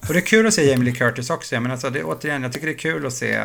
och 0.07 0.13
det 0.13 0.19
är 0.19 0.25
kul 0.25 0.47
att 0.47 0.53
se 0.53 0.63
Jamie 0.69 0.86
Lee 0.86 0.95
Curtis 0.95 1.29
också. 1.29 1.55
Jag 1.55 1.62
menar, 1.62 1.73
alltså, 1.73 1.89
det, 1.89 2.03
återigen, 2.03 2.43
jag 2.43 2.53
tycker 2.53 2.67
det 2.67 2.73
är 2.73 2.77
kul 2.77 3.05
att 3.05 3.13
se... 3.13 3.41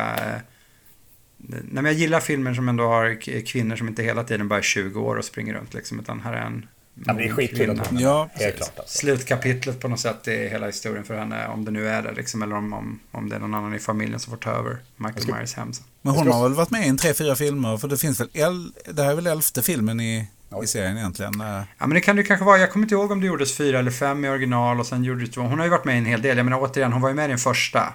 Nej, 1.47 1.61
men 1.71 1.85
jag 1.85 1.93
gillar 1.93 2.19
filmer 2.19 2.53
som 2.53 2.69
ändå 2.69 2.83
har 2.87 3.21
kvinnor 3.45 3.75
som 3.75 3.87
inte 3.87 4.03
hela 4.03 4.23
tiden 4.23 4.47
bara 4.47 4.59
är 4.59 4.63
20 4.63 4.99
år 5.01 5.15
och 5.15 5.25
springer 5.25 5.53
runt 5.53 5.73
liksom. 5.73 5.99
Utan 5.99 6.19
här 6.21 6.33
är 6.33 6.41
en... 6.41 6.67
Ja, 6.95 7.13
men 7.13 7.17
det 7.17 7.23
är 7.25 7.31
skitkul 7.33 7.81
Ja, 7.91 8.29
Helt 8.33 8.55
klart. 8.57 8.79
Alltså. 8.79 8.97
Slutkapitlet 8.97 9.79
på 9.79 9.87
något 9.87 9.99
sätt 9.99 10.27
är 10.27 10.49
hela 10.49 10.65
historien 10.65 11.03
för 11.03 11.17
henne. 11.17 11.47
Om 11.47 11.65
det 11.65 11.71
nu 11.71 11.87
är 11.89 12.01
det 12.01 12.11
liksom. 12.11 12.41
Eller 12.41 12.55
om, 12.55 12.73
om, 12.73 12.99
om 13.11 13.29
det 13.29 13.35
är 13.35 13.39
någon 13.39 13.53
annan 13.53 13.75
i 13.75 13.79
familjen 13.79 14.19
som 14.19 14.31
får 14.31 14.37
ta 14.37 14.51
över 14.51 14.77
Michael 14.97 15.35
Myers 15.35 15.53
hem. 15.55 15.71
Men 16.01 16.13
hon 16.13 16.27
har 16.27 16.43
väl 16.43 16.53
varit 16.53 16.71
med 16.71 16.85
i 16.85 16.89
en 16.89 16.97
tre, 16.97 17.13
fyra 17.13 17.35
filmer? 17.35 17.77
För 17.77 17.87
det 17.87 17.97
finns 17.97 18.19
väl, 18.19 18.29
el, 18.33 18.71
det 18.93 19.03
här 19.03 19.11
är 19.11 19.15
väl 19.15 19.27
elfte 19.27 19.61
filmen 19.61 19.99
i, 19.99 20.27
i 20.63 20.67
serien 20.67 20.97
egentligen. 20.97 21.41
eh. 21.41 21.47
Ja, 21.47 21.63
men 21.87 21.89
det 21.89 22.01
kan 22.01 22.15
det 22.15 22.23
kanske 22.23 22.45
vara. 22.45 22.57
Jag 22.57 22.71
kommer 22.71 22.85
inte 22.85 22.95
ihåg 22.95 23.11
om 23.11 23.21
det 23.21 23.27
gjordes 23.27 23.57
fyra 23.57 23.79
eller 23.79 23.91
fem 23.91 24.25
i 24.25 24.29
original 24.29 24.79
och 24.79 24.85
sen 24.85 25.03
gjorde 25.03 25.21
det 25.25 25.31
två. 25.31 25.41
Hon 25.41 25.57
har 25.57 25.65
ju 25.65 25.71
varit 25.71 25.85
med 25.85 25.95
i 25.95 25.97
en 25.97 26.05
hel 26.05 26.21
del. 26.21 26.37
Jag 26.37 26.43
menar 26.45 26.59
återigen, 26.61 26.93
hon 26.93 27.01
var 27.01 27.09
ju 27.09 27.15
med 27.15 27.25
i 27.25 27.27
den 27.29 27.37
första. 27.37 27.93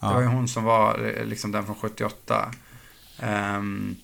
Ja. 0.00 0.08
Det 0.08 0.14
var 0.14 0.20
ju 0.20 0.26
hon 0.28 0.48
som 0.48 0.64
var 0.64 1.12
eh, 1.18 1.24
liksom 1.24 1.52
den 1.52 1.64
från 1.66 1.74
78. 1.76 2.50
Ehm, 3.22 3.96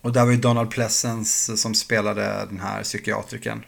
och 0.00 0.12
där 0.12 0.24
var 0.24 0.32
ju 0.32 0.38
Donald 0.38 0.70
Pleasence 0.70 1.56
som 1.56 1.74
spelade 1.74 2.46
den 2.50 2.60
här 2.60 2.82
psykiatriken. 2.82 3.64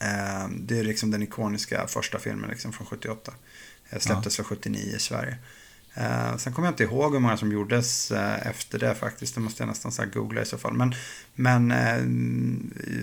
Ehm, 0.00 0.66
det 0.66 0.78
är 0.78 0.84
liksom 0.84 1.10
den 1.10 1.22
ikoniska 1.22 1.86
första 1.86 2.18
filmen 2.18 2.50
liksom 2.50 2.72
från 2.72 2.86
78. 2.86 3.32
Eh, 3.90 3.98
Släpptes 3.98 4.36
för 4.36 4.44
79 4.44 4.96
i 4.96 4.98
Sverige. 4.98 5.38
Eh, 5.94 6.36
sen 6.36 6.52
kommer 6.52 6.68
jag 6.68 6.72
inte 6.72 6.84
ihåg 6.84 7.12
hur 7.12 7.20
många 7.20 7.36
som 7.36 7.52
gjordes 7.52 8.10
eh, 8.10 8.46
efter 8.46 8.78
det 8.78 8.94
faktiskt. 8.94 9.34
Det 9.34 9.40
måste 9.40 9.62
jag 9.62 9.68
nästan 9.68 9.92
så 9.92 10.04
googla 10.06 10.42
i 10.42 10.44
så 10.44 10.58
fall. 10.58 10.72
Men, 10.72 10.94
men 11.34 11.70
eh, 11.70 12.02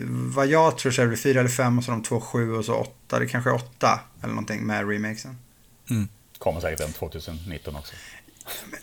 vad 0.08 0.48
jag 0.48 0.78
tror 0.78 0.92
så 0.92 1.02
är 1.02 1.08
det 1.08 1.18
fyra 1.18 1.40
eller 1.40 1.50
fem 1.50 1.78
och 1.78 1.84
så 1.84 1.92
de 1.92 2.04
två 2.04 2.22
sju 2.22 2.52
och 2.52 2.66
så 2.66 2.76
åtta. 2.76 3.20
Det 3.20 3.28
kanske 3.28 3.50
är 3.50 3.56
åtta 3.56 4.00
eller 4.22 4.34
någonting 4.34 4.66
med 4.66 4.90
remakesen. 4.90 5.38
Kommer 6.38 6.62
säkert 6.62 6.80
en 6.80 6.94
2019 6.94 7.76
också. 7.76 7.94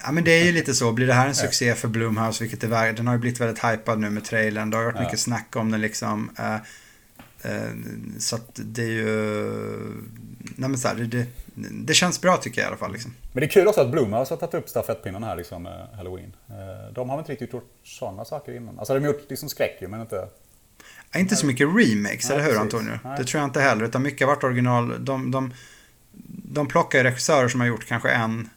Ja 0.04 0.12
men 0.12 0.24
det 0.24 0.30
är 0.40 0.44
ju 0.44 0.52
lite 0.52 0.74
så. 0.74 0.92
Blir 0.92 1.06
det 1.06 1.14
här 1.14 1.28
en 1.28 1.34
succé 1.34 1.74
för 1.74 1.88
Blumhouse, 1.88 2.44
vilket 2.44 2.60
det 2.60 2.76
är, 2.76 2.92
den 2.92 3.06
har 3.06 3.14
ju 3.14 3.20
blivit 3.20 3.40
väldigt 3.40 3.64
hypad 3.64 3.98
nu 4.00 4.10
med 4.10 4.24
trailern. 4.24 4.70
Det 4.70 4.76
har 4.76 4.84
varit 4.84 4.96
Ja. 4.96 5.02
mycket 5.02 5.20
snack 5.20 5.56
om 5.56 5.70
den 5.70 5.80
liksom. 5.80 6.30
Eh, 6.38 6.54
eh, 7.42 7.70
så 8.18 8.36
att 8.36 8.50
det 8.54 8.82
är 8.82 8.86
ju... 8.88 9.50
Nej 10.56 10.68
men 10.70 10.78
så 10.78 10.88
här, 10.88 10.94
det, 10.94 11.04
det, 11.06 11.26
det 11.72 11.94
känns 11.94 12.20
bra 12.20 12.36
tycker 12.36 12.60
jag 12.60 12.66
i 12.66 12.68
alla 12.68 12.76
fall. 12.76 12.92
Liksom. 12.92 13.14
Men 13.32 13.40
det 13.40 13.46
är 13.46 13.50
kul 13.50 13.66
också 13.68 13.80
att 13.80 13.90
Blumhouse 13.90 14.32
har 14.34 14.38
tagit 14.38 14.54
upp 14.54 14.68
stafettpinnen 14.68 15.22
här 15.22 15.36
liksom 15.36 15.68
Halloween. 15.96 16.32
Eh, 16.48 16.92
De 16.94 17.08
har 17.10 17.16
väl 17.16 17.22
inte 17.22 17.32
riktigt 17.32 17.52
gjort 17.52 17.70
sådana 17.84 18.24
saker 18.24 18.56
innan. 18.56 18.78
Alltså 18.78 18.94
de 18.94 19.00
har 19.00 19.06
gjort 19.06 19.26
liksom 19.30 19.48
skräck 19.48 19.78
ju, 19.80 19.88
men 19.88 20.00
inte... 20.00 20.28
Inte 21.16 21.36
så 21.36 21.46
mycket 21.46 21.66
remakes, 21.68 22.30
eller 22.30 22.38
hur 22.40 22.46
precis. 22.46 22.60
Antonio? 22.60 22.98
Nej. 23.04 23.14
Det 23.18 23.24
tror 23.24 23.40
jag 23.40 23.48
inte 23.48 23.60
heller. 23.60 23.84
Utan 23.84 24.02
mycket 24.02 24.26
har 24.28 24.34
varit 24.34 24.44
original. 24.44 25.04
De, 25.04 25.30
de, 25.30 25.54
de 26.52 26.68
plockar 26.68 26.98
ju 26.98 27.04
regissörer 27.04 27.48
som 27.48 27.60
har 27.60 27.66
gjort 27.68 27.86
kanske 27.86 28.10
en 28.10 28.48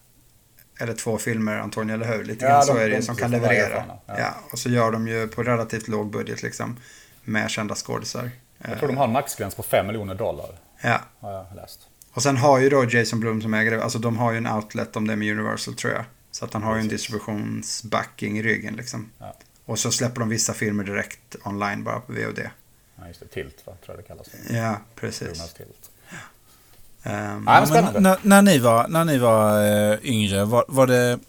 eller 0.84 0.93
två 0.93 1.17
filmer, 1.17 1.58
Antonio, 1.58 1.93
eller 1.96 2.17
hur? 2.17 2.24
Lite 2.24 2.46
Ja, 2.46 2.52
grann 2.52 2.60
de- 2.60 2.65
så 2.65 2.78
är 2.78 2.89
det 2.89 2.96
de- 2.96 3.02
som 3.02 3.15
de 3.15 3.22
kan 3.22 3.32
leverera. 3.32 3.84
Ja. 4.08 4.15
ja. 4.17 4.34
och 4.52 4.60
så 4.60 4.69
gör 4.69 4.91
de 4.91 5.08
ju 5.08 5.28
på 5.28 5.43
relativt 5.43 5.88
låg 5.88 6.12
budget 6.12 6.41
liksom. 6.43 6.78
Med 7.24 7.50
kända 7.50 7.76
skådisar. 7.76 8.30
Jag 8.67 8.78
tror 8.80 8.88
de 8.88 8.98
har 8.98 9.06
en 9.06 9.12
maxgräns 9.12 9.56
på 9.56 9.63
5 9.63 9.88
miljoner 9.88 10.15
dollar. 10.15 10.50
Ja. 10.82 11.00
Har 11.19 11.32
jag 11.32 11.46
läst. 11.56 11.80
Och 12.13 12.24
sen 12.24 12.38
har 12.38 12.60
ju 12.60 12.69
då 12.69 12.86
Jason 12.89 13.19
Blum 13.19 13.41
som 13.41 13.54
ägare, 13.54 13.82
alltså 13.82 14.00
de 14.00 14.17
har 14.17 14.32
ju 14.32 14.38
en 14.38 14.48
outlet 14.48 14.96
om 14.96 15.08
det 15.08 15.13
är 15.13 15.17
med 15.17 15.32
Universal 15.39 15.74
tror 15.74 15.93
jag. 15.93 16.04
Så 16.32 16.46
att 16.46 16.54
han 16.54 16.63
har 16.63 16.76
ju 16.76 16.82
en 16.82 16.88
distributionsbacking 16.88 18.38
i 18.39 18.43
ryggen 18.43 18.76
liksom. 18.76 19.10
Ja. 19.19 19.36
Och 19.65 19.80
så 19.80 19.91
släpper 19.91 20.19
de 20.19 20.30
vissa 20.30 20.54
filmer 20.54 20.84
direkt 20.84 21.36
online 21.43 21.84
bara 21.84 22.00
på 22.00 22.13
VOD. 22.13 22.50
Ja, 22.96 23.08
just 23.08 23.19
det. 23.19 23.28
Tilt, 23.28 23.56
va? 23.65 23.74
tror 23.86 23.96
jag 23.98 24.04
det 24.06 24.08
kallas. 24.08 24.30
för. 24.30 24.56
Ja, 24.56 24.78
precis. 24.96 25.19
Blumhouse 25.28 25.58
Tilt. 25.58 25.91
Ehm, 27.04 27.13
Ja, 27.13 27.38
men 27.38 27.46
Men 27.46 27.68
spännande. 27.68 28.00
när, 28.00 28.18
när 28.22 28.42
ni 28.42 28.58
var, 28.60 28.88
när 28.88 29.06
ni 29.06 29.18
var 29.18 29.63
eh, 29.92 29.98
yngre, 30.04 30.46
var, 30.46 30.66
var 30.68 30.88
det 30.88 31.20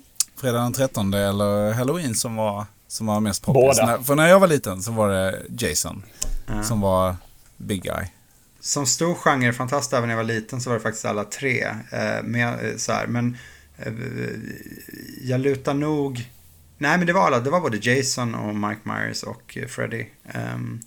fredag 0.40 0.58
den 0.58 0.72
13 0.72 1.14
eller 1.14 1.72
halloween 1.72 2.14
som 2.14 2.36
var, 2.36 2.66
som 2.88 3.06
var 3.06 3.20
mest 3.20 3.42
poppis? 3.44 3.60
Båda. 3.80 3.86
När, 3.86 3.98
för 3.98 4.14
när 4.14 4.28
jag 4.28 4.40
var 4.40 4.46
liten 4.48 4.82
så 4.82 4.92
var 4.92 5.08
det 5.08 5.42
Jason 5.58 6.02
Ja. 6.46 6.62
som 6.62 6.80
var 6.80 7.16
big 7.56 7.82
guy. 7.82 8.04
som 8.60 8.86
stor 8.86 9.14
genrefantast 9.14 9.92
även 9.92 10.08
när 10.08 10.14
jag 10.14 10.24
var 10.24 10.34
liten 10.34 10.60
så 10.60 10.70
var 10.70 10.76
det 10.76 10.82
faktiskt 10.82 11.04
alla 11.04 11.24
tre. 11.24 11.64
Eh, 11.92 12.22
med, 12.22 12.48
eh, 12.48 12.76
så 12.76 12.92
här, 12.92 13.06
men 13.06 13.36
jag 15.22 15.40
lutar 15.40 15.74
nog... 15.74 16.30
Nej 16.78 16.98
men 16.98 17.06
det 17.06 17.12
var 17.12 17.26
alla, 17.26 17.40
det 17.40 17.50
var 17.50 17.60
både 17.60 17.76
Jason 17.90 18.34
och 18.34 18.54
Mike 18.56 18.80
Myers 18.82 19.22
och 19.22 19.58
Freddy. 19.68 20.06
Ehm, 20.32 20.80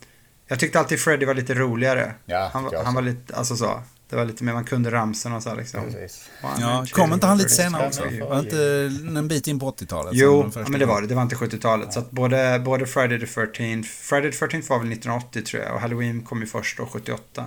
jag 0.46 0.58
tyckte 0.58 0.78
alltid 0.78 1.00
Freddy 1.00 1.26
var 1.26 1.34
lite 1.34 1.54
roligare. 1.54 2.14
Ja, 2.26 2.50
han, 2.52 2.70
han 2.84 2.94
var 2.94 3.02
lite, 3.02 3.36
alltså 3.36 3.56
så. 3.56 3.82
Det 4.08 4.16
var 4.16 4.24
lite 4.24 4.44
mer, 4.44 4.52
man 4.52 4.64
kunde 4.64 4.90
ramsen 4.90 5.32
och 5.32 5.42
så 5.42 5.54
liksom. 5.54 5.84
Precis. 5.84 6.30
Ja, 6.60 6.86
kom 6.92 7.12
inte 7.12 7.26
han 7.26 7.38
lite 7.38 7.50
senare 7.50 7.86
också? 7.86 8.02
Var 8.28 8.38
inte 8.38 8.90
en 9.18 9.28
bit 9.28 9.46
in 9.46 9.60
på 9.60 9.70
80-talet? 9.70 10.10
som 10.10 10.18
Jo, 10.18 10.50
ja, 10.54 10.64
men 10.68 10.80
det 10.80 10.86
var 10.86 11.00
det. 11.00 11.06
Det 11.06 11.14
var 11.14 11.22
inte 11.22 11.36
70-talet. 11.36 11.92
Så 11.92 12.00
att 12.00 12.10
både, 12.10 12.62
både 12.64 12.86
Friday 12.86 13.20
the 13.20 13.26
13th, 13.26 13.82
Friday 13.82 14.32
the 14.32 14.46
13th 14.46 14.68
var 14.68 14.78
väl 14.78 14.92
1980 14.92 15.42
tror 15.42 15.62
jag 15.62 15.74
och 15.74 15.80
Halloween 15.80 16.22
kom 16.22 16.40
ju 16.40 16.46
först 16.46 16.76
då 16.78 16.86
78. 16.86 17.44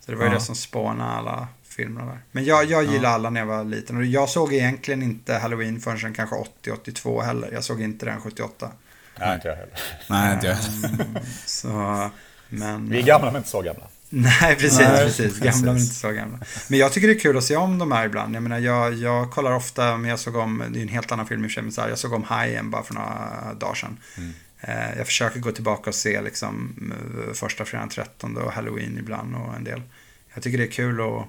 Så 0.00 0.10
det 0.10 0.16
var 0.16 0.24
ju 0.24 0.30
Ja. 0.30 0.34
det 0.34 0.44
som 0.44 0.54
spånade 0.54 1.10
alla 1.10 1.48
filmerna 1.68 2.06
där. 2.06 2.18
Men 2.32 2.44
jag, 2.44 2.64
jag 2.64 2.84
gillade 2.84 3.08
alla 3.08 3.30
när 3.30 3.40
jag 3.40 3.46
var 3.46 3.64
liten 3.64 3.96
och 3.96 4.04
jag 4.04 4.28
såg 4.28 4.52
egentligen 4.54 5.02
inte 5.02 5.34
Halloween 5.34 5.80
förrän 5.80 6.14
kanske 6.14 6.36
80-82 6.64 7.22
heller. 7.22 7.50
Jag 7.52 7.64
såg 7.64 7.82
inte 7.82 8.06
den 8.06 8.20
78. 8.20 8.70
Nej, 9.20 9.34
inte 9.34 9.48
jag 9.48 9.56
heller. 9.56 9.74
Nej, 10.10 10.34
inte 10.34 10.46
jag. 10.46 10.56
Ehm, 10.90 11.18
Så, 11.46 12.10
men... 12.48 12.90
Vi 12.90 12.98
är 12.98 13.02
gamla 13.02 13.26
men 13.26 13.36
inte 13.36 13.48
så 13.48 13.62
gamla. 13.62 13.82
Nej, 14.20 14.56
precis, 14.56 14.78
Nej, 14.78 15.04
precis. 15.04 15.38
Gamla 15.38 15.66
men 15.66 15.74
precis. 15.74 15.88
inte 15.88 16.00
så 16.00 16.10
gamla. 16.10 16.38
Men 16.68 16.78
jag 16.78 16.92
tycker 16.92 17.08
det 17.08 17.14
är 17.14 17.18
kul 17.18 17.38
att 17.38 17.44
se 17.44 17.56
om 17.56 17.78
de 17.78 17.92
här 17.92 18.06
ibland. 18.06 18.34
Jag 18.34 18.42
menar, 18.42 18.58
jag, 18.58 18.94
jag 18.94 19.30
kollar 19.30 19.52
ofta, 19.52 19.96
men 19.96 20.10
jag 20.10 20.18
såg 20.18 20.36
om, 20.36 20.64
det 20.70 20.78
är 20.78 20.82
en 20.82 20.88
helt 20.88 21.12
annan 21.12 21.26
film 21.26 21.44
i 21.44 21.46
och 21.46 21.50
för 21.50 21.54
sig, 21.54 21.62
men 21.62 21.72
så 21.72 21.80
här, 21.80 21.88
jag 21.88 21.98
såg 21.98 22.12
om 22.12 22.22
Hajen 22.22 22.70
bara 22.70 22.82
för 22.82 22.94
några 22.94 23.54
dagar 23.60 23.74
sedan. 23.74 23.96
Eh, 24.60 24.96
jag 24.96 25.06
försöker 25.06 25.40
gå 25.40 25.52
tillbaka 25.52 25.90
och 25.90 25.94
se 25.94 26.22
liksom 26.22 26.74
eh, 27.28 27.34
första 27.34 27.64
fredagen 27.64 27.88
13 27.88 28.36
och 28.36 28.52
Halloween 28.52 28.98
ibland 28.98 29.34
och 29.34 29.54
en 29.54 29.64
del. 29.64 29.82
Jag 30.34 30.42
tycker 30.42 30.58
det 30.58 30.64
är 30.64 30.70
kul 30.70 31.00
att 31.00 31.28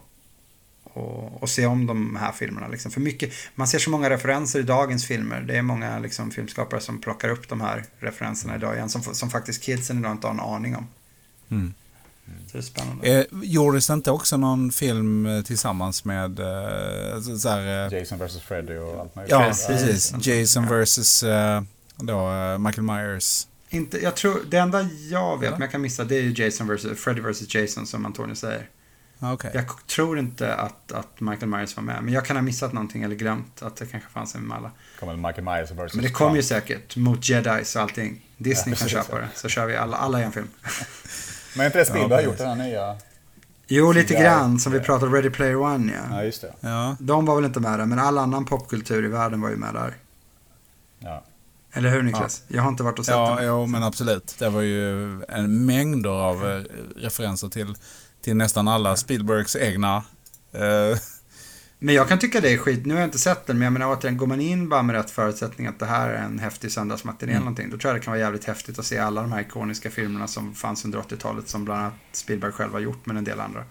och, 0.94 1.44
och 1.44 1.50
se 1.50 1.66
om 1.66 1.86
de 1.86 2.16
här 2.16 2.32
filmerna. 2.32 2.68
Liksom. 2.68 2.92
För 2.92 3.02
mycket, 3.02 3.34
man 3.56 3.68
ser 3.68 3.80
så 3.80 3.90
många 3.90 4.10
referenser 4.10 4.60
i 4.60 4.64
dagens 4.64 5.06
filmer. 5.06 5.42
Det 5.42 5.58
är 5.58 5.62
många 5.62 6.00
liksom, 6.00 6.32
filmskapare 6.32 6.82
som 6.82 7.02
plockar 7.02 7.30
upp 7.30 7.50
de 7.50 7.62
här 7.62 7.84
referenserna 8.00 8.56
idag 8.56 8.76
igen. 8.76 8.90
Som, 8.90 9.02
som 9.02 9.30
faktiskt 9.30 9.64
kidsen 9.64 10.00
idag 10.00 10.12
inte 10.12 10.28
har 10.28 10.34
en 10.34 10.40
aning 10.40 10.76
om. 10.76 10.88
Mm. 11.50 11.74
Så 12.48 12.52
det 12.52 12.58
är 12.58 12.62
spännande. 12.62 13.08
Eh, 13.20 13.26
gjordes 13.44 13.88
det 13.88 13.94
inte 13.94 14.12
också 14.12 14.38
någon 14.38 14.72
film 14.72 15.26
eh, 15.26 15.42
tillsammans 15.42 16.06
med 16.06 16.40
eh, 16.40 17.22
så, 17.22 17.40
så 17.40 17.50
här, 17.50 17.88
eh, 17.94 18.00
Jason 18.00 18.20
vs 18.20 18.42
Freddy 18.42 18.78
och 18.78 19.00
allt 19.00 19.16
möjligt. 19.16 19.32
Ja, 19.32 19.54
Precis. 19.68 20.28
Jason 20.28 20.68
versus 20.68 21.24
eh, 21.24 21.62
då, 21.96 22.32
eh, 22.32 22.58
Michael 22.58 22.84
Myers. 22.84 23.48
Inte, 23.70 24.04
jag 24.04 24.16
tror, 24.16 24.42
det 24.50 24.58
enda 24.58 24.82
jag 25.10 25.38
vet, 25.38 25.48
Eller? 25.48 25.52
men 25.52 25.62
jag 25.62 25.72
kan 25.72 25.82
missa, 25.82 26.04
det 26.04 26.16
är 26.18 26.22
ju 26.22 26.44
Jason 26.44 26.68
versus, 26.68 27.00
Freddy 27.00 27.22
vs 27.22 27.56
Jason 27.56 27.88
som 27.88 28.06
Antonio 28.06 28.36
säger. 28.36 28.70
Ah, 29.20 29.34
Okej. 29.34 29.52
Jag 29.54 29.66
tror 29.88 30.20
inte 30.20 30.56
att, 30.56 30.92
att 30.92 31.20
Michael 31.20 31.48
Myers 31.48 31.76
var 31.76 31.84
med, 31.84 32.04
men 32.04 32.14
jag 32.14 32.26
kan 32.26 32.36
ha 32.36 32.44
missat 32.44 32.74
någonting 32.74 33.04
eller 33.04 33.16
glömt 33.16 33.62
att 33.62 33.76
det 33.76 33.86
kanske 33.86 34.10
fanns 34.10 34.36
en 34.36 34.42
med 34.42 34.58
alla. 34.58 34.72
kommer 35.00 35.16
Michael 35.16 35.44
Myers 35.44 35.72
vs 35.72 35.94
Men 35.94 36.04
det 36.04 36.12
kommer 36.12 36.36
ju 36.36 36.44
säkert, 36.44 36.96
mot 36.96 37.30
Jedis 37.30 37.76
och 37.76 37.82
allting. 37.82 38.26
Disney 38.38 38.74
Ja, 38.74 38.80
kan 38.80 38.90
köpa 38.90 39.20
det, 39.20 39.28
så 39.36 39.50
kör 39.50 39.66
vi 39.66 39.76
alla, 39.76 39.98
alla 39.98 40.22
i 40.22 40.24
en 40.24 40.32
film. 40.32 40.48
Men 41.56 41.66
inte 41.66 41.78
det 41.78 41.86
Spielberg 41.86 42.10
Ja, 42.12 42.16
har 42.16 42.22
gjort 42.24 42.38
den 42.38 42.48
här 42.48 42.56
nya 42.68 42.96
Jo, 43.68 43.92
lite 43.92 44.14
Ja, 44.14 44.22
grann. 44.22 44.60
Som 44.60 44.72
vi 44.72 44.80
pratade 44.80 45.18
Ready 45.18 45.30
Player 45.30 45.56
One, 45.56 45.92
ja. 45.94 46.16
Ja, 46.18 46.24
just 46.24 46.42
det. 46.42 46.54
Ja. 46.60 46.96
De 47.00 47.26
var 47.26 47.36
väl 47.36 47.46
inte 47.46 47.60
med 47.60 47.80
där, 47.80 47.86
men 47.86 48.00
all 48.00 48.18
annan 48.18 48.46
popkultur 48.46 49.06
i 49.06 49.08
världen 49.08 49.42
var 49.42 49.50
ju 49.50 49.56
med 49.56 49.74
där. 49.74 49.94
Ja. 51.00 51.24
Eller 51.74 51.90
hur 51.90 52.02
Niklas? 52.02 52.44
Jag 52.48 52.62
har 52.62 52.70
inte 52.70 52.84
varit 52.84 53.00
och 53.00 53.06
sett 53.06 53.16
Ja, 53.16 53.36
den. 53.36 53.46
jo, 53.48 53.66
men 53.66 53.84
absolut. 53.84 54.36
Det 54.40 54.50
var 54.50 54.62
ju 54.62 55.12
en 55.24 55.66
mängder 55.66 56.10
av 56.10 56.48
eh, 56.52 56.62
referenser 56.96 57.48
till, 57.50 57.76
till 58.22 58.36
nästan 58.36 58.68
alla 58.68 58.96
Spielbergs 58.96 59.56
egna. 59.56 60.04
eh, 60.52 60.98
Men 61.82 61.96
jag 61.96 62.08
kan 62.08 62.20
tycka 62.20 62.42
det 62.42 62.54
är 62.54 62.58
skit. 62.58 62.86
Nu 62.86 62.94
har 62.94 63.02
jag 63.02 63.08
inte 63.08 63.20
sett 63.20 63.48
den, 63.48 63.58
men 63.58 63.64
jag 63.64 63.74
menar 63.74 63.96
återigen, 63.96 64.18
går 64.18 64.28
man 64.28 64.42
in 64.42 64.70
bara 64.70 64.82
med 64.82 64.96
rätt 64.96 65.12
förutsättning 65.12 65.68
att 65.68 65.80
det 65.80 65.86
här 65.86 66.10
är 66.10 66.24
en 66.24 66.40
häftig 66.40 66.72
söndagsmatiné 66.72 67.32
eller 67.32 67.40
någonting, 67.40 67.70
då 67.70 67.78
tror 67.78 67.94
jag 67.94 68.02
det 68.02 68.06
kan 68.06 68.12
vara 68.12 68.22
jävligt 68.22 68.46
häftigt 68.46 68.80
att 68.80 68.86
se 68.86 68.98
alla 68.98 69.22
de 69.22 69.32
här 69.32 69.42
ikoniska 69.42 69.90
filmerna 69.90 70.28
som 70.28 70.56
fanns 70.56 70.86
under 70.86 71.00
80-talet, 71.00 71.50
som 71.50 71.66
bland 71.66 71.82
annat 71.82 71.94
Spielberg 72.12 72.52
själv 72.52 72.72
har 72.74 72.80
gjort, 72.80 73.06
men 73.06 73.18
en 73.18 73.24
del 73.24 73.40
andra. 73.40 73.64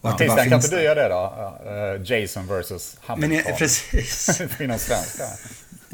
Och 0.00 0.10
att 0.10 0.18
Christian, 0.18 0.48
kan 0.48 0.52
inte 0.52 0.76
du 0.76 0.82
göra 0.82 0.94
det 1.02 1.08
då? 1.08 1.14
Ja, 1.14 1.60
eh, 1.66 2.20
Jason 2.20 2.46
versus 2.46 2.96
Hamilton. 3.00 3.36
Men 3.44 3.52
eh, 3.52 3.58
precis. 3.58 4.26
För 4.56 4.66
någon 4.66 4.78
svensk 4.78 5.18
där. 5.18 5.28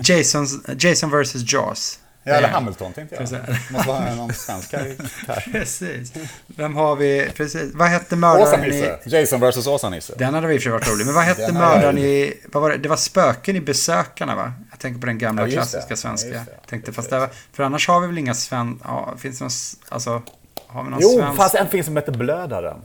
Jasons, 0.02 0.60
Jason 0.78 1.10
vs. 1.10 1.52
Jaws. 1.52 1.98
Ja, 2.28 2.34
eller 2.34 2.48
Eh, 2.48 2.54
Hamilton 2.54 2.92
tänkte 2.92 3.14
jag. 3.14 3.20
precis. 3.30 3.70
Måste 3.70 3.88
vara 3.88 4.14
någon 4.14 4.32
svensk 4.32 4.70
karaktär. 4.70 5.48
Precis. 5.52 6.12
Vem 6.46 6.76
har 6.76 6.96
vi? 6.96 7.30
Precis. 7.36 7.74
Vad 7.74 7.88
hette 7.88 8.16
mördaren 8.16 8.64
i... 8.64 8.92
Jason 9.04 9.40
versus 9.40 9.66
Åsa-Nisse. 9.66 10.14
Den 10.18 10.34
hade 10.34 10.54
i 10.54 10.58
och 10.58 10.60
för 10.60 10.62
sig 10.62 10.72
varit 10.72 10.88
rolig. 10.88 11.06
Men 11.06 11.14
vad 11.14 11.24
hette 11.24 11.52
mördaren 11.52 11.98
i... 11.98 12.34
Vad 12.52 12.62
var 12.62 12.70
det? 12.70 12.76
det 12.76 12.88
var 12.88 12.96
spöken 12.96 13.56
i 13.56 13.60
Besökarna 13.60 14.36
va? 14.36 14.52
Jag 14.70 14.78
tänker 14.78 15.00
på 15.00 15.06
den 15.06 15.18
gamla 15.18 15.42
Ja, 15.48 15.52
klassiska 15.52 15.96
svenska. 15.96 16.28
Ja. 16.28 16.40
Tänkte, 16.66 16.92
fast 16.92 17.10
det 17.10 17.18
var, 17.18 17.30
för 17.52 17.62
annars 17.62 17.88
har 17.88 18.00
vi 18.00 18.06
väl 18.06 18.18
inga 18.18 18.34
sven... 18.34 18.80
Ja, 18.84 19.14
finns 19.18 19.38
det 19.38 19.44
någon... 19.44 19.50
Alltså... 19.88 20.22
Har 20.66 20.84
vi 20.84 20.90
någon 20.90 20.98
Jo, 21.02 21.08
svensk... 21.18 21.36
fast 21.36 21.54
en 21.54 21.68
film 21.68 21.84
som 21.84 21.96
heter 21.96 22.12
Blödaren. 22.12 22.76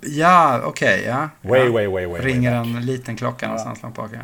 Ja, 0.00 0.60
okej, 0.64 1.04
ja. 1.06 1.28
Way, 1.42 1.68
way, 1.68 1.86
way, 1.86 2.06
way, 2.06 2.20
Ringer 2.22 2.50
way 2.60 2.60
en 2.76 2.86
liten 2.86 3.16
klocka 3.16 3.46
någonstans 3.46 3.82
långt 3.82 3.94
bak. 3.96 4.10
Ja. 4.12 4.18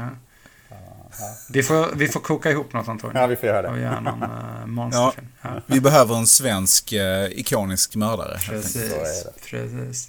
Vi, 1.48 1.62
får, 1.62 1.94
vi 1.94 2.08
får 2.08 2.20
koka 2.20 2.50
ihop 2.50 2.72
något 2.72 2.88
Antonio. 2.88 3.18
Ja, 3.18 3.26
vi 3.26 3.36
får 3.36 3.48
göra 3.48 3.62
det. 3.62 3.68
Och 3.68 3.78
göra 3.78 4.00
någon 4.00 4.20
ja, 4.60 4.66
monsterfilm. 4.66 5.28
Ja. 5.42 5.60
vi 5.66 5.80
behöver 5.80 6.16
en 6.16 6.26
svensk 6.26 6.92
eh, 6.92 7.26
ikonisk 7.26 7.96
mördare. 7.96 8.38
Precis, 8.48 9.26
precis. 9.50 10.08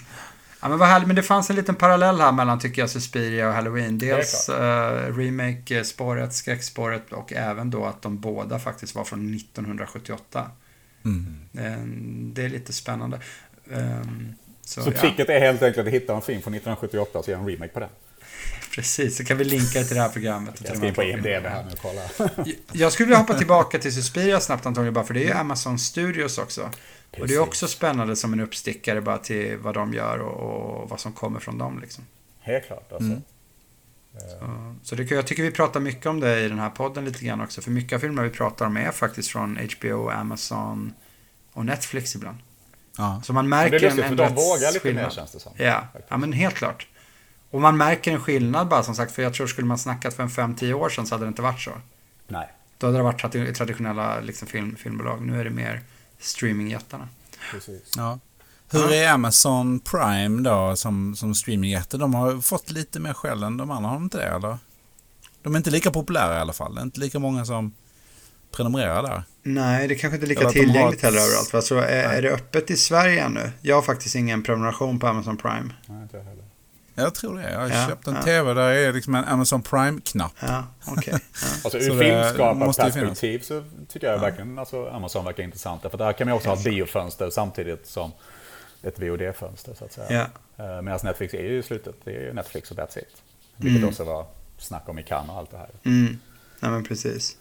Ja, 0.62 0.70
men 0.70 0.80
vad 0.80 0.88
härligt, 0.88 1.08
men 1.08 1.16
det 1.16 1.24
fanns 1.24 1.49
en 1.49 1.56
liten 1.56 1.76
parallell 1.76 2.22
här 2.22 2.32
mellan, 2.32 2.60
tycker 2.60 2.82
jag, 2.82 2.89
Suspiria 2.89 3.47
och 3.47 3.53
Halloween. 3.53 3.97
Dels 3.97 4.49
uh, 4.49 4.56
remake-spåret, 5.18 6.34
skräckspåret 6.34 7.14
och 7.14 7.34
även 7.34 7.70
då 7.70 7.86
att 7.86 8.01
de 8.01 8.20
båda 8.20 8.60
faktiskt 8.60 8.95
var 8.95 9.03
från 9.03 9.36
1978. 9.36 10.51
Mm. 11.06 11.38
Eh, 11.53 11.86
Det 12.34 12.45
är 12.45 12.49
lite 12.49 12.74
spännande. 12.74 13.20
Um, 13.66 14.36
så, 14.62 14.82
Så 14.82 14.89
ja, 14.89 14.99
tricket 15.01 15.30
är 15.30 15.39
helt 15.39 15.62
enkelt 15.62 15.88
att 15.88 15.93
hitta 15.93 16.16
en 16.16 16.22
film 16.22 16.41
från 16.41 16.53
1978 16.53 17.20
och 17.20 17.26
så 17.26 17.32
göra 17.32 17.41
en 17.41 17.47
remake 17.47 17.74
på 17.74 17.80
den. 17.80 17.89
Precis, 18.76 19.17
så 19.17 19.26
kan 19.26 19.38
vi 19.38 19.43
linka 19.43 19.84
till 19.84 19.95
det 19.95 20.01
här 20.01 20.09
programmet. 20.09 20.61
Jag 20.67 20.78
ska 20.78 20.88
in 20.88 20.93
på 20.93 21.03
IMDB 21.03 21.26
här 21.26 21.63
nu 21.63 21.71
och 21.71 21.80
kolla. 21.82 22.01
Jag 22.71 22.91
skulle 22.91 23.07
vilja 23.07 23.19
hoppa 23.19 23.34
tillbaka 23.38 23.80
till 23.80 23.93
Suspiria 23.93 24.39
snabbt 24.39 24.65
Antonio, 24.65 24.91
bara 24.91 25.05
för 25.05 25.13
det 25.13 25.19
är 25.23 25.28
ju 25.28 25.32
Amazon 25.34 25.80
Studios 25.80 26.38
också. 26.38 26.61
Och 26.61 26.69
det 27.11 27.17
är 27.17 27.21
Precis. 27.21 27.39
också 27.39 27.67
spännande 27.67 28.15
som 28.15 28.34
en 28.34 28.39
uppstickare 28.39 29.01
bara 29.01 29.17
till 29.17 29.57
vad 29.57 29.73
de 29.73 29.93
gör 29.93 30.19
och, 30.19 30.82
och 30.82 30.89
vad 30.89 30.99
som 30.99 31.13
kommer 31.13 31.39
från 31.39 31.57
dem. 31.57 31.80
Liksom. 31.80 32.03
Helt 32.39 32.65
klart 32.65 32.91
alltså. 32.91 33.03
Mm. 33.11 33.21
Så, 34.39 34.76
så 34.84 34.95
det, 34.95 35.05
kan- 35.05 35.15
jag 35.15 35.28
tycker 35.28 35.43
vi 35.43 35.51
pratar 35.51 35.80
mycket 35.80 36.05
om 36.05 36.19
det 36.19 36.39
i 36.41 36.49
den 36.49 36.59
här 36.59 36.69
podden 36.69 37.05
lite 37.05 37.26
grann 37.26 37.41
också. 37.41 37.61
För 37.61 37.71
mycket 37.71 37.95
av 37.95 37.99
filmerna 37.99 38.23
vi 38.28 38.30
pratar 38.34 38.65
om 38.65 38.78
är 38.78 38.91
faktiskt 38.91 39.30
från 39.30 39.59
HBO, 39.80 40.09
Amazon 40.09 40.93
och 41.51 41.65
Netflix 41.65 42.15
ibland. 42.15 42.38
Ja. 42.97 43.21
Så 43.26 43.34
man 43.34 43.49
märker 43.49 43.71
det 43.71 43.78
är 43.78 43.82
lustigt 43.82 44.05
en, 44.05 44.17
för 44.17 44.23
en 44.23 44.36
de 44.36 44.41
vågar 44.41 44.71
lite 44.71 44.93
mer 44.93 45.09
känns 45.09 45.32
det 45.32 45.39
som. 45.39 45.53
Ja, 45.57 45.88
ja, 46.07 46.17
men 46.17 46.34
helt 46.34 46.55
klart. 46.55 46.88
Och 47.56 47.62
man 47.62 47.78
märker 47.78 48.12
en 48.12 48.20
skillnad 48.22 48.68
bara 48.68 48.84
som 48.84 48.95
sagt. 48.95 49.12
För 49.12 49.22
jag 49.24 49.34
tror 49.34 49.47
skulle 49.47 49.68
man 49.68 49.78
snackat 49.78 50.14
för 50.14 50.24
en 50.24 50.30
5-10 50.30 50.74
år 50.74 50.89
sedan 50.89 51.06
så 51.08 51.16
hade 51.16 51.26
det 51.26 51.28
inte 51.28 51.41
varit 51.41 51.62
så. 51.62 51.72
Nej. 52.28 52.51
Då 52.78 52.88
hade 52.88 52.97
det 52.99 53.03
varit 53.03 53.22
tradi- 53.24 53.53
traditionella 53.53 54.20
liksom, 54.20 54.47
film, 54.47 54.76
filmbolag. 54.76 55.22
Nu 55.26 55.39
är 55.39 55.43
det 55.43 55.49
mer 55.49 55.82
streamingjättarna. 56.20 57.08
Precis. 57.51 57.91
Ja. 57.97 58.20
Hur 58.72 58.91
är 58.91 59.10
Amazon 59.12 59.80
Prime 59.80 60.41
då 60.49 60.76
som, 60.76 61.16
som 61.16 61.36
streamingjätte? 61.36 61.97
De 61.97 62.14
har 62.14 62.41
fått 62.41 62.72
lite 62.72 62.99
mer 62.99 63.14
skäll 63.14 63.43
än 63.43 63.58
de 63.58 63.72
andra, 63.72 63.89
har 63.89 63.95
de 63.95 64.03
inte 64.03 64.18
det 64.18 64.24
eller? 64.28 64.58
De 65.41 65.53
är 65.53 65.58
inte 65.58 65.70
lika 65.72 65.91
populära 65.91 66.38
i 66.38 66.39
alla 66.39 66.53
fall. 66.53 66.76
Det 66.76 66.82
är 66.82 66.84
inte 66.86 66.99
lika 66.99 67.20
många 67.20 67.45
som 67.45 67.74
prenumererar 68.51 69.03
där. 69.03 69.24
Nej, 69.43 69.88
det 69.88 69.95
kanske 69.95 70.16
inte 70.16 70.26
är 70.26 70.30
lika 70.30 70.49
tillgängligt 70.49 70.97
ett- 70.99 71.03
heller 71.06 71.20
överallt. 71.22 71.53
Va? 71.53 71.62
Så 71.62 71.78
är, 71.78 71.88
är 72.03 72.22
det 72.22 72.32
öppet 72.32 72.72
i 72.72 72.78
Sverige 72.78 73.24
ännu? 73.24 73.51
Jag 73.62 73.76
har 73.76 73.82
faktiskt 73.82 74.16
ingen 74.16 74.43
prenumeration 74.43 74.99
på 74.99 75.08
Amazon 75.08 75.38
Prime. 75.38 75.74
Nej, 75.88 76.01
inte 76.03 76.18
jag 76.18 76.24
heller. 76.24 76.43
Jag 76.96 77.16
tror 77.16 77.38
det. 77.38 77.52
Jag 77.52 77.60
har 77.60 77.70
Ja, 77.70 77.88
köpt 77.88 78.08
en 78.08 78.16
ja. 78.16 78.22
TV 78.22 78.54
där 78.54 78.70
är 78.70 78.93
liksom 78.93 79.16
en 79.16 79.24
Amazon 79.24 79.62
Prime-knapp. 79.62 80.32
Ja, 80.39 80.64
okej. 80.88 81.14
Ja. 81.14 81.20
Alltså 81.64 81.70
Så 81.70 81.78
ur 81.78 82.00
det 82.00 82.06
filmskaparperspektiv 82.06 83.39
så 83.39 83.64
tycker 83.88 84.12
jag 84.12 84.20
verkligen 84.20 84.60
alltså, 84.60 84.88
Amazon 84.89 85.26
verkar 85.26 85.43
intressant. 85.43 85.82
För 85.82 85.98
där 85.98 86.14
kan 86.14 86.28
man 86.28 86.34
ju 86.34 86.36
också 86.38 86.50
ha 86.50 86.56
ett 86.58 86.64
biofönster 86.64 87.30
samtidigt 87.30 87.88
som 87.88 88.12
ett 88.84 89.00
VOD-fönster 89.02 89.74
så 89.74 89.86
att 89.86 89.91
säga. 89.93 90.28
Ja. 90.58 90.66
Eh, 90.76 90.82
Medan 90.82 91.00
Netflix 91.04 91.34
är 91.34 91.43
ju 91.43 91.58
i 91.60 91.64
slutet, 91.64 91.96
det 92.04 92.16
är 92.16 92.22
ju 92.22 92.34
Netflix 92.34 92.72
och 92.72 92.78
that's 92.78 92.98
it. 93.00 93.22
Vilket 93.58 93.78
Mm. 93.78 93.89
också 93.89 94.04
var 94.04 94.26
snack 94.58 94.89
om 94.89 95.00
i 95.00 95.04
Cannes 95.04 95.30
och 95.32 95.38
allt 95.38 95.52
det 95.52 95.58
här. 95.58 95.70
Mm. 95.86 96.18
Nej, 96.60 96.72
men 96.72 96.84
precis. 96.84 97.38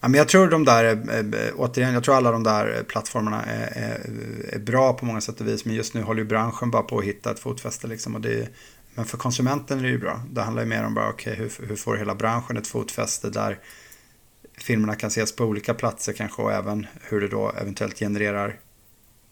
Ja, 0.00 0.08
men 0.08 0.18
jag 0.18 0.28
tror 0.28 0.48
de 0.48 0.64
där, 0.64 0.84
eh, 0.84 1.18
eh, 1.18 1.52
återigen, 1.56 1.94
jag 1.94 2.04
tror 2.04 2.14
alla 2.14 2.30
de 2.30 2.42
där 2.42 2.76
eh, 2.76 2.82
plattformarna 2.82 3.42
är, 3.42 3.72
är, 3.74 4.54
är 4.54 4.58
bra 4.58 4.92
på 4.92 5.04
många 5.04 5.20
sätt 5.20 5.40
och 5.40 5.48
vis. 5.48 5.64
Men 5.64 5.74
just 5.74 5.94
nu 5.94 6.02
håller 6.02 6.22
ju 6.22 6.28
branschen 6.28 6.70
bara 6.70 6.82
på 6.82 6.98
att 6.98 7.04
hitta 7.04 7.30
ett 7.30 7.38
fotfäste. 7.38 7.86
Liksom, 7.86 8.14
och 8.14 8.20
det 8.20 8.34
är, 8.34 8.48
men 8.94 9.04
för 9.04 9.18
konsumenten 9.18 9.78
är 9.78 9.82
det 9.82 9.88
ju 9.88 9.98
bra. 9.98 10.22
Det 10.30 10.42
handlar 10.42 10.62
ju 10.62 10.68
mer 10.68 10.84
om 10.84 10.94
bara, 10.94 11.08
okej, 11.08 11.34
hur, 11.34 11.52
hur 11.68 11.76
får 11.76 11.96
hela 11.96 12.14
branschen 12.14 12.56
ett 12.56 12.66
fotfäste 12.66 13.30
där 13.30 13.58
filmerna 14.58 14.94
kan 14.94 15.08
ses 15.08 15.36
på 15.36 15.44
olika 15.44 15.74
platser 15.74 16.12
kanske 16.12 16.42
och 16.42 16.52
även 16.52 16.86
hur 17.02 17.20
det 17.20 17.28
då 17.28 17.52
eventuellt 17.60 17.98
genererar 17.98 18.60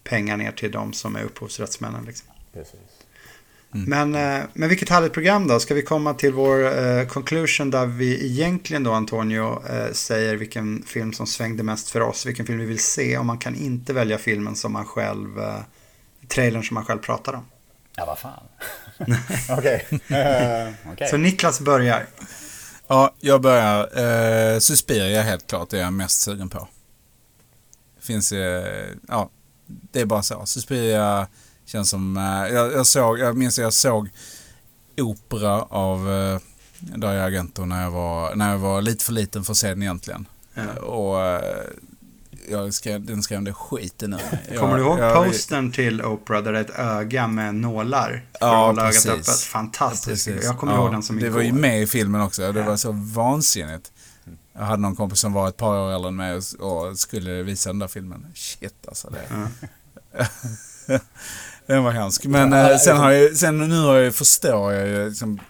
pengar 0.05 0.37
ner 0.37 0.53
till 0.53 0.71
de 0.71 0.93
som 0.93 1.17
är 1.17 1.23
upphovsrättsmännen. 1.23 2.05
Liksom. 2.05 2.29
Precis. 2.53 2.98
Men, 3.71 4.15
eh, 4.15 4.45
men 4.53 4.69
vilket 4.69 4.89
härligt 4.89 5.13
program 5.13 5.49
då. 5.49 5.61
Ska 5.61 5.75
vi 5.75 5.83
komma 5.83 6.15
till 6.15 6.33
vår 6.33 6.79
eh, 6.79 7.07
conclusion 7.07 7.71
där 7.71 7.87
vi 7.87 8.27
egentligen 8.27 8.85
då 8.85 8.93
Antonio 8.93 9.63
eh, 9.67 9.93
säger 9.93 10.37
vilken 10.37 10.83
film 10.83 11.13
som 11.13 11.27
svängde 11.27 11.63
mest 11.63 11.91
för 11.91 12.01
oss, 12.01 12.27
vilken 12.27 12.47
film 12.47 12.59
vi 12.59 12.65
vill 12.65 12.79
se 12.79 13.19
och 13.19 13.27
man 13.27 13.39
kan 13.39 13.55
inte 13.55 13.93
välja 13.93 14.19
filmen 14.19 14.57
som 14.57 14.73
man 14.73 14.85
själv, 14.85 15.39
eh, 15.39 15.61
trailern 16.29 16.63
som 16.63 16.75
man 16.75 16.85
själv 16.85 16.99
pratar 16.99 17.33
om. 17.33 17.45
Ja, 17.97 18.07
vad 18.07 18.19
fan. 18.19 18.43
Okej. 19.59 19.87
Eh, 20.09 20.93
okej. 20.93 21.09
Så 21.09 21.17
Niklas 21.17 21.61
börjar. 21.61 22.07
Ja, 22.87 23.15
jag 23.21 23.41
börjar. 23.41 23.99
Eh, 24.55 24.59
Suspiria 24.59 25.23
helt 25.23 25.47
klart 25.47 25.73
är 25.73 25.79
jag 25.79 25.93
mest 25.93 26.21
sugen 26.21 26.49
på. 26.49 26.69
Finns 28.01 28.33
eh, 28.33 28.87
ja, 29.09 29.31
det 29.67 30.01
är 30.01 30.07
bara 30.07 30.23
så. 30.23 30.47
Suspiria 30.47 31.27
känns 31.69 31.91
som, 31.91 32.17
eh, 32.17 32.55
jag, 32.55 32.73
jag 32.73 32.87
såg, 32.87 33.19
jag 33.19 33.37
minns 33.37 33.59
att 33.59 33.63
jag 33.63 33.73
såg 33.73 34.09
opera 35.01 35.63
av 35.63 36.13
eh, 36.13 36.39
Dario 36.97 37.21
Argento 37.21 37.65
när 37.65 37.83
jag 37.83 37.91
var, 37.91 38.35
när 38.35 38.51
jag 38.51 38.59
var 38.59 38.83
lite 38.83 39.05
för 39.05 39.13
liten 39.13 39.45
för 39.45 39.53
att 39.53 39.57
se 39.57 39.69
den 39.69 39.83
egentligen. 39.83 40.27
Ja. 40.55 40.63
Eh, 40.63 40.69
Och 40.77 41.21
eh, 41.25 41.43
jag 42.51 42.75
skrev, 42.75 43.05
den 43.05 43.23
skrämde 43.23 43.53
skiten 43.53 44.13
ur 44.13 44.17
mig. 44.17 44.59
Kommer 44.59 44.77
du 44.77 44.83
ihåg 44.83 44.99
jag, 44.99 45.27
postern 45.27 45.73
till 45.73 46.03
Oprah 46.03 46.43
där 46.43 46.53
det 46.53 46.59
är 46.59 46.63
ett 46.65 46.79
öga 46.79 47.27
med 47.27 47.55
nålar? 47.55 48.25
Ja, 48.41 48.75
precis. 48.79 49.07
öppet. 49.07 49.27
Fantastiskt. 49.41 50.27
Precis. 50.27 50.45
Jag 50.45 50.59
kommer 50.59 50.73
Ja, 50.73 50.79
ihåg 50.83 50.93
den 50.93 51.03
som 51.03 51.17
Det 51.17 51.27
igår. 51.27 51.35
var 51.37 51.43
ju 51.43 51.53
med 51.53 51.83
i 51.83 51.87
filmen 51.87 52.21
också. 52.21 52.53
Det 52.53 52.61
Ja. 52.61 52.67
var 52.67 52.77
så 52.77 52.93
vansinnigt. 52.93 53.93
Jag 54.53 54.65
hade 54.65 54.83
någon 54.83 54.97
kompis 54.97 55.19
som 55.19 55.33
var 55.33 55.49
ett 55.49 55.57
par 55.57 55.79
år 55.79 55.93
äldre 55.93 56.09
än 56.09 56.17
mig 56.17 56.41
och, 56.59 56.99
skulle 56.99 57.43
visa 57.43 57.69
den 57.71 57.79
där 57.79 57.89
filmen. 57.89 58.27
Shit 58.35 58.75
alltså. 58.89 59.11
Det. 59.11 59.49
den 61.69 61.85
var 61.85 61.91
hemsk. 61.93 62.25
Men 62.25 62.53
eh, 62.53 62.77
sen, 62.77 62.97
har 62.97 63.11
jag, 63.11 63.37
sen 63.37 63.59
nu 63.59 63.81
har 63.81 63.97
jag, 63.97 64.15
förstår 64.15 64.73
jag 64.73 64.89
ju 64.89 65.09
liksom, 65.09 65.41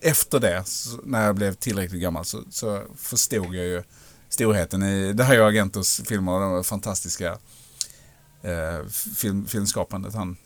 efter 0.00 0.40
det, 0.40 0.62
så, 0.64 1.00
när 1.04 1.26
jag 1.26 1.34
blev 1.34 1.54
tillräckligt 1.54 2.02
gammal, 2.02 2.24
så, 2.24 2.42
så 2.50 2.82
förstod 2.98 3.54
jag 3.54 3.66
ju 3.66 3.82
storheten 4.28 4.82
i 4.82 5.12
det 5.12 5.24
här 5.24 5.34
är 5.34 5.38
ju 5.38 5.44
Agentos 5.44 6.00
filmer 6.08 6.32
och 6.32 6.40
de 6.40 6.64
fantastiska 6.64 7.38
eh, 8.42 8.86
film, 9.16 9.46
filmskapandet 9.46 10.14
han, 10.14 10.36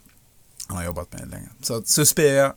han 0.66 0.76
har 0.76 0.84
jobbat 0.84 1.12
med 1.12 1.30
länge. 1.30 1.48
Så 1.62 1.82
Suspiria 1.82 2.54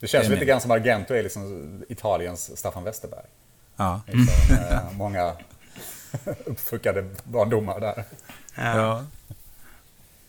Det 0.00 0.06
känns 0.06 0.28
lite 0.28 0.38
min. 0.38 0.48
grann 0.48 0.60
som 0.60 0.70
Argento 0.70 1.14
är 1.14 1.22
liksom 1.22 1.84
Italiens 1.88 2.58
Staffan 2.58 2.84
Westerberg. 2.84 3.26
Ja. 3.76 4.00
Liksom, 4.06 4.56
eh, 4.56 4.92
många 4.92 5.32
uppfuckade 6.44 7.06
barndomar 7.24 7.80
där. 7.80 8.04
Ja. 8.54 9.04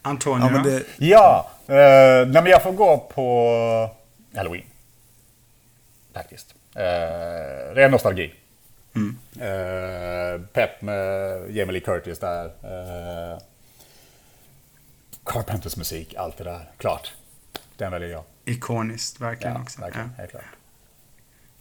Antonio 0.01 0.49
Ja, 0.51 0.63
det, 0.63 0.83
Ja, 0.97 1.51
nej, 1.67 2.25
men 2.25 2.45
jag 2.45 2.63
får 2.63 2.71
gå 2.71 2.97
på 2.97 3.89
Halloween. 4.35 4.63
Faktiskt. 6.13 6.55
Eh, 6.75 7.73
ren 7.75 7.91
nostalgi. 7.91 8.33
Mm. 8.95 9.17
Eh, 9.39 10.41
pepp 10.53 10.81
med 10.81 11.41
Jamie 11.49 11.71
Lee 11.71 11.79
Curtis 11.81 12.19
där. 12.19 12.45
Eh, 12.45 13.37
Carpenters 15.25 15.77
musik, 15.77 16.15
allt 16.17 16.37
det 16.37 16.43
där. 16.43 16.71
Klart. 16.77 17.13
Den 17.77 17.91
väljer 17.91 18.09
jag. 18.09 18.23
Ikoniskt, 18.45 19.21
verkligen 19.21 19.55
Ja, 19.55 19.61
också. 19.61 19.81
verkligen. 19.81 20.07
Ja. 20.15 20.21
Helt 20.21 20.31
klart. 20.31 20.43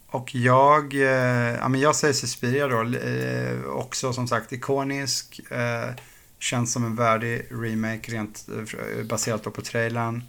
Och 0.08 0.34
jag, 0.34 0.94
eh, 0.94 1.56
ja, 1.60 1.68
men 1.68 1.80
jag 1.80 1.96
säger 1.96 2.14
Suspiria 2.14 2.66
då. 2.66 2.82
Eh, 2.98 3.64
också 3.70 4.12
som 4.12 4.28
sagt 4.28 4.52
ikonisk. 4.52 5.40
Eh, 5.50 5.90
känns 6.38 6.72
som 6.72 6.84
en 6.84 6.96
värdig 6.96 7.46
remake 7.50 8.12
rent 8.12 8.46
eh, 8.48 9.04
baserat 9.04 9.42
på 9.42 9.62
trailern. 9.62 10.22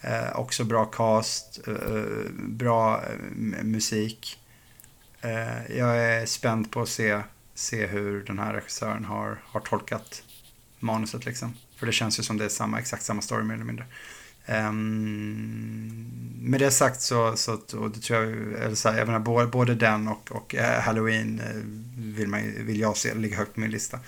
Eh, 0.00 0.36
också 0.36 0.64
bra 0.64 0.84
cast, 0.84 1.60
eh, 1.66 1.74
eh 1.74 2.30
bra 2.32 3.02
eh, 3.02 3.64
musik. 3.64 4.38
Eh, 5.20 5.76
jag 5.76 5.98
är 5.98 6.26
spänd 6.26 6.70
på 6.70 6.82
att 6.82 6.88
se, 6.88 7.20
se 7.54 7.86
hur 7.86 8.24
den 8.24 8.38
här 8.38 8.54
regissören 8.54 9.04
har, 9.04 9.42
har 9.44 9.60
tolkat 9.60 10.22
manuset 10.78 11.24
liksom. 11.24 11.54
För 11.76 11.86
det 11.86 11.92
känns 11.92 12.18
ju 12.18 12.22
som 12.22 12.38
det 12.38 12.44
är 12.44 12.48
samma, 12.48 12.78
exakt 12.78 13.02
samma 13.02 13.22
story 13.22 13.44
mer 13.44 13.54
eller 13.54 13.64
mindre. 13.64 13.86
Ehm, 14.46 16.06
med 16.42 16.60
det 16.60 16.70
sagt 16.70 17.00
så, 17.00 17.36
så 17.36 17.52
att- 17.54 17.72
och 17.72 17.90
det 17.90 18.00
tror 18.00 18.18
jag, 18.24 18.32
eller 18.62 18.74
så 18.74 18.88
här, 18.88 18.98
jag 18.98 19.06
menar, 19.06 19.18
både, 19.20 19.46
både 19.46 19.74
den 19.74 20.08
och, 20.08 20.32
och 20.32 20.54
eh, 20.54 20.80
Halloween 20.80 21.40
eh, 21.40 21.56
vill, 22.16 22.28
man, 22.28 22.54
vill 22.58 22.80
jag 22.80 22.96
se, 22.96 23.14
ligger 23.14 23.36
högt 23.36 23.54
på 23.54 23.60
min 23.60 23.70
lista. 23.70 23.98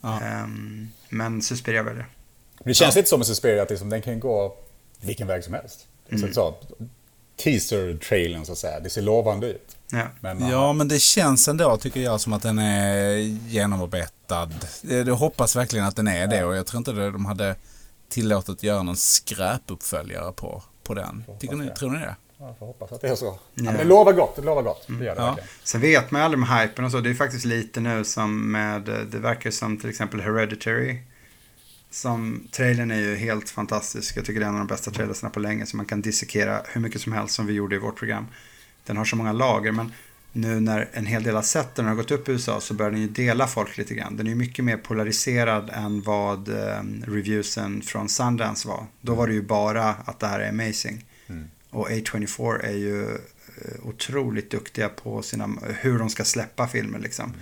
Ja. 0.00 0.20
Ehm, 0.20 0.88
men 1.08 1.42
Suspiria 1.42 1.82
väljer. 1.82 2.06
Men 2.58 2.68
det 2.68 2.74
känns 2.74 2.96
lite 2.96 3.08
som 3.08 3.18
med 3.20 3.26
Suspiria 3.26 3.62
att 3.62 3.70
liksom, 3.70 3.90
den 3.90 4.02
kan 4.02 4.20
gå 4.20 4.56
vilken 5.00 5.26
väg 5.26 5.44
som 5.44 5.54
helst. 5.54 5.86
Mm. 6.10 6.20
Så, 6.20 6.34
så, 6.34 6.54
Teaser-trailern 7.36 8.44
så 8.44 8.52
att 8.52 8.58
säga, 8.58 8.80
det 8.80 8.90
ser 8.90 9.02
lovande 9.02 9.46
ut. 9.46 9.76
Ja. 9.92 10.06
Men 10.20 10.48
Ja, 10.48 10.72
men 10.72 10.88
det 10.88 10.98
känns 10.98 11.48
ändå, 11.48 11.76
tycker 11.76 12.00
jag, 12.00 12.20
som 12.20 12.32
att 12.32 12.42
den 12.42 12.58
är 12.58 13.16
genomarbetad. 13.48 14.50
Jag 14.82 15.08
jag 15.08 15.14
hoppas 15.14 15.56
verkligen 15.56 15.86
att 15.86 15.96
den 15.96 16.08
är 16.08 16.26
det 16.26 16.44
och 16.44 16.56
jag 16.56 16.66
tror 16.66 16.78
inte 16.78 16.92
det, 16.92 17.10
de 17.10 17.24
hade 17.26 17.56
tillåtit 18.12 18.62
göra 18.62 18.82
någon 18.82 18.96
skräpuppföljare 18.96 20.32
på, 20.32 20.62
på 20.84 20.94
den. 20.94 21.24
Tycker 21.40 21.56
ni, 21.56 21.70
tror 21.70 21.90
ni 21.90 21.98
det? 21.98 22.16
Jag 22.38 22.58
får 22.58 22.66
hoppas 22.66 22.92
att 22.92 23.00
det 23.00 23.08
är 23.08 23.14
så. 23.14 23.24
Ja. 23.24 23.38
Ja. 23.54 23.62
men 23.64 23.76
det 23.76 23.84
lovar 23.84 24.12
gott, 24.12 24.36
det 24.36 24.42
lovar 24.42 24.62
gott. 24.62 24.86
Det 24.88 25.04
gör 25.04 25.14
det 25.14 25.20
Ja. 25.20 25.26
verkligen. 25.26 25.48
Sen 25.64 25.80
vet 25.80 26.10
man 26.10 26.20
ju 26.20 26.24
aldrig 26.24 26.38
med 26.38 26.48
hypen 26.48 26.84
och 26.84 26.90
så. 26.90 27.00
Det 27.00 27.10
är 27.10 27.14
faktiskt 27.14 27.44
lite 27.44 27.80
nu 27.80 28.04
som 28.04 28.52
med, 28.52 28.82
det 28.82 29.18
verkar 29.18 29.50
som 29.50 29.78
till 29.78 29.90
exempel 29.90 30.20
Hereditary. 30.20 30.98
Som 31.90 32.48
trailern 32.52 32.90
är 32.90 32.98
ju 33.00 33.16
helt 33.16 33.50
fantastisk. 33.50 34.16
Jag 34.16 34.24
tycker 34.24 34.40
det 34.40 34.46
är 34.46 34.48
en 34.48 34.54
av 34.54 34.60
de 34.60 34.66
bästa 34.66 34.90
trailersarna 34.90 35.30
på 35.30 35.40
länge. 35.40 35.66
Så 35.66 35.76
man 35.76 35.86
kan 35.86 36.00
dissekera 36.02 36.60
hur 36.68 36.80
mycket 36.80 37.00
som 37.00 37.12
helst 37.12 37.34
som 37.34 37.46
vi 37.46 37.52
gjorde 37.52 37.76
i 37.76 37.78
vårt 37.78 37.96
program. 37.98 38.26
Den 38.86 38.96
har 38.96 39.04
så 39.04 39.16
många 39.16 39.32
lager 39.32 39.72
men 39.72 39.92
nu 40.32 40.60
när 40.60 40.88
en 40.92 41.06
hel 41.06 41.22
del 41.22 41.36
den 41.74 41.84
och 41.84 41.84
har 41.84 41.94
gått 41.94 42.10
upp 42.10 42.28
i 42.28 42.32
USA 42.32 42.60
så 42.60 42.74
börjar 42.74 42.90
den 42.90 43.00
ju 43.00 43.08
dela 43.08 43.46
folk 43.46 43.78
lite 43.78 43.94
grann. 43.94 44.16
Den 44.16 44.26
är 44.26 44.30
ju 44.30 44.36
mycket 44.36 44.64
mer 44.64 44.76
polariserad 44.76 45.70
än 45.72 46.02
vad 46.02 46.48
eh, 46.48 46.82
reviewsen 47.06 47.82
från 47.82 48.08
Sundance 48.08 48.68
var. 48.68 48.86
Då 49.00 49.14
var 49.14 49.26
det 49.26 49.32
ju 49.32 49.42
bara 49.42 49.88
att 49.88 50.20
det 50.20 50.26
här 50.26 50.40
är 50.40 50.48
amazing. 50.48 51.04
Och 51.70 51.90
A24 51.90 52.64
är 52.64 52.72
ju 52.72 53.02
eh, 53.02 53.86
otroligt 53.86 54.50
duktiga 54.50 54.88
på 54.88 55.22
sina, 55.22 55.50
hur 55.80 55.98
de 55.98 56.10
ska 56.10 56.24
släppa 56.24 56.68
filmer 56.68 56.98
liksom. 56.98 57.32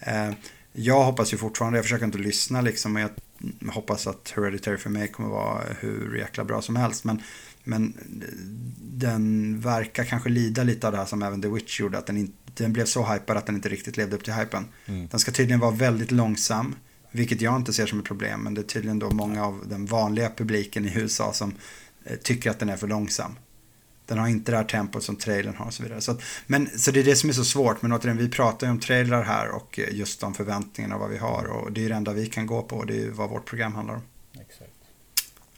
Eh, 0.00 0.30
jag 0.72 1.04
hoppas 1.04 1.32
ju 1.32 1.36
fortfarande, 1.36 1.78
jag 1.78 1.84
försöker 1.84 2.04
inte 2.04 2.18
lyssna 2.18 2.60
liksom, 2.60 2.92
men 2.92 3.02
jag 3.02 3.72
hoppas 3.72 4.06
att 4.06 4.32
Hereditary 4.36 4.76
för 4.76 4.90
mig 4.90 5.08
kommer 5.08 5.28
vara 5.28 5.60
hur 5.80 6.16
jäkla 6.16 6.44
bra 6.44 6.62
som 6.62 6.76
helst. 6.76 7.04
Men, 7.04 7.22
men 7.64 7.94
den 8.78 9.60
verkar 9.60 10.04
kanske 10.04 10.28
lida 10.28 10.62
lite 10.62 10.86
av 10.86 10.92
det 10.92 10.98
här 10.98 11.06
som 11.06 11.22
även 11.22 11.42
The 11.42 11.48
Witch 11.48 11.80
gjorde, 11.80 11.98
att 11.98 12.06
den, 12.06 12.16
inte, 12.16 12.32
den 12.54 12.72
blev 12.72 12.84
så 12.84 13.04
hypad 13.04 13.36
att 13.36 13.46
den 13.46 13.54
inte 13.54 13.68
riktigt 13.68 13.96
levde 13.96 14.16
upp 14.16 14.24
till 14.24 14.32
hypen. 14.32 14.64
Mm. 14.86 15.08
Den 15.10 15.20
ska 15.20 15.32
tydligen 15.32 15.60
vara 15.60 15.70
väldigt 15.70 16.10
långsam, 16.10 16.74
vilket 17.10 17.40
jag 17.40 17.56
inte 17.56 17.72
ser 17.72 17.86
som 17.86 17.98
ett 17.98 18.04
problem, 18.04 18.40
men 18.40 18.54
det 18.54 18.60
är 18.60 18.62
tydligen 18.62 18.98
då 18.98 19.10
många 19.10 19.44
av 19.44 19.64
den 19.66 19.86
vanliga 19.86 20.30
publiken 20.30 20.86
i 20.86 20.92
USA 20.98 21.32
som 21.32 21.54
eh, 22.04 22.16
tycker 22.16 22.50
att 22.50 22.58
den 22.58 22.68
är 22.68 22.76
för 22.76 22.88
långsam. 22.88 23.36
Den 24.06 24.18
har 24.18 24.28
inte 24.28 24.52
det 24.52 24.56
här 24.56 24.64
tempot 24.64 25.04
som 25.04 25.16
trailern 25.16 25.54
har 25.54 25.66
och 25.66 25.74
så 25.74 25.82
vidare. 25.82 26.00
Så, 26.00 26.18
men, 26.46 26.68
så 26.76 26.90
det 26.90 27.00
är 27.00 27.04
det 27.04 27.16
som 27.16 27.28
är 27.28 27.34
så 27.34 27.44
svårt. 27.44 27.82
Men 27.82 27.92
återigen, 27.92 28.16
vi 28.16 28.28
pratar 28.28 28.66
ju 28.66 28.70
om 28.70 28.80
trailrar 28.80 29.22
här 29.22 29.48
och 29.48 29.78
eh, 29.78 29.94
just 29.94 30.20
de 30.20 30.34
förväntningarna 30.34 30.98
vad 30.98 31.10
vi 31.10 31.18
har. 31.18 31.44
Och 31.44 31.72
det 31.72 31.80
är 31.80 31.82
ju 31.82 31.88
det 31.88 31.94
enda 31.94 32.12
vi 32.12 32.26
kan 32.26 32.46
gå 32.46 32.62
på 32.62 32.76
och 32.76 32.86
det 32.86 32.94
är 32.94 33.00
ju 33.00 33.10
vad 33.10 33.30
vårt 33.30 33.44
program 33.44 33.74
handlar 33.74 33.94
om. 33.94 34.02
Exakt. 34.40 34.71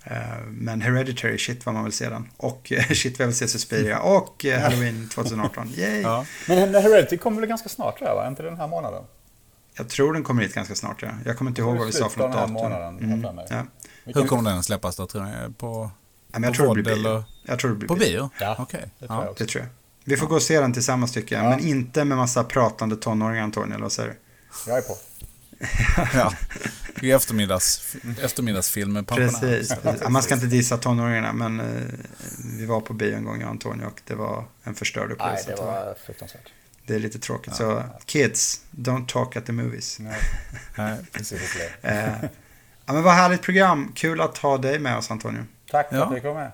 Eh, 0.04 0.16
Men 0.50 0.80
Hereditary, 0.80 1.38
shit 1.38 1.66
vad 1.66 1.74
man 1.74 1.84
vill 1.84 1.92
se 1.92 2.08
den. 2.08 2.28
Och 2.36 2.72
eh, 2.72 2.84
shit 2.94 3.18
vad 3.18 3.20
jag 3.24 3.26
vill 3.26 3.36
se 3.36 3.48
Suspiria. 3.48 3.98
Och 4.00 4.44
eh, 4.44 4.60
Halloween 4.60 5.08
2018. 5.14 5.70
Yay! 5.76 6.00
Ja. 6.00 6.24
Men 6.48 6.74
Heredity 6.74 7.16
kommer 7.16 7.40
väl 7.40 7.48
ganska 7.48 7.68
snart 7.68 7.98
tror 7.98 8.08
jag, 8.10 8.16
va? 8.16 8.28
Inte 8.28 8.42
den 8.42 8.56
här 8.56 8.68
månaden? 8.68 9.04
Jag 9.76 9.88
tror 9.88 10.12
den 10.12 10.22
kommer 10.22 10.42
hit 10.42 10.54
ganska 10.54 10.74
snart. 10.74 11.02
Ja. 11.02 11.08
Jag 11.24 11.38
kommer 11.38 11.50
inte 11.50 11.60
ihåg 11.60 11.76
vad 11.76 11.86
vi 11.86 11.92
sa 11.92 12.08
för 12.08 12.20
något 12.20 12.32
datum. 12.32 12.52
månaden, 12.52 12.98
Mm, 12.98 13.38
ja. 13.50 13.62
Hur 14.04 14.26
kommer 14.26 14.50
den 14.50 14.58
att 14.58 14.64
släppas 14.64 14.96
då, 14.96 15.06
tror 15.06 15.22
ni? 15.24 15.52
På, 15.58 15.90
Ja, 16.32 16.38
men 16.38 16.42
jag 16.42 16.52
på 16.52 16.56
tror 16.64 16.76
det 16.76 16.82
blir 16.82 16.94
bio. 16.94 17.06
eller? 17.10 17.22
Jag 17.44 17.58
tror 17.58 17.70
det 17.70 17.76
blir 17.76 17.88
På 17.88 17.94
bio. 17.94 18.04
bio? 18.04 18.30
Ja, 18.40 18.56
Okej. 18.58 18.84
det 18.98 19.06
tror 19.06 19.18
Ja. 19.20 19.24
jag. 19.26 19.34
Det 19.38 19.46
tror 19.46 19.62
jag. 19.64 19.70
Vi 20.04 20.16
får 20.16 20.26
gå 20.26 20.34
och 20.34 20.42
se 20.42 20.60
den 20.60 20.72
tillsammans 20.72 21.12
tycker 21.12 21.36
jag. 21.36 21.44
Ja. 21.44 21.50
Men 21.50 21.60
inte 21.60 22.04
med 22.04 22.18
massa 22.18 22.44
pratande 22.44 22.96
tonåringar 22.96 23.42
Antonija, 23.42 23.74
eller 23.74 23.82
vad 23.82 23.92
säger 23.92 24.08
du? 24.08 24.16
Jag 24.70 24.78
är 24.78 24.82
på. 24.82 24.96
ja. 26.14 26.32
I 27.02 27.10
eftermiddags, 27.12 27.96
eftermiddagsfilm 28.22 28.92
med 28.92 29.06
pensionärer. 29.06 29.58
Precis. 29.58 29.76
Ja, 30.02 30.08
Man 30.08 30.22
ska 30.22 30.34
inte 30.34 30.46
dissa 30.46 30.76
tonåringarna, 30.78 31.32
men 31.32 31.60
eh, 31.60 31.82
vi 32.58 32.66
var 32.66 32.80
på 32.80 32.92
bio 32.92 33.16
en 33.16 33.24
gång, 33.24 33.40
jag 33.40 33.46
och 33.46 33.50
Antonio, 33.50 33.86
och 33.86 34.00
det 34.06 34.14
var 34.14 34.44
en 34.62 34.74
förstörd 34.74 35.04
Nej, 35.08 35.12
upplevelse. 35.14 35.50
det 35.50 35.56
tyvärr. 35.56 35.86
var 35.86 35.94
fruktansvärt. 36.06 36.52
det 36.86 36.94
är 36.94 36.98
lite 36.98 37.18
tråkigt. 37.18 37.54
Så 37.54 37.82
kids, 38.04 38.60
don't 38.70 39.06
talk 39.06 39.36
at 39.36 39.46
the 39.46 39.52
movies. 39.52 39.98
Nej, 39.98 40.20
Nej. 40.78 40.98
precis. 41.12 41.56
Eh, 41.82 42.14
ja, 42.86 42.92
men 42.92 43.02
vad 43.02 43.14
härligt 43.14 43.42
program. 43.42 43.92
Kul 43.94 44.20
att 44.20 44.38
ha 44.38 44.58
dig 44.58 44.78
med 44.78 44.96
oss, 44.98 45.10
Antonio. 45.10 45.44
Tack 45.70 45.88
för 45.88 45.96
Ja. 45.96 46.04
att 46.04 46.14
du 46.14 46.20
kom 46.20 46.34
med. 46.36 46.52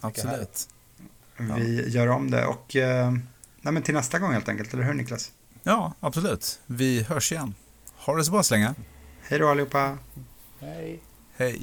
Absolut. 0.00 0.68
Vi 1.36 1.88
gör 1.88 2.06
om 2.08 2.30
det 2.30 2.44
och 2.46 2.76
eh, 2.76 3.10
nej, 3.60 3.72
men 3.72 3.82
till 3.82 3.94
nästa 3.94 4.18
gång 4.18 4.32
helt 4.32 4.48
enkelt, 4.48 4.74
eller 4.74 4.82
hur 4.84 4.94
Niklas? 4.94 5.30
Ja, 5.62 5.92
absolut. 6.00 6.60
Vi 6.66 7.02
hörs 7.02 7.32
igen. 7.32 7.54
Ha 8.06 8.16
det 8.16 8.24
så 8.24 8.32
bra 8.32 8.42
så 8.42 8.54
länge. 8.54 8.74
Hej 9.22 9.38
då 9.38 9.48
allihopa. 9.48 9.98
Hej. 10.60 11.00
Hej. 11.36 11.60